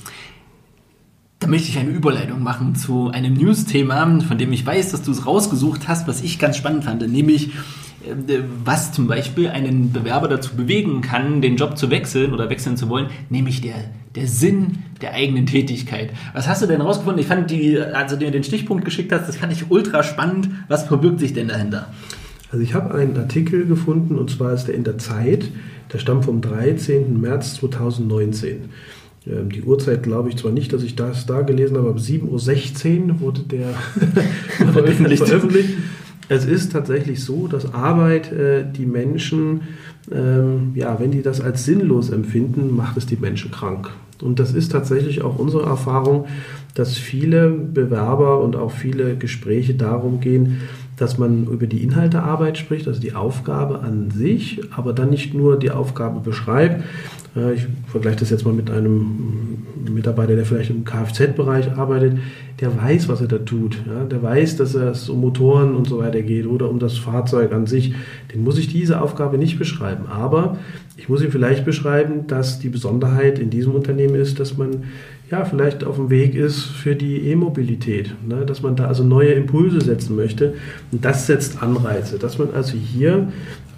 Da 1.39 1.47
möchte 1.47 1.69
ich 1.69 1.77
eine 1.77 1.91
Überleitung 1.91 2.43
machen 2.43 2.75
zu 2.75 3.09
einem 3.09 3.33
News-Thema, 3.33 4.19
von 4.21 4.37
dem 4.37 4.51
ich 4.51 4.65
weiß, 4.65 4.91
dass 4.91 5.03
du 5.03 5.11
es 5.11 5.25
rausgesucht 5.25 5.87
hast, 5.87 6.07
was 6.07 6.21
ich 6.21 6.37
ganz 6.37 6.57
spannend 6.57 6.83
fand, 6.83 7.09
nämlich 7.09 7.51
was 8.65 8.91
zum 8.91 9.07
Beispiel 9.07 9.49
einen 9.49 9.91
Bewerber 9.91 10.27
dazu 10.27 10.55
bewegen 10.55 11.01
kann, 11.01 11.41
den 11.41 11.55
Job 11.55 11.77
zu 11.77 11.89
wechseln 11.89 12.33
oder 12.33 12.49
wechseln 12.49 12.77
zu 12.77 12.89
wollen, 12.89 13.07
nämlich 13.29 13.61
der, 13.61 13.75
der 14.15 14.27
Sinn 14.27 14.79
der 15.01 15.13
eigenen 15.13 15.45
Tätigkeit. 15.45 16.11
Was 16.33 16.47
hast 16.47 16.61
du 16.61 16.67
denn 16.67 16.81
rausgefunden? 16.81 17.21
Ich 17.21 17.27
fand 17.27 17.49
die, 17.49 17.79
als 17.79 18.11
du 18.11 18.17
dir 18.17 18.31
den 18.31 18.43
Stichpunkt 18.43 18.85
geschickt 18.85 19.11
hast, 19.11 19.27
das 19.27 19.37
fand 19.37 19.51
ich 19.53 19.71
ultra 19.71 20.03
spannend. 20.03 20.49
Was 20.67 20.83
verbirgt 20.83 21.19
sich 21.19 21.33
denn 21.33 21.47
dahinter? 21.47 21.87
Also 22.51 22.63
ich 22.63 22.73
habe 22.73 22.93
einen 22.95 23.15
Artikel 23.17 23.65
gefunden 23.65 24.15
und 24.15 24.29
zwar 24.31 24.53
ist 24.53 24.65
der 24.65 24.75
in 24.75 24.83
der 24.83 24.97
Zeit, 24.97 25.49
der 25.93 25.99
stammt 25.99 26.25
vom 26.25 26.41
13. 26.41 27.19
März 27.19 27.55
2019. 27.55 28.69
Ähm, 29.27 29.51
die 29.51 29.61
Uhrzeit 29.61 30.03
glaube 30.03 30.29
ich 30.29 30.37
zwar 30.37 30.51
nicht, 30.51 30.73
dass 30.73 30.83
ich 30.83 30.95
das 30.95 31.25
da 31.25 31.41
gelesen 31.41 31.77
habe, 31.77 31.89
aber 31.89 31.99
7.16 31.99 33.09
Uhr 33.09 33.19
wurde 33.19 33.41
der 33.41 33.69
veröffentlicht. 34.71 35.25
veröffentlicht. 35.25 35.69
Es 36.29 36.45
ist 36.45 36.71
tatsächlich 36.71 37.23
so, 37.23 37.47
dass 37.47 37.73
Arbeit 37.73 38.31
äh, 38.31 38.63
die 38.63 38.85
Menschen, 38.85 39.61
ähm, 40.11 40.73
ja, 40.75 40.99
wenn 40.99 41.09
die 41.09 41.23
das 41.23 41.41
als 41.41 41.65
sinnlos 41.65 42.11
empfinden, 42.11 42.75
macht 42.75 42.97
es 42.97 43.07
die 43.07 43.17
Menschen 43.17 43.49
krank. 43.49 43.89
Und 44.21 44.39
das 44.39 44.53
ist 44.53 44.71
tatsächlich 44.71 45.23
auch 45.23 45.39
unsere 45.39 45.65
Erfahrung, 45.65 46.27
dass 46.75 46.97
viele 46.97 47.49
Bewerber 47.49 48.41
und 48.41 48.55
auch 48.55 48.71
viele 48.71 49.15
Gespräche 49.15 49.73
darum 49.73 50.19
gehen, 50.19 50.59
dass 50.97 51.17
man 51.17 51.45
über 51.47 51.65
die 51.65 51.81
Inhaltearbeit 51.81 52.57
spricht, 52.57 52.87
also 52.87 52.99
die 52.99 53.15
Aufgabe 53.15 53.79
an 53.79 54.11
sich, 54.11 54.61
aber 54.75 54.93
dann 54.93 55.09
nicht 55.09 55.33
nur 55.33 55.57
die 55.57 55.71
Aufgabe 55.71 56.19
beschreibt. 56.19 56.83
Ich 57.55 57.67
vergleiche 57.87 58.17
das 58.17 58.31
jetzt 58.31 58.43
mal 58.43 58.53
mit 58.53 58.71
einem 58.71 59.65
Mitarbeiter, 59.87 60.35
der 60.35 60.45
vielleicht 60.45 60.71
im 60.71 60.83
Kfz-Bereich 60.83 61.71
arbeitet, 61.73 62.17
der 62.59 62.75
weiß, 62.75 63.07
was 63.07 63.21
er 63.21 63.27
da 63.27 63.37
tut. 63.37 63.77
Ja, 63.87 64.03
der 64.03 64.23
weiß, 64.23 64.57
dass 64.57 64.73
es 64.73 65.09
um 65.09 65.21
Motoren 65.21 65.75
und 65.75 65.87
so 65.87 65.99
weiter 65.99 66.21
geht 66.21 66.47
oder 66.47 66.69
um 66.69 66.79
das 66.79 66.97
Fahrzeug 66.97 67.53
an 67.53 67.67
sich. 67.67 67.93
Den 68.33 68.43
muss 68.43 68.57
ich 68.57 68.67
diese 68.67 69.01
Aufgabe 69.01 69.37
nicht 69.37 69.59
beschreiben. 69.59 70.07
Aber 70.07 70.57
ich 70.97 71.07
muss 71.07 71.21
ihm 71.21 71.31
vielleicht 71.31 71.65
beschreiben, 71.65 72.25
dass 72.27 72.59
die 72.59 72.69
Besonderheit 72.69 73.37
in 73.37 73.49
diesem 73.49 73.73
Unternehmen 73.73 74.15
ist, 74.15 74.39
dass 74.39 74.57
man 74.57 74.83
ja, 75.31 75.45
vielleicht 75.45 75.83
auf 75.83 75.97
dem 75.97 76.09
Weg 76.09 76.33
ist 76.33 76.63
für 76.63 76.95
die 76.95 77.29
E-Mobilität, 77.29 78.15
ne? 78.27 78.45
dass 78.45 78.63
man 78.63 78.75
da 78.75 78.87
also 78.87 79.03
neue 79.03 79.31
Impulse 79.33 79.79
setzen 79.79 80.15
möchte. 80.15 80.55
Und 80.91 81.05
das 81.05 81.27
setzt 81.27 81.61
Anreize, 81.61 82.17
dass 82.17 82.39
man 82.39 82.49
also 82.53 82.73
hier 82.73 83.27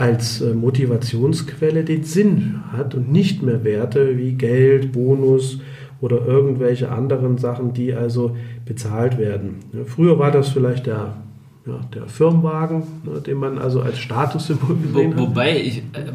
als 0.01 0.41
äh, 0.41 0.55
Motivationsquelle 0.55 1.83
den 1.83 2.03
Sinn 2.03 2.63
hat 2.71 2.95
und 2.95 3.11
nicht 3.11 3.43
mehr 3.43 3.63
Werte 3.63 4.17
wie 4.17 4.33
Geld, 4.33 4.93
Bonus 4.93 5.59
oder 6.01 6.25
irgendwelche 6.25 6.89
anderen 6.89 7.37
Sachen, 7.37 7.73
die 7.73 7.93
also 7.93 8.35
bezahlt 8.65 9.19
werden. 9.19 9.57
Früher 9.85 10.17
war 10.17 10.31
das 10.31 10.49
vielleicht 10.49 10.87
der 10.87 11.17
ja, 11.63 11.79
der 11.93 12.07
Firmenwagen, 12.07 12.83
ne, 13.03 13.21
den 13.21 13.37
man 13.37 13.59
also 13.59 13.81
als 13.81 13.99
Statussymbol 13.99 14.77
gesehen 14.77 15.13
Wo, 15.15 15.27
Wobei, 15.27 15.61
ich, 15.61 15.77
äh, 15.93 16.05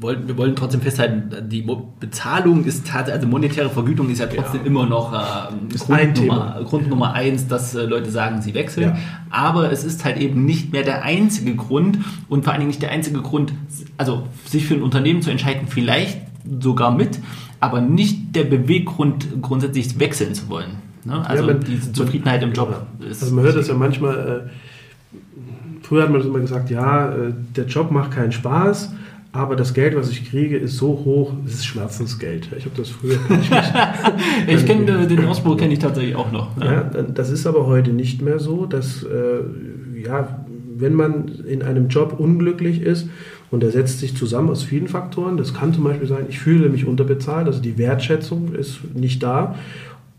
wir, 0.00 0.26
wir 0.26 0.36
wollen 0.36 0.56
trotzdem 0.56 0.80
festhalten, 0.80 1.48
die 1.48 1.64
Bezahlung 2.00 2.64
ist 2.64 2.84
tatsächlich, 2.84 3.14
also 3.14 3.28
monetäre 3.28 3.70
Vergütung 3.70 4.10
ist 4.10 4.18
ja 4.18 4.26
trotzdem 4.26 4.62
ja. 4.62 4.66
immer 4.66 4.86
noch 4.86 5.12
äh, 5.12 5.76
Grund, 5.78 5.90
ein 5.90 6.12
Nummer, 6.14 6.60
Grund 6.64 6.88
Nummer 6.88 7.12
eins, 7.12 7.46
dass 7.46 7.76
äh, 7.76 7.84
Leute 7.84 8.10
sagen, 8.10 8.42
sie 8.42 8.54
wechseln. 8.54 8.96
Ja. 8.96 8.98
Aber 9.30 9.70
es 9.70 9.84
ist 9.84 10.04
halt 10.04 10.16
eben 10.16 10.44
nicht 10.44 10.72
mehr 10.72 10.82
der 10.82 11.04
einzige 11.04 11.54
Grund 11.54 12.00
und 12.28 12.42
vor 12.42 12.52
allen 12.52 12.60
Dingen 12.60 12.70
nicht 12.70 12.82
der 12.82 12.90
einzige 12.90 13.20
Grund, 13.22 13.52
also 13.96 14.24
sich 14.44 14.66
für 14.66 14.74
ein 14.74 14.82
Unternehmen 14.82 15.22
zu 15.22 15.30
entscheiden, 15.30 15.68
vielleicht 15.68 16.20
sogar 16.60 16.90
mit, 16.90 17.20
aber 17.60 17.80
nicht 17.80 18.34
der 18.34 18.44
Beweggrund, 18.44 19.40
grundsätzlich 19.40 20.00
wechseln 20.00 20.34
zu 20.34 20.48
wollen. 20.48 20.83
Ne? 21.04 21.26
Also 21.28 21.46
ja, 21.46 21.52
man, 21.52 21.64
diese 21.64 21.92
Zufriedenheit 21.92 22.42
im 22.42 22.52
Job. 22.52 22.86
Ist 23.08 23.22
also 23.22 23.34
man 23.34 23.44
hört 23.44 23.56
das 23.56 23.68
ja 23.68 23.74
manchmal, 23.74 24.46
äh, 24.46 25.30
früher 25.82 26.02
hat 26.02 26.10
man 26.10 26.20
das 26.20 26.28
immer 26.28 26.40
gesagt, 26.40 26.70
ja, 26.70 27.12
äh, 27.12 27.32
der 27.56 27.66
Job 27.66 27.90
macht 27.90 28.12
keinen 28.12 28.32
Spaß, 28.32 28.92
aber 29.32 29.56
das 29.56 29.74
Geld, 29.74 29.96
was 29.96 30.10
ich 30.10 30.30
kriege, 30.30 30.56
ist 30.56 30.76
so 30.76 30.88
hoch, 31.04 31.32
es 31.44 31.54
ist 31.54 31.66
Schmerzensgeld. 31.66 32.48
Ich 32.56 32.64
habe 32.64 32.76
das 32.76 32.88
früher 32.88 33.18
nicht. 33.28 33.50
ich 34.46 34.66
kenne 34.66 35.06
den 35.06 35.24
Ausspruch 35.26 35.56
kenne 35.56 35.72
ich 35.72 35.80
tatsächlich 35.80 36.16
auch 36.16 36.32
noch. 36.32 36.56
Ja. 36.58 36.72
ja. 36.72 37.02
das 37.02 37.30
ist 37.30 37.46
aber 37.46 37.66
heute 37.66 37.90
nicht 37.90 38.22
mehr 38.22 38.38
so, 38.38 38.64
dass 38.64 39.02
äh, 39.02 40.00
ja, 40.02 40.44
wenn 40.76 40.94
man 40.94 41.28
in 41.46 41.62
einem 41.62 41.88
Job 41.88 42.18
unglücklich 42.18 42.80
ist 42.80 43.08
und 43.50 43.62
er 43.62 43.70
setzt 43.70 44.00
sich 44.00 44.16
zusammen 44.16 44.50
aus 44.50 44.62
vielen 44.62 44.88
Faktoren, 44.88 45.36
das 45.36 45.54
kann 45.54 45.74
zum 45.74 45.84
Beispiel 45.84 46.08
sein, 46.08 46.26
ich 46.28 46.38
fühle 46.38 46.68
mich 46.68 46.86
unterbezahlt, 46.86 47.46
also 47.46 47.60
die 47.60 47.78
Wertschätzung 47.78 48.54
ist 48.54 48.80
nicht 48.94 49.22
da 49.22 49.54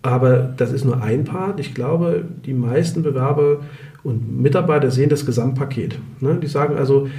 aber 0.06 0.38
das 0.38 0.72
ist 0.72 0.86
nur 0.86 1.02
ein 1.02 1.24
Part. 1.24 1.60
Ich 1.60 1.74
glaube, 1.74 2.24
die 2.46 2.54
meisten 2.54 3.02
Bewerber 3.02 3.58
Und 4.04 4.40
Mitarbeiter 4.40 4.92
sehen 4.92 5.10
das 5.10 5.26
Gesamtpaket. 5.26 5.98
Ne? 6.20 6.38
Die 6.40 6.48
sagen 6.48 6.78
also, 6.78 7.10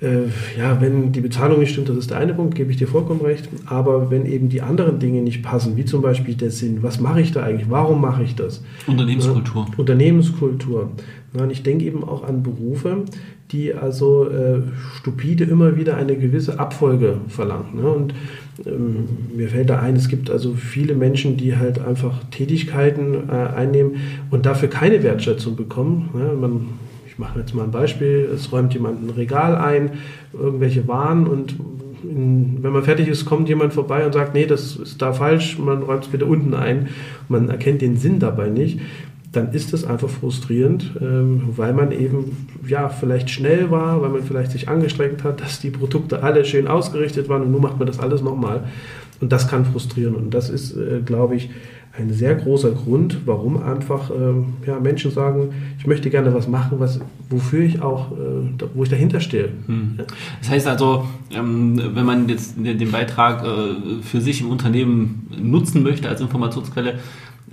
ja, 0.00 0.80
wenn 0.80 1.10
die 1.10 1.20
Bezahlung 1.20 1.58
nicht 1.58 1.72
stimmt, 1.72 1.88
das 1.88 1.96
ist 1.96 2.10
der 2.10 2.18
eine 2.18 2.32
Punkt, 2.32 2.54
gebe 2.54 2.70
ich 2.70 2.76
dir 2.76 2.86
vollkommen 2.86 3.20
recht. 3.20 3.48
Aber 3.66 4.10
wenn 4.10 4.26
eben 4.26 4.48
die 4.48 4.62
anderen 4.62 5.00
Dinge 5.00 5.22
nicht 5.22 5.42
passen, 5.42 5.76
wie 5.76 5.84
zum 5.84 6.02
Beispiel 6.02 6.34
der 6.34 6.52
Sinn, 6.52 6.82
was 6.82 7.00
mache 7.00 7.20
ich 7.20 7.32
da 7.32 7.42
eigentlich, 7.42 7.68
warum 7.68 8.00
mache 8.00 8.22
ich 8.22 8.36
das? 8.36 8.62
Unternehmenskultur. 8.86 9.66
Ja, 9.68 9.78
Unternehmenskultur. 9.78 10.90
Ja, 11.36 11.42
und 11.42 11.50
ich 11.50 11.64
denke 11.64 11.84
eben 11.84 12.04
auch 12.04 12.22
an 12.22 12.44
Berufe, 12.44 13.04
die 13.50 13.74
also 13.74 14.28
äh, 14.28 14.60
stupide 14.98 15.44
immer 15.44 15.76
wieder 15.76 15.96
eine 15.96 16.16
gewisse 16.16 16.60
Abfolge 16.60 17.18
verlangen. 17.28 17.76
Ne? 17.76 17.88
Und 17.88 18.14
ähm, 18.66 19.04
mir 19.34 19.48
fällt 19.48 19.70
da 19.70 19.80
ein, 19.80 19.96
es 19.96 20.08
gibt 20.08 20.30
also 20.30 20.54
viele 20.54 20.94
Menschen, 20.94 21.36
die 21.36 21.56
halt 21.56 21.80
einfach 21.80 22.22
Tätigkeiten 22.30 23.28
äh, 23.28 23.32
einnehmen 23.32 23.96
und 24.30 24.46
dafür 24.46 24.68
keine 24.68 25.02
Wertschätzung 25.02 25.56
bekommen. 25.56 26.10
Ne? 26.14 26.34
Man 26.40 26.68
ich 27.18 27.20
mache 27.20 27.40
jetzt 27.40 27.52
mal 27.52 27.64
ein 27.64 27.72
Beispiel, 27.72 28.30
es 28.32 28.52
räumt 28.52 28.72
jemand 28.74 29.02
ein 29.02 29.10
Regal 29.10 29.56
ein, 29.56 29.90
irgendwelche 30.32 30.86
Waren 30.86 31.26
und 31.26 31.56
in, 32.04 32.62
wenn 32.62 32.70
man 32.70 32.84
fertig 32.84 33.08
ist, 33.08 33.24
kommt 33.24 33.48
jemand 33.48 33.72
vorbei 33.72 34.06
und 34.06 34.12
sagt, 34.12 34.34
nee, 34.34 34.46
das 34.46 34.76
ist 34.76 35.02
da 35.02 35.12
falsch, 35.12 35.58
man 35.58 35.82
räumt 35.82 36.04
es 36.04 36.10
bitte 36.10 36.26
unten 36.26 36.54
ein. 36.54 36.90
Man 37.28 37.48
erkennt 37.48 37.82
den 37.82 37.96
Sinn 37.96 38.20
dabei 38.20 38.50
nicht. 38.50 38.78
Dann 39.32 39.50
ist 39.50 39.72
das 39.72 39.84
einfach 39.84 40.08
frustrierend, 40.08 40.92
ähm, 41.00 41.42
weil 41.56 41.74
man 41.74 41.90
eben 41.90 42.46
ja 42.64 42.88
vielleicht 42.88 43.30
schnell 43.30 43.72
war, 43.72 44.00
weil 44.00 44.10
man 44.10 44.22
vielleicht 44.22 44.52
sich 44.52 44.68
angestrengt 44.68 45.24
hat, 45.24 45.40
dass 45.40 45.58
die 45.58 45.70
Produkte 45.70 46.22
alle 46.22 46.44
schön 46.44 46.68
ausgerichtet 46.68 47.28
waren 47.28 47.42
und 47.42 47.50
nun 47.50 47.62
macht 47.62 47.78
man 47.78 47.88
das 47.88 47.98
alles 47.98 48.22
nochmal. 48.22 48.62
Und 49.20 49.32
das 49.32 49.48
kann 49.48 49.64
frustrieren. 49.64 50.14
Und 50.14 50.34
das 50.34 50.50
ist, 50.50 50.76
äh, 50.76 51.00
glaube 51.04 51.34
ich, 51.34 51.50
ein 51.98 52.12
sehr 52.12 52.34
großer 52.34 52.70
Grund, 52.70 53.26
warum 53.26 53.60
einfach 53.62 54.10
ähm, 54.10 54.54
ja, 54.66 54.78
Menschen 54.78 55.10
sagen, 55.10 55.50
ich 55.78 55.86
möchte 55.86 56.10
gerne 56.10 56.32
was 56.32 56.46
machen, 56.46 56.78
was, 56.78 57.00
wofür 57.28 57.64
ich 57.64 57.82
auch, 57.82 58.12
äh, 58.12 58.66
wo 58.74 58.84
ich 58.84 58.88
dahinter 58.88 59.20
stehe. 59.20 59.50
Hm. 59.66 59.98
Das 60.40 60.50
heißt 60.50 60.66
also, 60.68 61.06
ähm, 61.32 61.80
wenn 61.94 62.06
man 62.06 62.28
jetzt 62.28 62.54
den 62.56 62.90
Beitrag 62.92 63.44
äh, 63.44 64.02
für 64.02 64.20
sich 64.20 64.40
im 64.40 64.50
Unternehmen 64.50 65.28
nutzen 65.40 65.82
möchte 65.82 66.08
als 66.08 66.20
Informationsquelle, 66.20 66.94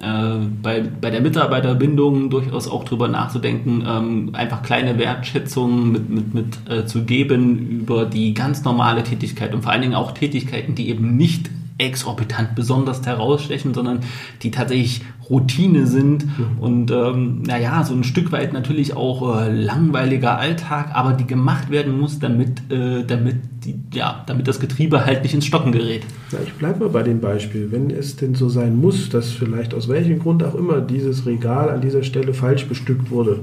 äh, 0.02 0.38
bei, 0.62 0.84
bei 1.02 1.10
der 1.10 1.22
Mitarbeiterbindung 1.22 2.30
durchaus 2.30 2.68
auch 2.68 2.84
drüber 2.84 3.08
nachzudenken, 3.08 3.84
ähm, 3.88 4.30
einfach 4.34 4.62
kleine 4.62 5.00
Wertschätzungen 5.00 5.92
mit, 5.92 6.10
mit, 6.10 6.34
mit 6.34 6.70
äh, 6.70 6.86
zu 6.86 7.06
geben 7.06 7.58
über 7.58 8.06
die 8.06 8.34
ganz 8.34 8.64
normale 8.64 9.04
Tätigkeit 9.04 9.54
und 9.56 9.64
vor 9.64 9.72
allen 9.72 9.82
Dingen 9.82 9.96
auch 9.96 10.12
Tätigkeiten, 10.12 10.76
die 10.76 10.90
eben 10.90 11.16
nicht 11.16 11.50
exorbitant 11.78 12.56
besonders 12.56 13.06
herausstechen, 13.06 13.74
sondern 13.74 14.00
die 14.42 14.52
tatsächlich 14.52 15.02
Routine 15.30 15.88
sind 15.88 16.26
mhm. 16.26 16.60
und 16.60 16.92
ähm, 16.92 17.42
naja, 17.42 17.84
so 17.84 17.94
ein 17.94 18.04
Stück 18.04 18.32
weit 18.32 18.54
natürlich 18.54 18.96
auch 18.96 19.42
äh, 19.42 19.52
langweiliger 19.52 20.38
Alltag, 20.38 20.92
aber 20.94 21.14
die 21.14 21.26
gemacht 21.26 21.70
werden 21.72 22.00
muss, 22.00 22.20
damit, 22.20 22.72
äh, 22.72 23.04
damit, 23.04 23.38
die, 23.66 23.76
ja, 23.94 24.24
damit 24.28 24.48
das 24.48 24.60
Getriebe 24.60 25.06
halt 25.06 25.24
nicht 25.24 25.34
ins 25.34 25.46
Stocken 25.46 25.72
gerät. 25.72 26.04
Ja, 26.32 26.40
ich 26.46 26.54
bleibe 26.54 26.86
mal 26.86 26.90
bei 26.90 27.04
dem 27.04 27.20
Beispiel. 27.20 27.72
Wenn 27.72 27.90
es 27.90 28.16
denn 28.16 28.36
so 28.36 28.48
sein 28.48 28.80
muss, 28.80 29.10
dass 29.10 29.32
vielleicht 29.32 29.74
aus 29.74 29.90
welchem 29.90 30.20
Grund 30.20 30.44
auch 30.44 30.56
immer 30.56 30.80
dieses 30.80 31.26
Regal 31.26 31.70
an 31.70 31.82
dieser 31.82 32.04
Stelle 32.04 32.34
falsch 32.34 32.68
bestückt 32.68 33.12
wurde, 33.12 33.42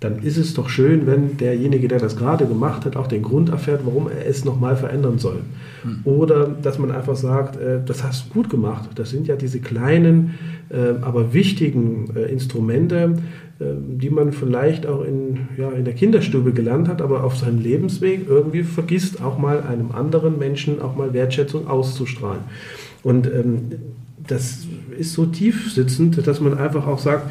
dann 0.00 0.20
ist 0.22 0.36
es 0.36 0.54
doch 0.54 0.68
schön, 0.68 1.06
wenn 1.06 1.36
derjenige, 1.38 1.88
der 1.88 1.98
das 1.98 2.16
gerade 2.16 2.46
gemacht 2.46 2.84
hat, 2.84 2.96
auch 2.96 3.08
den 3.08 3.22
Grund 3.22 3.48
erfährt, 3.48 3.80
warum 3.84 4.08
er 4.08 4.26
es 4.26 4.44
nochmal 4.44 4.76
verändern 4.76 5.18
soll. 5.18 5.40
Mhm. 5.82 6.00
Oder 6.04 6.46
dass 6.62 6.78
man 6.78 6.92
einfach 6.92 7.16
sagt, 7.16 7.56
äh, 7.56 7.80
das 7.84 8.04
hast 8.04 8.28
du 8.28 8.34
gut 8.34 8.48
gemacht. 8.48 8.90
Das 8.94 9.10
sind 9.10 9.26
ja 9.26 9.34
diese 9.34 9.58
kleinen, 9.58 10.34
äh, 10.70 11.02
aber 11.02 11.34
wichtigen 11.34 12.10
äh, 12.14 12.30
Instrumente, 12.30 13.16
die 13.60 14.10
man 14.10 14.30
vielleicht 14.30 14.86
auch 14.86 15.02
in, 15.02 15.48
ja, 15.56 15.72
in 15.72 15.84
der 15.84 15.92
Kinderstube 15.92 16.52
gelernt 16.52 16.86
hat, 16.86 17.02
aber 17.02 17.24
auf 17.24 17.36
seinem 17.36 17.58
Lebensweg 17.58 18.28
irgendwie 18.28 18.62
vergisst, 18.62 19.20
auch 19.20 19.36
mal 19.36 19.64
einem 19.64 19.90
anderen 19.90 20.38
Menschen 20.38 20.80
auch 20.80 20.94
mal 20.94 21.12
Wertschätzung 21.12 21.66
auszustrahlen. 21.66 22.42
Und 23.02 23.26
ähm, 23.26 23.72
das 24.28 24.68
ist 24.96 25.12
so 25.12 25.26
tief 25.26 25.72
sitzend, 25.72 26.24
dass 26.24 26.40
man 26.40 26.56
einfach 26.56 26.86
auch 26.86 27.00
sagt, 27.00 27.28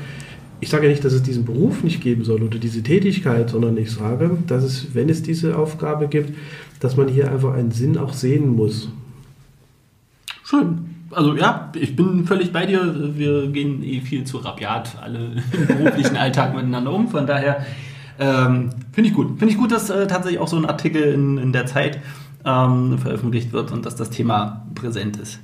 ich 0.60 0.70
sage 0.70 0.88
nicht, 0.88 1.04
dass 1.04 1.14
es 1.14 1.24
diesen 1.24 1.46
Beruf 1.46 1.84
nicht 1.84 2.02
geben 2.02 2.24
soll 2.24 2.42
oder 2.44 2.58
diese 2.58 2.82
Tätigkeit, 2.84 3.50
sondern 3.50 3.78
ich 3.78 3.92
sage, 3.92 4.38
dass 4.48 4.64
es, 4.64 4.96
wenn 4.96 5.10
es 5.10 5.22
diese 5.22 5.58
Aufgabe 5.58 6.08
gibt, 6.08 6.34
dass 6.80 6.98
man 6.98 7.08
hier 7.08 7.32
einfach 7.32 7.54
einen 7.54 7.72
Sinn 7.72 7.98
auch 7.98 8.14
sehen 8.14 8.56
muss. 8.56 8.90
Schön. 10.44 10.86
Also 11.12 11.36
ja, 11.36 11.72
ich 11.76 11.96
bin 11.96 12.26
völlig 12.26 12.52
bei 12.52 12.66
dir. 12.66 13.16
Wir 13.16 13.48
gehen 13.48 13.84
eh 13.84 14.02
viel 14.02 14.24
zu 14.24 14.38
rabiat 14.38 14.98
alle 15.02 15.42
im 15.54 15.68
beruflichen 15.68 16.18
Alltag 16.18 16.56
miteinander 16.56 16.92
um. 16.92 17.08
Von 17.08 17.26
daher 17.26 17.66
ähm, 18.20 18.72
finde 18.92 19.10
ich 19.10 19.16
gut. 19.16 19.40
Finde 19.40 19.54
ich 19.54 19.58
gut, 19.58 19.72
dass 19.72 19.90
äh, 19.90 20.08
tatsächlich 20.08 20.40
auch 20.40 20.48
so 20.48 20.58
ein 20.58 20.66
Artikel 20.66 21.04
in, 21.04 21.38
in 21.38 21.54
der 21.54 21.66
Zeit 21.66 22.00
ähm, 22.46 22.98
veröffentlicht 22.98 23.54
wird 23.54 23.72
und 23.72 23.86
dass 23.86 23.96
das 23.96 24.10
Thema 24.10 24.66
präsent 24.76 25.18
ist. 25.18 25.40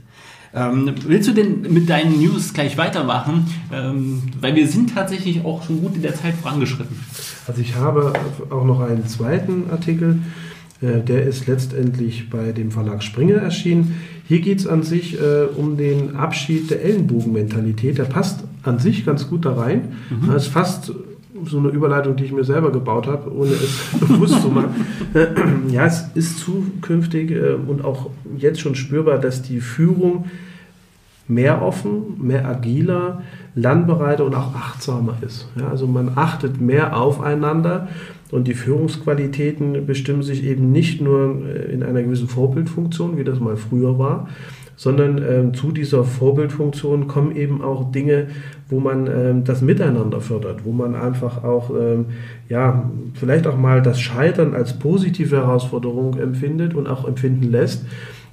Ähm, 0.56 0.94
willst 1.08 1.28
du 1.28 1.34
denn 1.34 1.62
mit 1.74 1.90
deinen 1.90 2.20
News 2.20 2.54
gleich 2.54 2.78
weitermachen? 2.78 3.48
Ähm, 3.72 4.22
weil 4.40 4.56
wir 4.56 4.68
sind 4.68 4.94
tatsächlich 4.94 5.44
auch 5.44 5.64
schon 5.64 5.82
gut 5.82 5.96
in 5.96 6.02
der 6.02 6.14
Zeit 6.14 6.36
vorangeschritten. 6.36 6.96
Also 7.48 7.62
ich 7.62 7.76
habe 7.76 8.14
auch 8.50 8.64
noch 8.64 8.82
einen 8.82 9.08
zweiten 9.08 9.70
Artikel, 9.72 10.20
äh, 10.82 11.02
der 11.02 11.24
ist 11.24 11.48
letztendlich 11.48 12.30
bei 12.30 12.52
dem 12.52 12.72
Verlag 12.72 13.02
Springer 13.02 13.36
erschienen. 13.36 13.96
Hier 14.28 14.42
geht 14.42 14.60
es 14.60 14.68
an 14.68 14.84
sich 14.84 15.20
äh, 15.20 15.46
um 15.56 15.76
den 15.78 16.16
Abschied 16.16 16.70
der 16.70 16.84
Ellenbogenmentalität. 16.84 17.98
Der 17.98 18.06
passt 18.06 18.44
an 18.62 18.80
sich 18.80 19.06
ganz 19.06 19.28
gut 19.30 19.46
da 19.46 19.54
rein. 19.54 19.94
Mhm. 20.10 20.28
Das 20.28 20.44
ist 20.44 20.54
fast 20.54 20.94
so 21.46 21.60
eine 21.60 21.70
Überleitung, 21.70 22.16
die 22.16 22.26
ich 22.26 22.32
mir 22.32 22.44
selber 22.44 22.72
gebaut 22.72 23.08
habe, 23.08 23.34
ohne 23.34 23.52
es 23.52 24.00
bewusst 24.00 24.42
zu 24.42 24.50
machen. 24.50 24.86
ja, 25.70 25.86
es 25.86 26.06
ist 26.16 26.40
zukünftig 26.40 27.32
äh, 27.32 27.54
und 27.54 27.84
auch 27.84 28.10
jetzt 28.38 28.60
schon 28.60 28.76
spürbar, 28.76 29.20
dass 29.20 29.42
die 29.42 29.60
Führung 29.60 30.26
mehr 31.28 31.62
offen, 31.62 32.18
mehr 32.20 32.48
agiler, 32.48 33.22
lernbereiter 33.56 34.26
und 34.26 34.36
auch 34.36 34.54
achtsamer 34.56 35.18
ist. 35.22 35.48
Ja, 35.56 35.70
also 35.70 35.88
man 35.88 36.12
achtet 36.16 36.60
mehr 36.60 36.98
aufeinander 36.98 37.88
und 38.32 38.48
die 38.48 38.56
Führungsqualitäten 38.56 39.86
bestimmen 39.86 40.24
sich 40.24 40.44
eben 40.44 40.72
nicht 40.72 41.02
nur 41.02 41.46
äh, 41.46 41.72
in 41.72 41.84
einer 41.84 42.04
gewissen 42.04 42.28
Vorbildfunktion, 42.28 43.18
wie 43.18 43.24
das 43.24 43.40
mal 43.40 43.56
früher 43.56 44.00
war, 44.00 44.28
sondern 44.76 45.24
ähm, 45.24 45.54
zu 45.54 45.72
dieser 45.72 46.04
Vorbildfunktion 46.04 47.08
kommen 47.08 47.36
eben 47.36 47.62
auch 47.62 47.92
Dinge, 47.92 48.28
wo 48.74 48.80
man 48.80 49.06
ähm, 49.06 49.44
das 49.44 49.62
Miteinander 49.62 50.20
fördert, 50.20 50.66
wo 50.66 50.72
man 50.72 50.96
einfach 50.96 51.44
auch, 51.44 51.70
ähm, 51.70 52.08
ja, 52.50 52.90
vielleicht 53.14 53.46
auch 53.46 53.56
mal 53.56 53.84
das 53.84 54.02
Scheitern 54.02 54.56
als 54.56 54.80
positive 54.80 55.36
Herausforderung 55.36 56.18
empfindet 56.18 56.74
und 56.74 56.88
auch 56.88 57.08
empfinden 57.08 57.52
lässt 57.52 57.86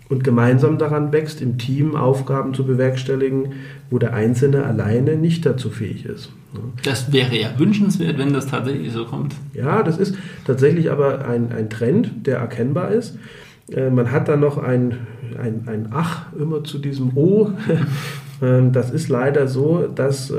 und 0.08 0.24
gemeinsam 0.24 0.78
daran 0.78 1.12
wächst, 1.12 1.42
im 1.42 1.58
Team 1.58 1.94
Aufgaben 1.94 2.54
zu 2.54 2.64
bewerkstelligen, 2.64 3.52
wo 3.90 3.98
der 3.98 4.14
Einzelne 4.14 4.64
alleine 4.64 5.16
nicht 5.16 5.44
dazu 5.44 5.68
fähig 5.68 6.06
ist. 6.06 6.32
Das 6.84 7.12
wäre 7.12 7.36
ja 7.36 7.50
wünschenswert, 7.58 8.16
wenn 8.16 8.32
das 8.32 8.46
tatsächlich 8.46 8.92
so 8.92 9.04
kommt. 9.04 9.34
Ja, 9.52 9.82
das 9.82 9.98
ist 9.98 10.16
tatsächlich 10.46 10.90
aber 10.90 11.26
ein, 11.28 11.52
ein 11.52 11.68
Trend, 11.68 12.26
der 12.26 12.38
erkennbar 12.38 12.90
ist. 12.92 13.18
Äh, 13.70 13.90
man 13.90 14.10
hat 14.10 14.28
da 14.28 14.36
noch 14.36 14.56
ein, 14.56 14.94
ein, 15.38 15.64
ein 15.66 15.88
Ach 15.92 16.32
immer 16.32 16.64
zu 16.64 16.78
diesem 16.78 17.14
O. 17.14 17.52
Ähm, 18.42 18.72
das 18.72 18.90
ist 18.90 19.08
leider 19.08 19.48
so, 19.48 19.86
dass 19.94 20.30
äh, 20.30 20.36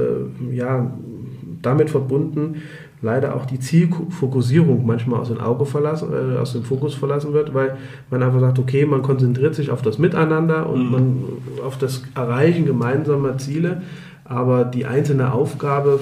ja, 0.52 0.92
damit 1.62 1.90
verbunden 1.90 2.62
leider 3.02 3.36
auch 3.36 3.46
die 3.46 3.60
Zielfokussierung 3.60 4.86
manchmal 4.86 5.20
aus 5.20 5.30
dem 5.30 5.40
Auge 5.40 5.66
verlassen, 5.66 6.10
äh, 6.14 6.38
aus 6.38 6.54
dem 6.54 6.64
Fokus 6.64 6.94
verlassen 6.94 7.34
wird, 7.34 7.54
weil 7.54 7.78
man 8.10 8.22
einfach 8.22 8.40
sagt, 8.40 8.60
okay, 8.60 8.86
man 8.86 9.02
konzentriert 9.02 9.56
sich 9.56 9.72
auf 9.72 9.82
das 9.82 9.98
Miteinander 9.98 10.70
und 10.70 10.86
mhm. 10.86 10.92
man 10.92 11.24
auf 11.66 11.78
das 11.78 12.04
Erreichen 12.16 12.66
gemeinsamer 12.66 13.38
Ziele, 13.38 13.82
aber 14.24 14.66
die 14.66 14.86
einzelne 14.86 15.34
Aufgabe 15.34 16.00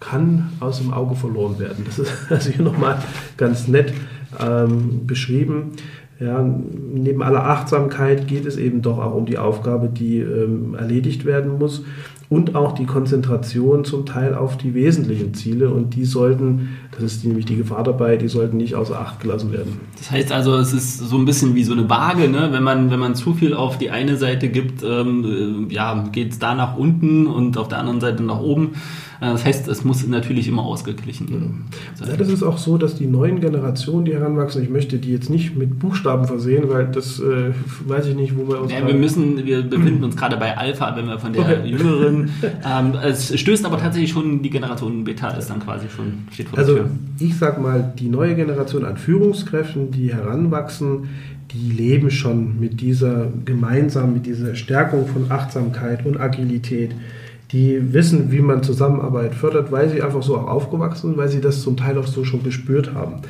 kann 0.00 0.50
aus 0.60 0.78
dem 0.78 0.92
Auge 0.92 1.14
verloren 1.14 1.58
werden. 1.58 1.84
Das 1.86 1.98
ist 1.98 2.12
also 2.30 2.50
hier 2.50 2.64
nochmal 2.64 2.98
ganz 3.36 3.68
nett 3.68 3.92
ähm, 4.40 5.06
beschrieben. 5.06 5.72
Ja, 6.20 6.42
neben 6.42 7.22
aller 7.22 7.46
Achtsamkeit 7.46 8.28
geht 8.28 8.44
es 8.44 8.58
eben 8.58 8.82
doch 8.82 8.98
auch 8.98 9.14
um 9.14 9.24
die 9.24 9.38
Aufgabe, 9.38 9.88
die 9.88 10.18
ähm, 10.18 10.74
erledigt 10.74 11.24
werden 11.24 11.58
muss 11.58 11.82
und 12.28 12.54
auch 12.54 12.72
die 12.72 12.84
Konzentration 12.84 13.86
zum 13.86 14.04
Teil 14.04 14.34
auf 14.34 14.56
die 14.56 14.74
wesentlichen 14.74 15.32
Ziele 15.32 15.70
und 15.70 15.96
die 15.96 16.04
sollten, 16.04 16.76
das 16.92 17.04
ist 17.04 17.24
nämlich 17.24 17.46
die 17.46 17.56
Gefahr 17.56 17.82
dabei, 17.82 18.18
die 18.18 18.28
sollten 18.28 18.58
nicht 18.58 18.76
außer 18.76 19.00
Acht 19.00 19.20
gelassen 19.20 19.50
werden. 19.50 19.80
Das 19.96 20.10
heißt 20.10 20.30
also, 20.30 20.56
es 20.56 20.74
ist 20.74 20.98
so 20.98 21.16
ein 21.16 21.24
bisschen 21.24 21.54
wie 21.54 21.64
so 21.64 21.72
eine 21.72 21.88
Waage, 21.88 22.28
ne? 22.28 22.50
wenn, 22.52 22.62
man, 22.62 22.90
wenn 22.90 23.00
man 23.00 23.14
zu 23.14 23.32
viel 23.32 23.52
auf 23.52 23.78
die 23.78 23.90
eine 23.90 24.16
Seite 24.16 24.48
gibt, 24.48 24.84
ähm, 24.84 25.68
ja, 25.70 26.04
geht 26.12 26.32
es 26.32 26.38
da 26.38 26.54
nach 26.54 26.76
unten 26.76 27.26
und 27.26 27.56
auf 27.56 27.68
der 27.68 27.78
anderen 27.78 28.00
Seite 28.00 28.22
nach 28.22 28.40
oben. 28.40 28.74
Das 29.20 29.44
heißt, 29.44 29.68
es 29.68 29.84
muss 29.84 30.06
natürlich 30.06 30.48
immer 30.48 30.62
ausgeglichen 30.62 31.28
sein. 31.94 32.08
Ja, 32.10 32.16
das 32.16 32.28
ist 32.28 32.42
auch 32.42 32.56
so, 32.56 32.78
dass 32.78 32.94
die 32.94 33.06
neuen 33.06 33.40
Generationen, 33.40 34.06
die 34.06 34.14
heranwachsen, 34.14 34.62
ich 34.62 34.70
möchte 34.70 34.96
die 34.98 35.12
jetzt 35.12 35.28
nicht 35.28 35.56
mit 35.56 35.78
Buchstaben 35.78 36.24
versehen, 36.24 36.64
weil 36.68 36.86
das 36.86 37.20
äh, 37.20 37.52
weiß 37.86 38.06
ich 38.06 38.16
nicht, 38.16 38.36
wo 38.36 38.48
wir 38.48 38.62
uns. 38.62 38.72
Ja, 38.72 38.86
wir 38.86 38.94
müssen, 38.94 39.44
wir 39.44 39.62
befinden 39.62 40.04
uns 40.04 40.16
gerade 40.16 40.38
bei 40.38 40.56
Alpha, 40.56 40.96
wenn 40.96 41.06
wir 41.06 41.18
von 41.18 41.32
der 41.32 41.42
okay. 41.42 41.68
jüngeren. 41.68 42.30
Ähm, 42.62 42.94
es 43.02 43.38
stößt 43.38 43.64
aber 43.64 43.78
tatsächlich 43.78 44.10
schon 44.10 44.42
die 44.42 44.50
Generation 44.50 45.04
Beta 45.04 45.30
ist 45.30 45.48
dann 45.48 45.60
quasi 45.60 45.86
schon 45.94 46.26
steht 46.30 46.48
vor 46.48 46.58
Also 46.58 46.80
ich 47.18 47.36
sag 47.36 47.60
mal, 47.60 47.92
die 47.98 48.08
neue 48.08 48.34
Generation 48.34 48.84
an 48.84 48.96
Führungskräften, 48.96 49.90
die 49.90 50.12
heranwachsen, 50.12 51.08
die 51.52 51.72
leben 51.72 52.10
schon 52.10 52.60
mit 52.60 52.80
dieser 52.80 53.28
gemeinsam, 53.44 54.14
mit 54.14 54.26
dieser 54.26 54.54
Stärkung 54.54 55.06
von 55.06 55.30
Achtsamkeit 55.30 56.06
und 56.06 56.20
Agilität. 56.20 56.92
Die 57.52 57.92
wissen, 57.92 58.30
wie 58.30 58.40
man 58.40 58.62
Zusammenarbeit 58.62 59.34
fördert, 59.34 59.72
weil 59.72 59.88
sie 59.88 60.02
einfach 60.02 60.22
so 60.22 60.36
auch 60.36 60.46
aufgewachsen 60.46 61.08
sind, 61.08 61.16
weil 61.16 61.28
sie 61.28 61.40
das 61.40 61.62
zum 61.62 61.76
Teil 61.76 61.98
auch 61.98 62.06
so 62.06 62.24
schon 62.24 62.44
gespürt 62.44 62.94
haben. 62.94 63.22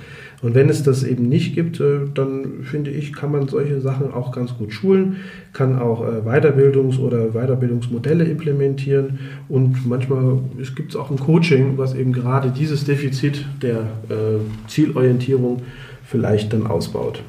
Und 0.43 0.55
wenn 0.55 0.71
es 0.71 0.83
das 0.83 1.03
eben 1.03 1.29
nicht 1.29 1.55
gibt, 1.55 1.81
äh, 1.81 2.01
dann 2.15 2.63
finde 2.63 2.91
ich, 2.91 3.13
kann 3.13 3.31
man 3.31 3.49
solche 3.49 3.81
Sachen 3.81 4.13
auch 4.13 4.33
ganz 4.33 4.57
gut 4.57 4.73
schulen, 4.73 5.17
kann 5.53 5.79
auch 5.79 6.03
äh, 6.03 6.23
Weiterbildungs- 6.27 6.99
oder 6.99 7.33
Weiterbildungsmodelle 7.33 8.25
implementieren 8.25 9.19
und 9.51 9.87
manchmal 9.87 10.39
gibt 10.75 10.93
es 10.93 10.97
auch 10.97 11.11
ein 11.11 11.19
Coaching, 11.19 11.77
was 11.77 11.95
eben 11.95 12.15
gerade 12.15 12.51
dieses 12.51 12.85
Defizit 12.85 13.45
der 13.61 13.81
äh, 14.09 14.39
Zielorientierung 14.67 15.61
vielleicht 16.05 16.55
dann 16.55 16.67
ausbaut 16.67 17.23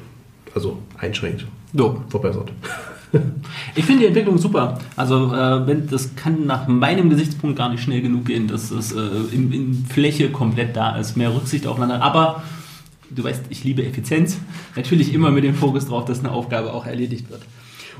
also 0.54 0.78
einschränkt, 0.98 1.46
so. 1.74 2.02
verbessert. 2.08 2.52
Ich 3.74 3.84
finde 3.84 4.00
die 4.00 4.06
Entwicklung 4.06 4.36
super. 4.36 4.78
Also 4.96 5.34
äh, 5.34 5.66
wenn, 5.66 5.88
das 5.88 6.14
kann 6.14 6.46
nach 6.46 6.68
meinem 6.68 7.08
Gesichtspunkt 7.08 7.56
gar 7.56 7.70
nicht 7.70 7.82
schnell 7.82 8.02
genug 8.02 8.26
gehen, 8.26 8.46
dass 8.46 8.70
es 8.70 8.92
äh, 8.92 9.00
in, 9.32 9.50
in, 9.52 9.86
Fläche 9.86 10.30
komplett 10.30 10.76
da 10.76 10.96
ist, 10.96 11.16
mehr 11.16 11.34
Rücksicht 11.34 11.66
aufeinander. 11.66 12.02
Aber 12.02 12.42
du 13.10 13.24
weißt, 13.24 13.44
ich 13.48 13.64
liebe 13.64 13.84
Effizienz. 13.84 14.38
Natürlich 14.76 15.14
immer 15.14 15.30
mit 15.30 15.44
dem 15.44 15.54
Fokus 15.54 15.86
drauf, 15.86 16.04
dass 16.04 16.20
eine 16.20 16.32
Aufgabe 16.32 16.72
auch 16.72 16.84
erledigt 16.84 17.30
wird. 17.30 17.42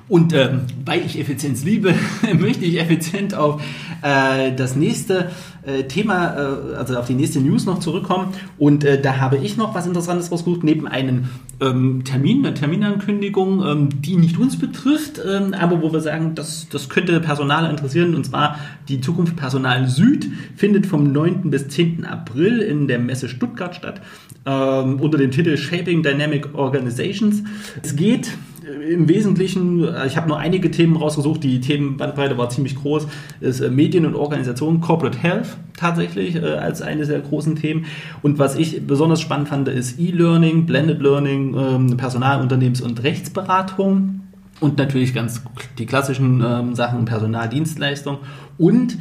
Und 0.09 0.33
ähm, 0.35 0.63
weil 0.85 1.05
ich 1.07 1.19
Effizienz 1.19 1.65
liebe, 1.65 1.95
möchte 2.39 2.65
ich 2.65 2.81
effizient 2.81 3.35
auf 3.35 3.63
äh, 4.03 4.53
das 4.55 4.77
nächste 4.77 5.31
äh, 5.65 5.85
Thema, 5.85 6.35
äh, 6.37 6.75
also 6.75 6.97
auf 6.99 7.07
die 7.07 7.15
nächste 7.15 7.41
News 7.41 7.67
noch 7.67 7.79
zurückkommen. 7.79 8.35
Und 8.59 8.85
äh, 8.85 9.01
da 9.01 9.19
habe 9.19 9.37
ich 9.37 9.57
noch 9.57 9.75
was 9.75 9.87
Interessantes 9.87 10.31
rausgesucht, 10.31 10.65
neben 10.65 10.89
einem 10.89 11.29
ähm, 11.61 12.03
Termin, 12.05 12.45
einer 12.45 12.55
Terminankündigung, 12.55 13.65
ähm, 13.65 13.89
die 14.03 14.17
nicht 14.17 14.39
uns 14.39 14.59
betrifft, 14.59 15.21
ähm, 15.25 15.55
aber 15.55 15.83
wo 15.83 15.93
wir 15.93 16.01
sagen, 16.01 16.35
das, 16.35 16.69
das 16.69 16.89
könnte 16.89 17.21
Personal 17.21 17.71
interessieren. 17.71 18.15
Und 18.15 18.27
zwar 18.27 18.59
die 18.89 19.01
Zukunft 19.01 19.37
Personal 19.37 19.87
Süd 19.89 20.29
findet 20.57 20.87
vom 20.87 21.13
9. 21.13 21.51
bis 21.51 21.69
10. 21.69 22.05
April 22.05 22.61
in 22.61 22.89
der 22.89 22.99
Messe 22.99 23.29
Stuttgart 23.29 23.75
statt, 23.77 24.01
ähm, 24.45 25.01
unter 25.01 25.17
dem 25.17 25.31
Titel 25.31 25.57
Shaping 25.57 26.03
Dynamic 26.03 26.55
Organizations. 26.55 27.45
Es 27.83 27.95
geht 27.95 28.33
im 28.65 29.09
Wesentlichen, 29.09 29.85
äh, 29.85 30.07
ich 30.07 30.17
habe 30.17 30.29
nur 30.29 30.39
einige 30.39 30.71
Themen 30.71 30.97
rausgesucht, 30.97 31.43
die 31.43 31.61
Themenbandbreite 31.61 32.39
war 32.39 32.49
ziemlich 32.49 32.77
groß, 32.77 33.07
ist 33.41 33.61
äh, 33.61 33.71
Medien 33.71 34.07
und 34.07 34.15
Organisation, 34.15 34.81
Corporate 34.81 35.19
Health 35.19 35.57
tatsächlich 35.77 36.37
äh, 36.37 36.41
als 36.41 36.83
eines 36.83 37.09
der 37.09 37.21
großen 37.21 37.57
Themen. 37.57 37.87
Und 38.23 38.39
was 38.39 38.57
ich 38.57 38.87
besonders 38.87 39.21
spannend 39.21 39.49
fand, 39.49 39.69
ist 39.69 39.99
E-Learning, 39.99 40.67
Blended 40.67 41.01
Learning, 41.01 41.55
ähm, 41.55 41.97
Personalunternehmens- 41.97 42.83
und 42.83 43.03
Rechtsberatung. 43.03 44.21
Und 44.61 44.79
natürlich 44.79 45.13
ganz 45.13 45.43
die 45.79 45.87
klassischen 45.87 46.41
ähm, 46.47 46.77
Sachen 46.77 47.05
Personaldienstleistung. 47.05 48.19
Und 48.59 48.97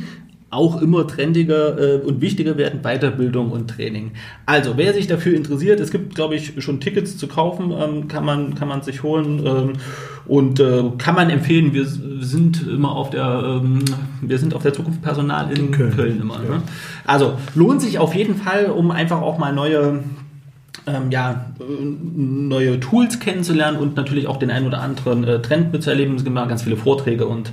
auch 0.51 0.81
immer 0.81 1.07
trendiger 1.07 1.79
äh, 1.79 2.01
und 2.01 2.19
wichtiger 2.19 2.57
werden, 2.57 2.81
Weiterbildung 2.81 3.51
und 3.51 3.69
Training. 3.69 4.11
Also, 4.45 4.73
wer 4.75 4.93
sich 4.93 5.07
dafür 5.07 5.35
interessiert, 5.35 5.79
es 5.79 5.91
gibt, 5.91 6.13
glaube 6.13 6.35
ich, 6.35 6.61
schon 6.61 6.81
Tickets 6.81 7.17
zu 7.17 7.27
kaufen, 7.27 7.71
ähm, 7.71 8.09
kann, 8.09 8.25
man, 8.25 8.53
kann 8.53 8.67
man 8.67 8.81
sich 8.81 9.01
holen 9.01 9.41
ähm, 9.45 9.73
und 10.25 10.59
äh, 10.59 10.83
kann 10.97 11.15
man 11.15 11.29
empfehlen. 11.29 11.73
Wir 11.73 11.85
sind 11.85 12.67
immer 12.67 12.91
auf 12.91 13.11
der, 13.11 13.61
ähm, 13.63 13.85
wir 14.21 14.37
sind 14.37 14.53
auf 14.53 14.61
der 14.61 14.73
Zukunft 14.73 15.01
Personal 15.01 15.57
in 15.57 15.71
Köln, 15.71 15.95
Köln 15.95 16.21
immer. 16.21 16.43
Ja. 16.43 16.57
Ne? 16.57 16.63
Also, 17.05 17.33
lohnt 17.55 17.81
sich 17.81 17.97
auf 17.97 18.13
jeden 18.13 18.35
Fall, 18.35 18.65
um 18.65 18.91
einfach 18.91 19.21
auch 19.21 19.37
mal 19.37 19.53
neue 19.53 20.03
ähm, 20.87 21.11
ja, 21.11 21.45
neue 21.59 22.79
Tools 22.79 23.19
kennenzulernen 23.19 23.77
und 23.77 23.95
natürlich 23.95 24.27
auch 24.27 24.37
den 24.37 24.49
einen 24.49 24.67
oder 24.67 24.81
anderen 24.81 25.23
äh, 25.23 25.41
Trend 25.41 25.71
mitzuerleben. 25.71 26.15
Es 26.15 26.23
gibt 26.23 26.35
immer 26.35 26.47
ganz 26.47 26.63
viele 26.63 26.77
Vorträge 26.77 27.27
und 27.27 27.51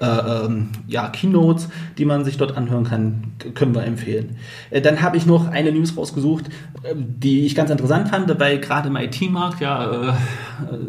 äh, 0.00 0.06
ähm, 0.06 0.68
ja, 0.86 1.08
Keynotes, 1.08 1.68
die 1.98 2.06
man 2.06 2.24
sich 2.24 2.38
dort 2.38 2.56
anhören 2.56 2.84
kann, 2.84 3.32
können 3.54 3.74
wir 3.74 3.84
empfehlen. 3.84 4.36
Äh, 4.70 4.80
dann 4.80 5.02
habe 5.02 5.16
ich 5.18 5.26
noch 5.26 5.48
eine 5.48 5.72
News 5.72 5.96
rausgesucht, 5.96 6.46
äh, 6.82 6.94
die 6.96 7.44
ich 7.44 7.54
ganz 7.54 7.70
interessant 7.70 8.08
fand, 8.08 8.40
weil 8.40 8.60
gerade 8.60 8.88
im 8.88 8.96
IT-Markt 8.96 9.60
ja 9.60 10.08
äh, 10.08 10.12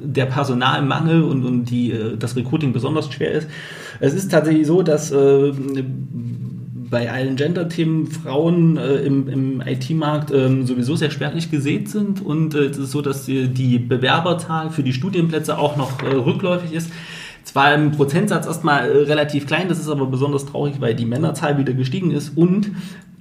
der 0.04 0.28
Personalmangel 0.28 1.24
und, 1.24 1.44
und 1.44 1.66
die, 1.66 1.92
äh, 1.92 2.16
das 2.16 2.38
Recruiting 2.38 2.72
besonders 2.72 3.12
schwer 3.12 3.32
ist. 3.32 3.50
Es 4.00 4.14
ist 4.14 4.32
tatsächlich 4.32 4.66
so, 4.66 4.82
dass 4.82 5.12
bei 6.92 7.10
allen 7.10 7.38
Gender-Themen 7.38 8.08
Frauen 8.08 8.78
äh, 8.78 8.98
im, 8.98 9.28
im 9.30 9.62
IT-Markt 9.66 10.30
äh, 10.30 10.64
sowieso 10.66 10.96
sehr 10.98 11.10
spärlich 11.10 11.50
gesät 11.50 11.90
sind 11.90 12.24
und 12.24 12.54
äh, 12.54 12.66
es 12.66 12.78
ist 12.78 12.92
so, 12.92 13.02
dass 13.02 13.26
die, 13.26 13.48
die 13.48 13.80
Bewerberzahl 13.80 14.70
für 14.70 14.84
die 14.84 14.94
Studienplätze 14.94 15.58
auch 15.58 15.78
noch 15.78 16.04
äh, 16.04 16.14
rückläufig 16.14 16.74
ist. 16.74 16.92
Zwar 17.46 17.74
im 17.74 17.92
Prozentsatz 17.92 18.46
erstmal 18.46 18.90
äh, 18.90 18.98
relativ 19.04 19.48
klein, 19.48 19.70
das 19.70 19.80
ist 19.80 19.88
aber 19.88 20.06
besonders 20.06 20.46
traurig, 20.46 20.76
weil 20.82 20.94
die 20.94 21.06
Männerzahl 21.06 21.58
wieder 21.58 21.74
gestiegen 21.74 22.12
ist 22.12 22.38
und 22.38 22.72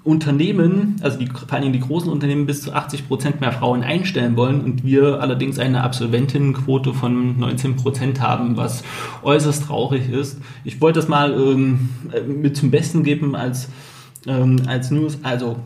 Unternehmen, 0.02 0.96
also 1.02 1.18
die, 1.18 1.26
vor 1.26 1.52
allem 1.52 1.72
die 1.72 1.80
großen 1.80 2.10
Unternehmen, 2.10 2.46
bis 2.46 2.62
zu 2.62 2.72
80 2.72 3.06
Prozent 3.06 3.40
mehr 3.40 3.52
Frauen 3.52 3.82
einstellen 3.82 4.34
wollen 4.36 4.62
und 4.62 4.82
wir 4.82 5.20
allerdings 5.20 5.58
eine 5.58 5.82
Absolventinnenquote 5.82 6.94
von 6.94 7.38
19 7.38 7.76
Prozent 7.76 8.20
haben, 8.20 8.56
was 8.56 8.82
äußerst 9.22 9.66
traurig 9.66 10.10
ist. 10.10 10.40
Ich 10.64 10.80
wollte 10.80 11.00
das 11.00 11.08
mal 11.08 11.32
ähm, 11.32 11.90
mit 12.26 12.56
zum 12.56 12.70
Besten 12.70 13.02
geben 13.02 13.36
als, 13.36 13.68
ähm, 14.26 14.62
als 14.66 14.90
News. 14.90 15.18
Also 15.22 15.56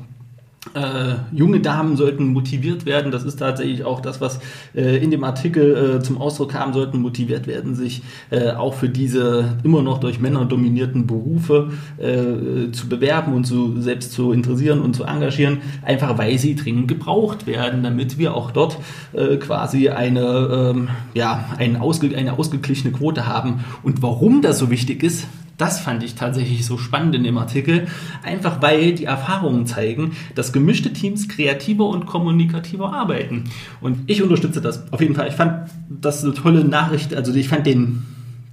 äh, 0.73 1.15
junge 1.33 1.61
Damen 1.61 1.97
sollten 1.97 2.29
motiviert 2.29 2.87
werden. 2.87 3.13
Das 3.13 3.25
ist 3.25 3.37
tatsächlich 3.37 3.85
auch 3.85 4.01
das, 4.01 4.21
was 4.21 4.41
äh, 4.75 4.97
in 4.97 5.11
dem 5.11 5.23
Artikel 5.23 5.99
äh, 5.99 6.03
zum 6.03 6.21
Ausdruck 6.21 6.53
kam, 6.53 6.73
sollten 6.73 6.99
motiviert 7.01 7.47
werden, 7.47 7.75
sich 7.75 8.03
äh, 8.31 8.51
auch 8.53 8.75
für 8.75 8.89
diese 8.89 9.59
immer 9.63 9.83
noch 9.83 9.99
durch 9.99 10.21
Männer 10.21 10.45
dominierten 10.47 11.07
Berufe 11.07 11.73
äh, 11.99 12.73
zu 12.73 12.89
bewerben 12.89 13.35
und 13.35 13.45
zu, 13.45 13.81
selbst 13.81 14.13
zu 14.13 14.33
interessieren 14.33 14.81
und 14.81 14.97
zu 14.97 15.05
engagieren, 15.05 15.59
einfach 15.83 16.17
weil 16.19 16.39
sie 16.39 16.57
dringend 16.57 16.89
gebraucht 16.89 17.47
werden, 17.47 17.83
damit 17.83 18.19
wir 18.19 18.35
auch 18.35 18.51
dort 18.51 18.79
äh, 19.13 19.37
quasi 19.37 19.91
eine, 19.91 20.73
ähm, 20.75 20.89
ja, 21.13 21.45
eine, 21.59 21.81
ausge 21.83 22.17
eine 22.17 22.39
ausgeglichene 22.39 22.93
Quote 22.93 23.27
haben. 23.27 23.65
Und 23.83 24.03
warum 24.03 24.41
das 24.43 24.59
so 24.59 24.71
wichtig 24.71 25.03
ist, 25.03 25.27
das 25.57 25.81
fand 25.81 26.03
ich 26.03 26.15
tatsächlich 26.15 26.67
so 26.67 26.79
spannend 26.79 27.15
in 27.15 27.25
dem 27.25 27.39
Artikel, 27.39 27.87
einfach 28.23 28.61
weil 28.61 28.95
die 28.95 29.05
Erfahrungen 29.05 29.67
zeigen, 29.67 30.13
dass 30.35 30.53
gemischte 30.53 30.93
Teams 30.93 31.29
kreativer 31.29 31.87
und 31.87 32.07
kommunikativer 32.07 32.93
arbeiten. 32.93 33.45
Und 33.81 33.99
ich 34.07 34.23
unterstütze 34.23 34.61
das 34.61 34.93
auf 34.93 35.01
jeden 35.01 35.15
Fall. 35.15 35.29
Ich 35.29 35.35
fand 35.35 35.71
das 35.89 36.25
eine 36.25 36.35
tolle 36.35 36.65
Nachricht. 36.65 37.15
Also 37.15 37.33
ich 37.35 37.49
fand 37.49 37.67
den, 37.67 38.03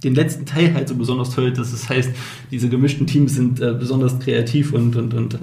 den 0.04 0.14
letzten 0.14 0.46
Teil 0.46 0.74
halt 0.74 0.88
so 0.88 0.94
besonders 0.94 1.30
toll, 1.30 1.52
dass 1.52 1.72
es 1.72 1.88
heißt, 1.88 2.10
diese 2.50 2.68
gemischten 2.68 3.06
Teams 3.06 3.34
sind 3.34 3.60
äh, 3.60 3.72
besonders 3.72 4.18
kreativ 4.20 4.72
und, 4.72 4.94
und, 4.96 5.14
und 5.14 5.38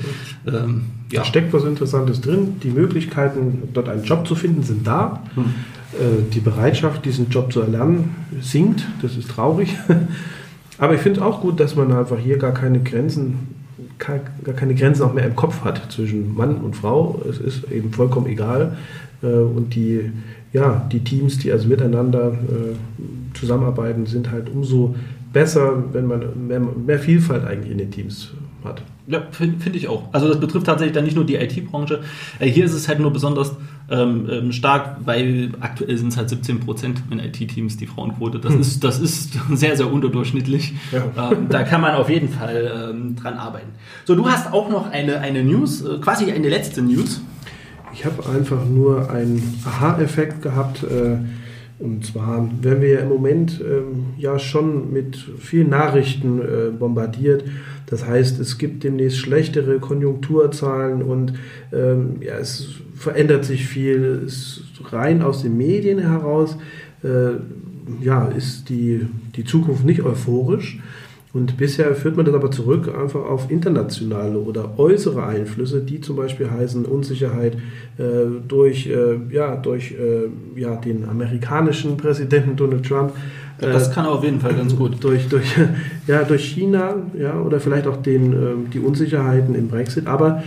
ähm, 0.48 0.84
ja. 1.12 1.22
Da 1.22 1.26
steckt 1.26 1.52
was 1.54 1.64
Interessantes 1.64 2.22
drin. 2.22 2.58
Die 2.62 2.70
Möglichkeiten, 2.70 3.64
dort 3.74 3.90
einen 3.90 4.04
Job 4.04 4.28
zu 4.28 4.36
finden, 4.36 4.62
sind 4.62 4.86
da. 4.86 5.24
Hm. 5.34 5.44
Äh, 5.94 6.32
die 6.32 6.40
Bereitschaft, 6.40 7.04
diesen 7.04 7.30
Job 7.30 7.52
zu 7.52 7.62
erlernen, 7.62 8.16
sinkt. 8.42 8.86
Das 9.02 9.18
ist 9.18 9.30
traurig. 9.30 9.76
Aber 10.80 10.96
ich 10.96 11.02
finde 11.02 11.20
es 11.20 11.26
auch 11.26 11.42
gut, 11.42 11.60
dass 11.60 11.76
man 11.76 11.92
einfach 11.92 12.18
hier 12.18 12.38
gar 12.38 12.54
keine 12.54 12.80
Grenzen, 12.80 13.56
gar 13.98 14.20
keine 14.56 14.76
Grenzen 14.76 15.04
auch 15.04 15.14
mehr 15.14 15.26
im 15.26 15.36
Kopf 15.36 15.64
hat 15.64 15.92
zwischen 15.92 16.36
Mann 16.36 16.58
und 16.58 16.76
Frau. 16.76 17.22
Es 17.30 17.38
ist 17.38 17.70
eben 17.72 17.92
vollkommen 17.92 18.28
egal. 18.28 18.78
Äh, 19.22 19.28
und 19.28 19.76
die, 19.76 20.12
ja, 20.54 20.88
die 20.92 21.04
Teams, 21.04 21.38
die 21.38 21.52
also 21.52 21.68
miteinander 21.68 22.32
äh, 22.32 23.38
zusammenarbeiten, 23.38 24.06
sind 24.06 24.32
halt 24.32 24.50
umso 24.50 24.96
besser, 25.34 25.84
wenn 25.92 26.08
man 26.08 26.48
mehr, 26.48 26.60
mehr 26.60 27.00
Vielfalt 27.00 27.46
eigentlich 27.46 27.72
in 27.72 27.78
den 27.78 27.92
Teams 27.92 28.32
hat. 28.64 28.82
Ja, 29.08 29.24
finde 29.32 29.60
find 29.60 29.76
ich 29.76 29.88
auch. 29.88 30.04
Also 30.14 30.28
das 30.28 30.40
betrifft 30.40 30.68
tatsächlich 30.68 30.94
dann 30.94 31.04
nicht 31.04 31.16
nur 31.16 31.26
die 31.26 31.36
IT-Branche. 31.36 32.02
Äh, 32.40 32.48
hier 32.48 32.66
ist 32.66 32.74
es 32.74 32.88
halt 32.88 33.00
nur 33.00 33.12
besonders 33.12 33.56
ähm, 33.92 34.28
ähm 34.30 34.52
stark, 34.52 34.98
weil 35.06 35.52
aktuell 35.60 35.98
sind 35.98 36.10
es 36.10 36.18
halt 36.18 36.30
17 36.30 36.60
Prozent 36.60 37.02
in 37.10 37.20
IT-Teams 37.20 37.78
die 37.78 37.88
Frauenquote. 37.88 38.40
Das, 38.40 38.54
hm. 38.54 38.62
ist, 38.62 38.84
das 38.84 39.00
ist 39.00 39.34
sehr, 39.54 39.76
sehr 39.78 39.92
unterdurchschnittlich. 39.92 40.74
Ja. 40.92 41.32
Ähm, 41.32 41.48
da 41.50 41.64
kann 41.64 41.82
man 41.82 41.96
auf 41.96 42.10
jeden 42.10 42.30
Fall 42.30 42.92
ähm, 42.92 43.16
dran 43.16 43.36
arbeiten. 43.36 43.70
So, 44.06 44.16
du 44.16 44.30
hast 44.30 44.52
auch 44.54 44.70
noch 44.70 44.92
eine, 44.92 45.20
eine 45.20 45.44
News, 45.44 45.82
äh, 45.82 45.98
quasi 46.00 46.32
eine 46.32 46.50
letzte 46.50 46.82
News. 46.82 47.22
Ich 47.94 48.06
habe 48.06 48.24
einfach 48.30 48.66
nur 48.66 49.10
einen 49.10 49.62
Aha-Effekt 49.66 50.42
gehabt. 50.42 50.84
Äh, 50.84 51.18
Und 51.80 52.06
zwar 52.06 52.50
werden 52.62 52.82
wir 52.82 52.90
ja 52.90 53.00
im 53.00 53.10
Moment 53.10 53.62
ähm, 53.62 54.08
ja 54.18 54.38
schon 54.38 54.92
mit 54.92 55.16
vielen 55.16 55.70
Nachrichten 55.70 56.42
äh, 56.42 56.72
bombardiert. 56.78 57.46
Das 57.86 58.06
heißt, 58.06 58.40
es 58.40 58.58
gibt 58.58 58.84
demnächst 58.84 59.18
schlechtere 59.18 59.80
Konjunkturzahlen 59.80 61.02
und 61.02 61.34
ähm, 61.72 62.18
ja, 62.22 62.38
es 62.38 62.68
verändert 62.96 63.46
sich 63.46 63.66
viel. 63.66 64.24
Es 64.26 64.62
rein 64.92 65.22
aus 65.22 65.42
den 65.42 65.58
Medien 65.58 66.00
heraus 66.00 66.58
äh, 67.04 67.38
ja, 68.02 68.28
ist 68.28 68.70
die, 68.70 69.08
die 69.36 69.46
Zukunft 69.46 69.86
nicht 69.86 70.02
euphorisch. 70.02 70.80
Und 71.32 71.58
bisher 71.58 71.94
führt 71.94 72.18
man 72.18 72.26
das 72.26 72.34
aber 72.34 72.50
zurück 72.50 72.92
einfach 72.96 73.24
auf 73.24 73.52
internationale 73.52 74.40
oder 74.40 74.80
äußere 74.80 75.24
Einflüsse, 75.24 75.82
die 75.82 76.02
zum 76.02 76.16
Beispiel 76.16 76.50
heißen 76.50 76.86
Unsicherheit 76.86 77.54
äh, 78.00 78.02
durch, 78.48 78.88
äh, 78.88 79.20
ja, 79.30 79.56
durch 79.56 79.92
äh, 79.92 80.60
ja, 80.60 80.76
den 80.78 81.08
amerikanischen 81.08 81.98
Präsidenten 81.98 82.56
Donald 82.56 82.84
Trump. 82.84 83.14
das 83.60 83.92
kann 83.92 84.08
auf 84.08 84.24
jeden 84.24 84.40
Fall 84.40 84.56
ganz 84.56 84.76
gut. 84.76 85.04
Durch, 85.04 85.28
durch, 85.28 85.56
ja, 86.08 86.24
durch 86.24 86.46
China 86.46 86.96
ja, 87.16 87.40
oder 87.40 87.60
vielleicht 87.60 87.86
auch 87.86 87.98
den, 87.98 88.34
ähm, 88.34 88.70
die 88.74 88.80
Unsicherheiten 88.80 89.54
im 89.54 89.68
Brexit. 89.68 90.08
Aber 90.08 90.42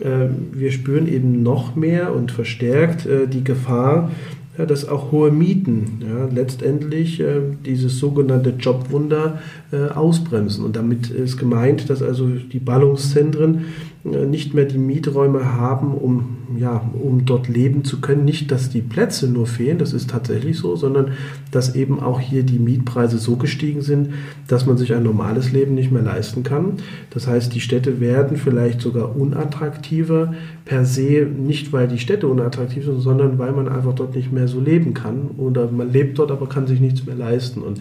äh, 0.00 0.28
wir 0.52 0.70
spüren 0.70 1.08
eben 1.08 1.42
noch 1.42 1.76
mehr 1.76 2.14
und 2.14 2.30
verstärkt 2.30 3.06
äh, 3.06 3.26
die 3.26 3.42
Gefahr, 3.42 4.10
ja, 4.58 4.66
dass 4.66 4.88
auch 4.88 5.12
hohe 5.12 5.30
Mieten 5.30 6.00
ja, 6.00 6.26
letztendlich 6.26 7.20
äh, 7.20 7.40
dieses 7.64 7.98
sogenannte 7.98 8.54
Jobwunder 8.58 9.40
äh, 9.72 9.88
ausbremsen. 9.88 10.64
Und 10.64 10.76
damit 10.76 11.10
ist 11.10 11.36
gemeint, 11.36 11.90
dass 11.90 12.02
also 12.02 12.28
die 12.28 12.58
Ballungszentren 12.58 13.66
äh, 14.12 14.26
nicht 14.26 14.54
mehr 14.54 14.64
die 14.64 14.78
Mieträume 14.78 15.54
haben, 15.54 15.94
um, 15.94 16.36
ja, 16.58 16.88
um 17.00 17.24
dort 17.24 17.48
leben 17.48 17.84
zu 17.84 18.00
können. 18.00 18.24
Nicht, 18.24 18.50
dass 18.50 18.70
die 18.70 18.82
Plätze 18.82 19.28
nur 19.28 19.46
fehlen, 19.46 19.78
das 19.78 19.92
ist 19.92 20.10
tatsächlich 20.10 20.58
so, 20.58 20.76
sondern 20.76 21.12
dass 21.50 21.74
eben 21.74 22.00
auch 22.00 22.20
hier 22.20 22.42
die 22.42 22.58
Mietpreise 22.58 23.18
so 23.18 23.36
gestiegen 23.36 23.82
sind, 23.82 24.10
dass 24.46 24.66
man 24.66 24.76
sich 24.76 24.94
ein 24.94 25.02
normales 25.02 25.52
Leben 25.52 25.74
nicht 25.74 25.90
mehr 25.90 26.02
leisten 26.02 26.42
kann. 26.42 26.74
Das 27.10 27.26
heißt, 27.26 27.54
die 27.54 27.60
Städte 27.60 28.00
werden 28.00 28.36
vielleicht 28.36 28.80
sogar 28.80 29.16
unattraktiver 29.16 30.34
per 30.64 30.84
se, 30.84 31.26
nicht 31.26 31.72
weil 31.72 31.88
die 31.88 31.98
Städte 31.98 32.28
unattraktiv 32.28 32.84
sind, 32.84 33.00
sondern 33.00 33.38
weil 33.38 33.52
man 33.52 33.68
einfach 33.68 33.94
dort 33.94 34.14
nicht 34.14 34.32
mehr 34.32 34.45
so 34.48 34.60
leben 34.60 34.94
kann. 34.94 35.30
Oder 35.38 35.70
man 35.70 35.92
lebt 35.92 36.18
dort, 36.18 36.30
aber 36.30 36.48
kann 36.48 36.66
sich 36.66 36.80
nichts 36.80 37.06
mehr 37.06 37.16
leisten. 37.16 37.62
Und 37.62 37.80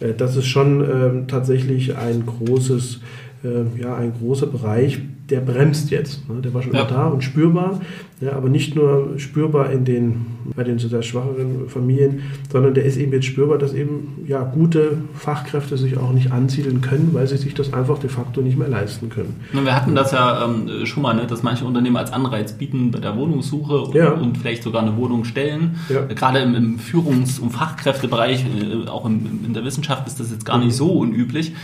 äh, 0.00 0.14
das 0.16 0.36
ist 0.36 0.46
schon 0.46 0.80
äh, 0.82 1.26
tatsächlich 1.26 1.96
ein 1.96 2.24
großes, 2.26 3.00
äh, 3.44 3.80
ja, 3.80 3.96
ein 3.96 4.12
großer 4.18 4.46
Bereich, 4.46 5.00
der 5.32 5.40
bremst 5.40 5.90
jetzt. 5.90 6.28
Ne? 6.28 6.42
Der 6.42 6.52
war 6.52 6.62
schon 6.62 6.74
ja. 6.74 6.84
da 6.84 7.06
und 7.06 7.24
spürbar, 7.24 7.80
ja, 8.20 8.34
aber 8.34 8.50
nicht 8.50 8.76
nur 8.76 9.14
spürbar 9.16 9.72
in 9.72 9.86
den, 9.86 10.26
bei 10.54 10.62
den 10.62 10.78
sozial 10.78 11.02
schwacheren 11.02 11.68
Familien, 11.68 12.22
sondern 12.52 12.74
der 12.74 12.84
ist 12.84 12.98
eben 12.98 13.12
jetzt 13.12 13.24
spürbar, 13.24 13.56
dass 13.56 13.72
eben 13.72 14.24
ja, 14.28 14.44
gute 14.44 14.98
Fachkräfte 15.14 15.78
sich 15.78 15.96
auch 15.96 16.12
nicht 16.12 16.32
ansiedeln 16.32 16.82
können, 16.82 17.10
weil 17.12 17.26
sie 17.26 17.38
sich 17.38 17.54
das 17.54 17.72
einfach 17.72 17.98
de 17.98 18.10
facto 18.10 18.42
nicht 18.42 18.58
mehr 18.58 18.68
leisten 18.68 19.08
können. 19.08 19.40
Wir 19.52 19.74
hatten 19.74 19.94
das 19.94 20.12
ja 20.12 20.44
ähm, 20.44 20.84
schon 20.84 21.02
mal, 21.02 21.14
ne, 21.14 21.26
dass 21.26 21.42
manche 21.42 21.64
Unternehmen 21.64 21.96
als 21.96 22.12
Anreiz 22.12 22.52
bieten 22.52 22.90
bei 22.90 22.98
der 23.00 23.16
Wohnungssuche 23.16 23.80
und, 23.80 23.94
ja. 23.94 24.12
und 24.12 24.36
vielleicht 24.36 24.62
sogar 24.64 24.82
eine 24.82 24.98
Wohnung 24.98 25.24
stellen. 25.24 25.76
Gerade 26.14 26.40
im, 26.40 26.54
im 26.54 26.78
Führungs- 26.78 27.40
und 27.40 27.50
Fachkräftebereich, 27.50 28.44
äh, 28.44 28.88
auch 28.88 29.06
im, 29.06 29.40
in 29.46 29.54
der 29.54 29.64
Wissenschaft 29.64 30.06
ist 30.06 30.20
das 30.20 30.30
jetzt 30.30 30.44
gar 30.44 30.58
nicht 30.58 30.76
so 30.76 30.92
unüblich. 30.92 31.54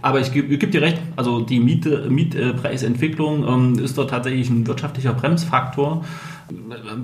Aber 0.00 0.20
ich 0.20 0.32
gebe 0.32 0.56
geb 0.56 0.72
dir 0.72 0.80
recht, 0.80 0.98
also 1.16 1.40
die 1.40 1.60
Miete, 1.60 2.08
Mietpreisentwicklung 2.08 3.17
Entwicklung 3.18 3.48
ähm, 3.48 3.84
ist 3.84 3.98
dort 3.98 4.10
tatsächlich 4.10 4.48
ein 4.48 4.66
wirtschaftlicher 4.66 5.12
Bremsfaktor. 5.12 6.04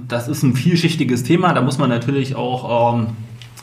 Das 0.09 0.29
ist 0.29 0.43
ein 0.43 0.55
vielschichtiges 0.55 1.25
Thema. 1.25 1.53
Da 1.53 1.61
muss 1.61 1.79
man 1.79 1.91
natürlich 1.91 2.35
auch 2.37 2.95
ähm, 2.95 3.09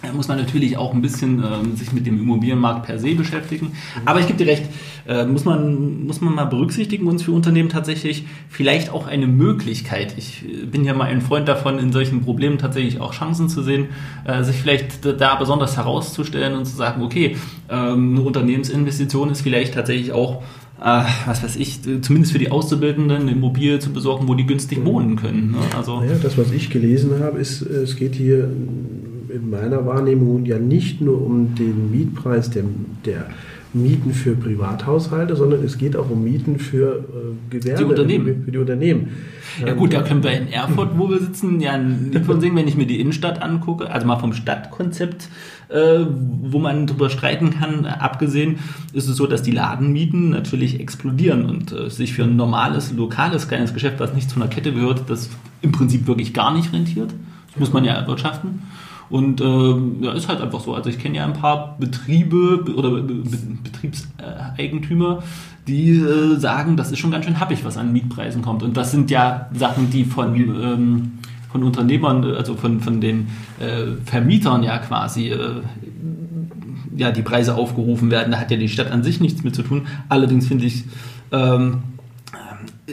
da 0.01 0.11
muss 0.13 0.27
man 0.27 0.37
natürlich 0.37 0.77
auch 0.77 0.95
ein 0.95 1.01
bisschen 1.01 1.43
äh, 1.43 1.77
sich 1.77 1.93
mit 1.93 2.07
dem 2.07 2.19
Immobilienmarkt 2.19 2.87
per 2.87 2.97
se 2.97 3.13
beschäftigen. 3.13 3.73
Aber 4.03 4.19
ich 4.19 4.25
gebe 4.25 4.37
dir 4.37 4.47
recht, 4.47 4.63
äh, 5.07 5.25
muss, 5.25 5.45
man, 5.45 6.05
muss 6.05 6.21
man 6.21 6.33
mal 6.33 6.45
berücksichtigen, 6.45 7.05
uns 7.05 7.21
für 7.21 7.31
Unternehmen 7.31 7.69
tatsächlich 7.69 8.25
vielleicht 8.49 8.89
auch 8.89 9.05
eine 9.05 9.27
Möglichkeit. 9.27 10.15
Ich 10.17 10.43
äh, 10.43 10.65
bin 10.65 10.85
ja 10.85 10.95
mal 10.95 11.05
ein 11.05 11.21
Freund 11.21 11.47
davon, 11.47 11.77
in 11.77 11.91
solchen 11.91 12.21
Problemen 12.21 12.57
tatsächlich 12.57 12.99
auch 12.99 13.13
Chancen 13.13 13.47
zu 13.47 13.61
sehen, 13.61 13.89
äh, 14.25 14.43
sich 14.43 14.55
vielleicht 14.55 15.05
da 15.05 15.35
besonders 15.35 15.77
herauszustellen 15.77 16.55
und 16.57 16.65
zu 16.65 16.75
sagen, 16.75 17.03
okay, 17.03 17.37
ähm, 17.69 18.15
eine 18.15 18.21
Unternehmensinvestition 18.21 19.29
ist 19.29 19.41
vielleicht 19.41 19.75
tatsächlich 19.75 20.13
auch 20.13 20.41
äh, 20.81 21.03
was 21.25 21.43
weiß 21.43 21.55
ich, 21.57 21.81
zumindest 22.01 22.31
für 22.31 22.39
die 22.39 22.49
Auszubildenden 22.49 23.21
eine 23.21 23.31
Immobilie 23.31 23.79
zu 23.79 23.91
besorgen, 23.91 24.27
wo 24.27 24.33
die 24.33 24.47
günstig 24.47 24.83
wohnen 24.83 25.15
können. 25.15 25.51
Ne? 25.51 25.57
Also 25.77 26.01
ja, 26.01 26.15
das, 26.21 26.37
was 26.37 26.51
ich 26.51 26.69
gelesen 26.69 27.19
habe, 27.19 27.39
ist, 27.39 27.61
es 27.61 27.95
geht 27.95 28.15
hier 28.15 28.49
in 29.33 29.49
meiner 29.49 29.85
Wahrnehmung 29.85 30.45
ja 30.45 30.57
nicht 30.57 31.01
nur 31.01 31.23
um 31.23 31.55
den 31.55 31.91
Mietpreis 31.91 32.49
der, 32.49 32.63
der 33.05 33.27
Mieten 33.73 34.11
für 34.13 34.35
Privathaushalte, 34.35 35.35
sondern 35.35 35.63
es 35.63 35.77
geht 35.77 35.95
auch 35.95 36.09
um 36.09 36.23
Mieten 36.23 36.59
für 36.59 36.97
äh, 36.97 37.51
Gewerbe, 37.51 37.83
die 37.83 37.89
Unternehmen. 37.89 38.43
für 38.43 38.51
die 38.51 38.57
Unternehmen. 38.57 39.07
Ja 39.65 39.73
gut, 39.73 39.93
da 39.93 40.01
können 40.01 40.23
wir 40.23 40.31
in 40.31 40.47
Erfurt, 40.47 40.97
wo 40.97 41.09
wir 41.09 41.19
sitzen, 41.19 41.61
ja 41.61 41.77
nicht 41.77 42.25
von 42.25 42.41
sehen, 42.41 42.55
wenn 42.55 42.67
ich 42.67 42.75
mir 42.75 42.85
die 42.85 42.99
Innenstadt 42.99 43.41
angucke, 43.41 43.89
also 43.89 44.05
mal 44.07 44.17
vom 44.19 44.33
Stadtkonzept, 44.33 45.29
äh, 45.71 46.05
wo 46.43 46.59
man 46.59 46.87
drüber 46.87 47.09
streiten 47.09 47.51
kann, 47.51 47.85
abgesehen, 47.85 48.59
ist 48.93 49.07
es 49.07 49.15
so, 49.15 49.27
dass 49.27 49.41
die 49.41 49.51
Ladenmieten 49.51 50.29
natürlich 50.29 50.79
explodieren 50.79 51.45
und 51.45 51.71
äh, 51.71 51.89
sich 51.89 52.13
für 52.13 52.23
ein 52.23 52.35
normales, 52.35 52.91
lokales, 52.93 53.47
kleines 53.47 53.73
Geschäft, 53.73 53.99
was 53.99 54.13
nicht 54.13 54.29
zu 54.29 54.35
einer 54.35 54.49
Kette 54.49 54.73
gehört, 54.73 55.09
das 55.09 55.29
im 55.61 55.71
Prinzip 55.71 56.07
wirklich 56.07 56.33
gar 56.33 56.53
nicht 56.53 56.73
rentiert. 56.73 57.13
Das 57.51 57.59
muss 57.59 57.71
man 57.73 57.85
ja 57.85 57.93
erwirtschaften. 57.93 58.63
Und 59.09 59.41
äh, 59.41 60.05
ja, 60.05 60.13
ist 60.13 60.29
halt 60.29 60.39
einfach 60.39 60.61
so. 60.61 60.73
Also 60.73 60.89
ich 60.89 60.97
kenne 60.97 61.17
ja 61.17 61.25
ein 61.25 61.33
paar 61.33 61.75
Betriebe 61.77 62.63
oder 62.75 63.01
Betriebseigentümer, 63.01 65.21
die 65.67 65.97
äh, 65.97 66.37
sagen, 66.37 66.77
das 66.77 66.91
ist 66.91 66.99
schon 66.99 67.11
ganz 67.11 67.25
schön 67.25 67.37
happig, 67.39 67.65
was 67.65 67.77
an 67.77 67.91
Mietpreisen 67.91 68.41
kommt. 68.41 68.63
Und 68.63 68.77
das 68.77 68.91
sind 68.91 69.11
ja 69.11 69.49
Sachen, 69.53 69.89
die 69.89 70.05
von, 70.05 70.35
ähm, 70.35 71.11
von 71.51 71.63
Unternehmern, 71.63 72.23
also 72.23 72.55
von, 72.55 72.79
von 72.79 73.01
den 73.01 73.27
äh, 73.59 73.97
Vermietern 74.05 74.63
ja 74.63 74.77
quasi 74.79 75.29
äh, 75.29 75.61
ja, 76.95 77.11
die 77.11 77.21
Preise 77.21 77.55
aufgerufen 77.55 78.11
werden. 78.11 78.31
Da 78.31 78.39
hat 78.39 78.51
ja 78.51 78.57
die 78.57 78.69
Stadt 78.69 78.91
an 78.91 79.03
sich 79.03 79.19
nichts 79.19 79.43
mit 79.43 79.55
zu 79.55 79.63
tun. 79.63 79.87
Allerdings 80.09 80.47
finde 80.47 80.65
ich, 80.65 80.83
ähm, 81.31 81.83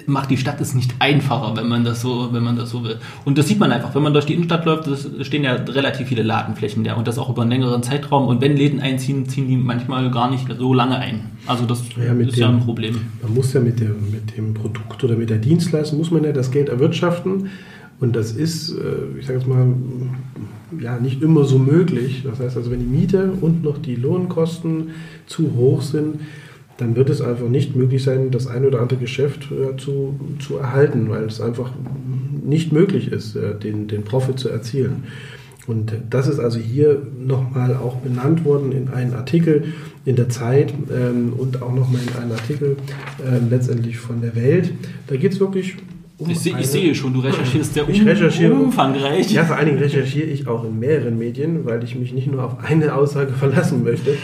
macht 0.07 0.31
die 0.31 0.37
Stadt 0.37 0.61
es 0.61 0.75
nicht 0.75 0.95
einfacher, 0.99 1.57
wenn 1.57 1.69
man 1.69 1.85
das 1.85 2.01
so, 2.01 2.33
wenn 2.33 2.43
man 2.43 2.57
das 2.57 2.71
so 2.71 2.85
will. 2.85 2.99
Und 3.25 3.39
das 3.39 3.49
sieht 3.49 3.59
man 3.59 3.73
einfach, 3.73 3.95
wenn 3.95 4.03
man 4.03 4.13
durch 4.13 4.27
die 4.27 4.35
Innenstadt 4.35 4.65
läuft, 4.65 4.87
es 4.87 5.09
stehen 5.27 5.45
ja 5.45 5.55
relativ 5.55 6.09
viele 6.09 6.23
Ladenflächen 6.23 6.85
da 6.85 6.95
und 6.95 7.09
das 7.09 7.19
auch 7.19 7.31
über 7.31 7.43
einen 7.43 7.51
längeren 7.51 7.83
Zeitraum. 7.83 8.29
Und 8.29 8.41
wenn 8.41 8.57
Läden 8.57 8.81
einziehen, 8.81 9.29
ziehen 9.29 9.49
die 9.49 9.57
manchmal 9.57 10.11
gar 10.11 10.31
nicht 10.31 10.47
so 10.57 10.75
lange 10.75 10.99
ein. 10.99 11.31
Also 11.47 11.65
das 11.65 11.83
ja, 11.97 12.13
ist 12.13 12.37
dem, 12.37 12.41
ja 12.41 12.49
ein 12.49 12.61
Problem. 12.61 13.01
Man 13.23 13.35
muss 13.35 13.53
ja 13.53 13.61
mit, 13.61 13.81
der, 13.81 13.91
mit 13.91 14.37
dem 14.37 14.55
Produkt 14.55 15.03
oder 15.03 15.17
mit 15.17 15.31
der 15.31 15.39
Dienstleistung 15.39 15.99
muss 15.99 16.11
man 16.11 16.25
ja 16.25 16.33
das 16.33 16.51
Geld 16.51 16.69
erwirtschaften. 16.69 17.51
Und 18.01 18.15
das 18.15 18.33
ist, 18.33 18.71
äh, 18.71 19.19
ich 19.19 19.27
sage 19.27 19.41
jetzt 19.41 19.49
mal, 19.49 19.67
ja, 20.81 20.99
nicht 20.99 21.23
immer 21.23 21.45
so 21.45 21.59
möglich. 21.59 22.23
Das 22.25 22.39
heißt 22.39 22.57
also, 22.57 22.71
wenn 22.71 22.81
die 22.81 22.87
Miete 22.87 23.33
und 23.41 23.63
noch 23.63 23.79
die 23.79 23.97
Lohnkosten 23.97 24.91
zu 25.27 25.55
hoch 25.57 25.83
sind, 25.83 26.21
dann 26.77 26.95
wird 26.95 27.11
es 27.11 27.21
einfach 27.21 27.49
nicht 27.49 27.75
möglich 27.75 28.05
sein, 28.05 28.31
das 28.31 28.47
ein 28.47 28.65
oder 28.65 28.81
andere 28.81 29.01
Geschäft 29.01 29.49
äh, 29.51 29.77
zu, 29.77 30.19
zu 30.39 30.59
erhalten, 30.59 31.11
weil 31.11 31.25
es 31.25 31.41
einfach 31.41 31.73
nicht 32.45 32.73
möglich 32.73 33.11
ist, 33.11 33.35
äh, 33.35 33.59
den, 33.59 33.89
den 33.89 34.05
Profit 34.05 34.39
zu 34.39 34.49
erzielen. 34.49 35.05
Und 35.67 35.93
das 36.09 36.29
ist 36.29 36.39
also 36.39 36.59
hier 36.59 37.03
nochmal 37.19 37.75
auch 37.75 37.97
benannt 37.97 38.45
worden 38.47 38.73
in 38.73 38.89
einem 38.89 39.13
Artikel 39.13 39.65
in 40.07 40.17
der 40.17 40.31
Zeit 40.31 40.73
ähm, 40.91 41.35
und 41.37 41.61
auch 41.61 41.75
nochmal 41.75 42.01
in 42.01 42.23
einem 42.23 42.33
Artikel 42.33 42.77
äh, 43.19 43.39
letztendlich 43.51 43.99
von 43.99 44.23
der 44.23 44.35
Welt. 44.35 44.73
Da 45.09 45.17
geht 45.17 45.33
es 45.33 45.41
wirklich 45.41 45.77
um 46.19 46.31
ich, 46.31 46.53
eine, 46.53 46.63
ich, 46.63 46.67
sehe 46.67 46.95
schon, 46.95 47.15
du 47.15 47.21
recherchierst 47.21 47.75
sehr 47.75 47.89
ich 47.89 48.05
recherchiere, 48.05 48.53
umfangreich. 48.53 49.31
Ja, 49.31 49.45
vor 49.45 49.57
allen 49.57 49.67
Dingen 49.67 49.79
recherchiere 49.79 50.27
ich 50.27 50.49
auch 50.49 50.65
in 50.65 50.79
mehreren 50.79 51.17
Medien, 51.17 51.65
weil 51.65 51.83
ich 51.85 51.95
mich 51.95 52.13
nicht 52.13 52.27
nur 52.27 52.43
auf 52.45 52.59
eine 52.63 52.95
Aussage 52.95 53.33
verlassen 53.39 53.85
möchte. 53.85 54.17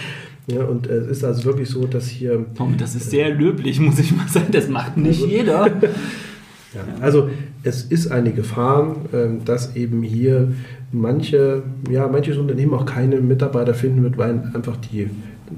Ja, 0.47 0.65
und 0.65 0.87
es 0.87 1.07
ist 1.07 1.25
also 1.25 1.45
wirklich 1.45 1.71
so, 1.71 1.87
dass 1.87 2.09
hier. 2.09 2.45
Tom, 2.57 2.75
das 2.77 2.95
ist 2.95 3.11
sehr 3.11 3.31
löblich, 3.31 3.81
muss 3.81 3.99
ich 3.99 4.15
mal 4.15 4.29
sagen. 4.29 4.49
Das 4.51 4.69
macht 4.69 4.97
nicht 4.97 5.23
also, 5.23 5.35
jeder. 5.35 5.67
ja, 6.75 6.85
also 7.01 7.31
es 7.63 7.83
ist 7.83 8.09
eine 8.09 8.33
Gefahr, 8.33 8.97
ähm, 9.15 9.45
dass 9.45 9.75
eben 9.75 10.03
hier 10.03 10.53
manche, 10.93 11.63
ja, 11.91 12.09
manches 12.09 12.37
Unternehmen 12.37 12.75
auch 12.75 12.85
keine 12.85 13.21
Mitarbeiter 13.21 13.73
finden 13.73 14.03
wird, 14.03 14.19
weil 14.19 14.51
einfach 14.53 14.77
die, 14.77 15.09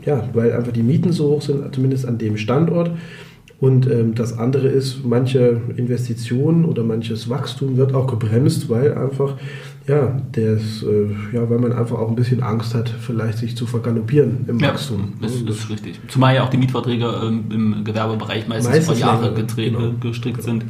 ja, 0.04 0.28
weil 0.34 0.52
einfach 0.52 0.72
die 0.72 0.82
Mieten 0.82 1.12
so 1.12 1.30
hoch 1.30 1.42
sind, 1.42 1.74
zumindest 1.74 2.06
an 2.06 2.18
dem 2.18 2.36
Standort. 2.36 2.92
Und 3.58 3.90
ähm, 3.90 4.14
das 4.14 4.38
andere 4.38 4.68
ist, 4.68 5.04
manche 5.04 5.62
Investitionen 5.76 6.66
oder 6.66 6.82
manches 6.82 7.30
Wachstum 7.30 7.78
wird 7.78 7.94
auch 7.94 8.06
gebremst, 8.06 8.68
weil 8.68 8.96
einfach, 8.98 9.34
ja, 9.88 10.20
das, 10.32 10.82
äh, 10.82 11.34
ja, 11.34 11.48
weil 11.48 11.58
man 11.58 11.72
einfach 11.72 11.98
auch 11.98 12.10
ein 12.10 12.16
bisschen 12.16 12.42
Angst 12.42 12.74
hat, 12.74 12.90
vielleicht 12.90 13.38
sich 13.38 13.56
zu 13.56 13.66
vergaloppieren 13.66 14.44
im 14.46 14.58
ja, 14.58 14.68
Wachstum. 14.68 15.14
Das, 15.22 15.42
das 15.42 15.56
ist 15.56 15.70
richtig. 15.70 15.98
Zumal 16.08 16.34
ja 16.34 16.44
auch 16.44 16.50
die 16.50 16.58
Mietverträge 16.58 17.06
ähm, 17.06 17.44
im 17.50 17.84
Gewerbebereich 17.84 18.46
meistens, 18.46 18.74
meistens 18.74 18.98
vor 18.98 19.08
Jahre 19.08 19.32
genau, 19.32 19.92
gestrickt 20.00 20.38
genau. 20.38 20.48
sind. 20.48 20.64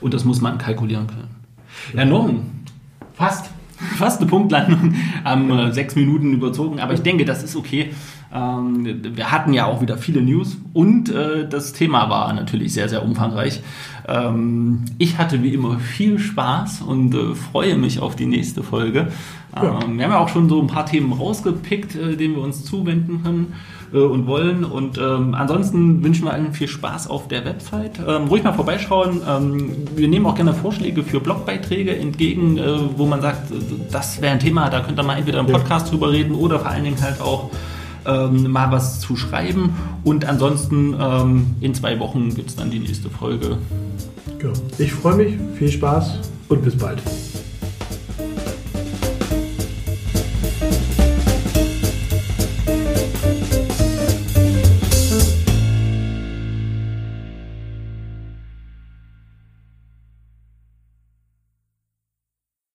Und 0.00 0.14
das 0.14 0.24
muss 0.24 0.40
man 0.40 0.58
kalkulieren 0.58 1.08
können. 1.08 1.28
Ja, 1.94 2.04
Norman, 2.04 2.42
fast. 3.14 3.50
fast 3.96 4.20
eine 4.20 4.28
Punktlandung, 4.28 4.94
haben 5.24 5.50
äh, 5.50 5.72
sechs 5.72 5.94
Minuten 5.94 6.32
überzogen, 6.32 6.80
aber 6.80 6.94
ich 6.94 7.02
denke, 7.02 7.24
das 7.24 7.42
ist 7.42 7.54
okay. 7.54 7.90
Ähm, 8.32 9.16
wir 9.16 9.30
hatten 9.30 9.52
ja 9.54 9.66
auch 9.66 9.80
wieder 9.80 9.96
viele 9.96 10.20
News 10.20 10.58
und 10.74 11.08
äh, 11.08 11.48
das 11.48 11.72
Thema 11.72 12.10
war 12.10 12.32
natürlich 12.34 12.74
sehr, 12.74 12.88
sehr 12.88 13.02
umfangreich. 13.02 13.62
Ähm, 14.06 14.84
ich 14.98 15.16
hatte 15.18 15.42
wie 15.42 15.54
immer 15.54 15.78
viel 15.78 16.18
Spaß 16.18 16.82
und 16.82 17.14
äh, 17.14 17.34
freue 17.34 17.76
mich 17.76 18.00
auf 18.00 18.16
die 18.16 18.26
nächste 18.26 18.62
Folge. 18.62 19.08
Ja. 19.54 19.80
Ähm, 19.82 19.96
wir 19.96 20.04
haben 20.04 20.12
ja 20.12 20.18
auch 20.18 20.28
schon 20.28 20.48
so 20.48 20.60
ein 20.60 20.66
paar 20.66 20.84
Themen 20.84 21.12
rausgepickt, 21.12 21.94
äh, 21.94 22.16
denen 22.16 22.34
wir 22.34 22.42
uns 22.42 22.64
zuwenden 22.64 23.22
können 23.22 23.54
äh, 23.94 23.98
und 23.98 24.26
wollen. 24.26 24.64
Und 24.64 24.98
ähm, 24.98 25.34
ansonsten 25.34 26.04
wünschen 26.04 26.26
wir 26.26 26.32
allen 26.32 26.52
viel 26.52 26.68
Spaß 26.68 27.08
auf 27.08 27.28
der 27.28 27.46
Website. 27.46 27.98
Ähm, 28.06 28.24
ruhig 28.24 28.44
mal 28.44 28.52
vorbeischauen. 28.52 29.22
Wir 29.96 30.08
nehmen 30.08 30.26
auch 30.26 30.34
gerne 30.34 30.52
Vorschläge 30.52 31.02
für 31.02 31.20
Blogbeiträge 31.20 31.96
entgegen, 31.96 32.58
äh, 32.58 32.78
wo 32.96 33.06
man 33.06 33.22
sagt, 33.22 33.52
das 33.90 34.20
wäre 34.20 34.32
ein 34.32 34.40
Thema, 34.40 34.68
da 34.68 34.80
könnt 34.80 34.98
ihr 34.98 35.02
mal 35.02 35.16
entweder 35.16 35.40
im 35.40 35.46
Podcast 35.46 35.86
ja. 35.86 35.92
drüber 35.92 36.12
reden 36.12 36.34
oder 36.34 36.58
vor 36.58 36.68
allen 36.70 36.84
Dingen 36.84 37.00
halt 37.00 37.22
auch 37.22 37.50
ähm, 38.08 38.50
mal 38.50 38.72
was 38.72 39.00
zu 39.00 39.16
schreiben. 39.16 39.74
Und 40.04 40.24
ansonsten 40.24 40.96
ähm, 40.98 41.54
in 41.60 41.74
zwei 41.74 42.00
Wochen 42.00 42.34
gibt 42.34 42.50
es 42.50 42.56
dann 42.56 42.70
die 42.70 42.80
nächste 42.80 43.10
Folge. 43.10 43.58
Genau. 44.38 44.54
Ich 44.78 44.92
freue 44.92 45.16
mich, 45.16 45.34
viel 45.58 45.70
Spaß 45.70 46.18
und 46.48 46.62
bis 46.62 46.76
bald. 46.76 47.02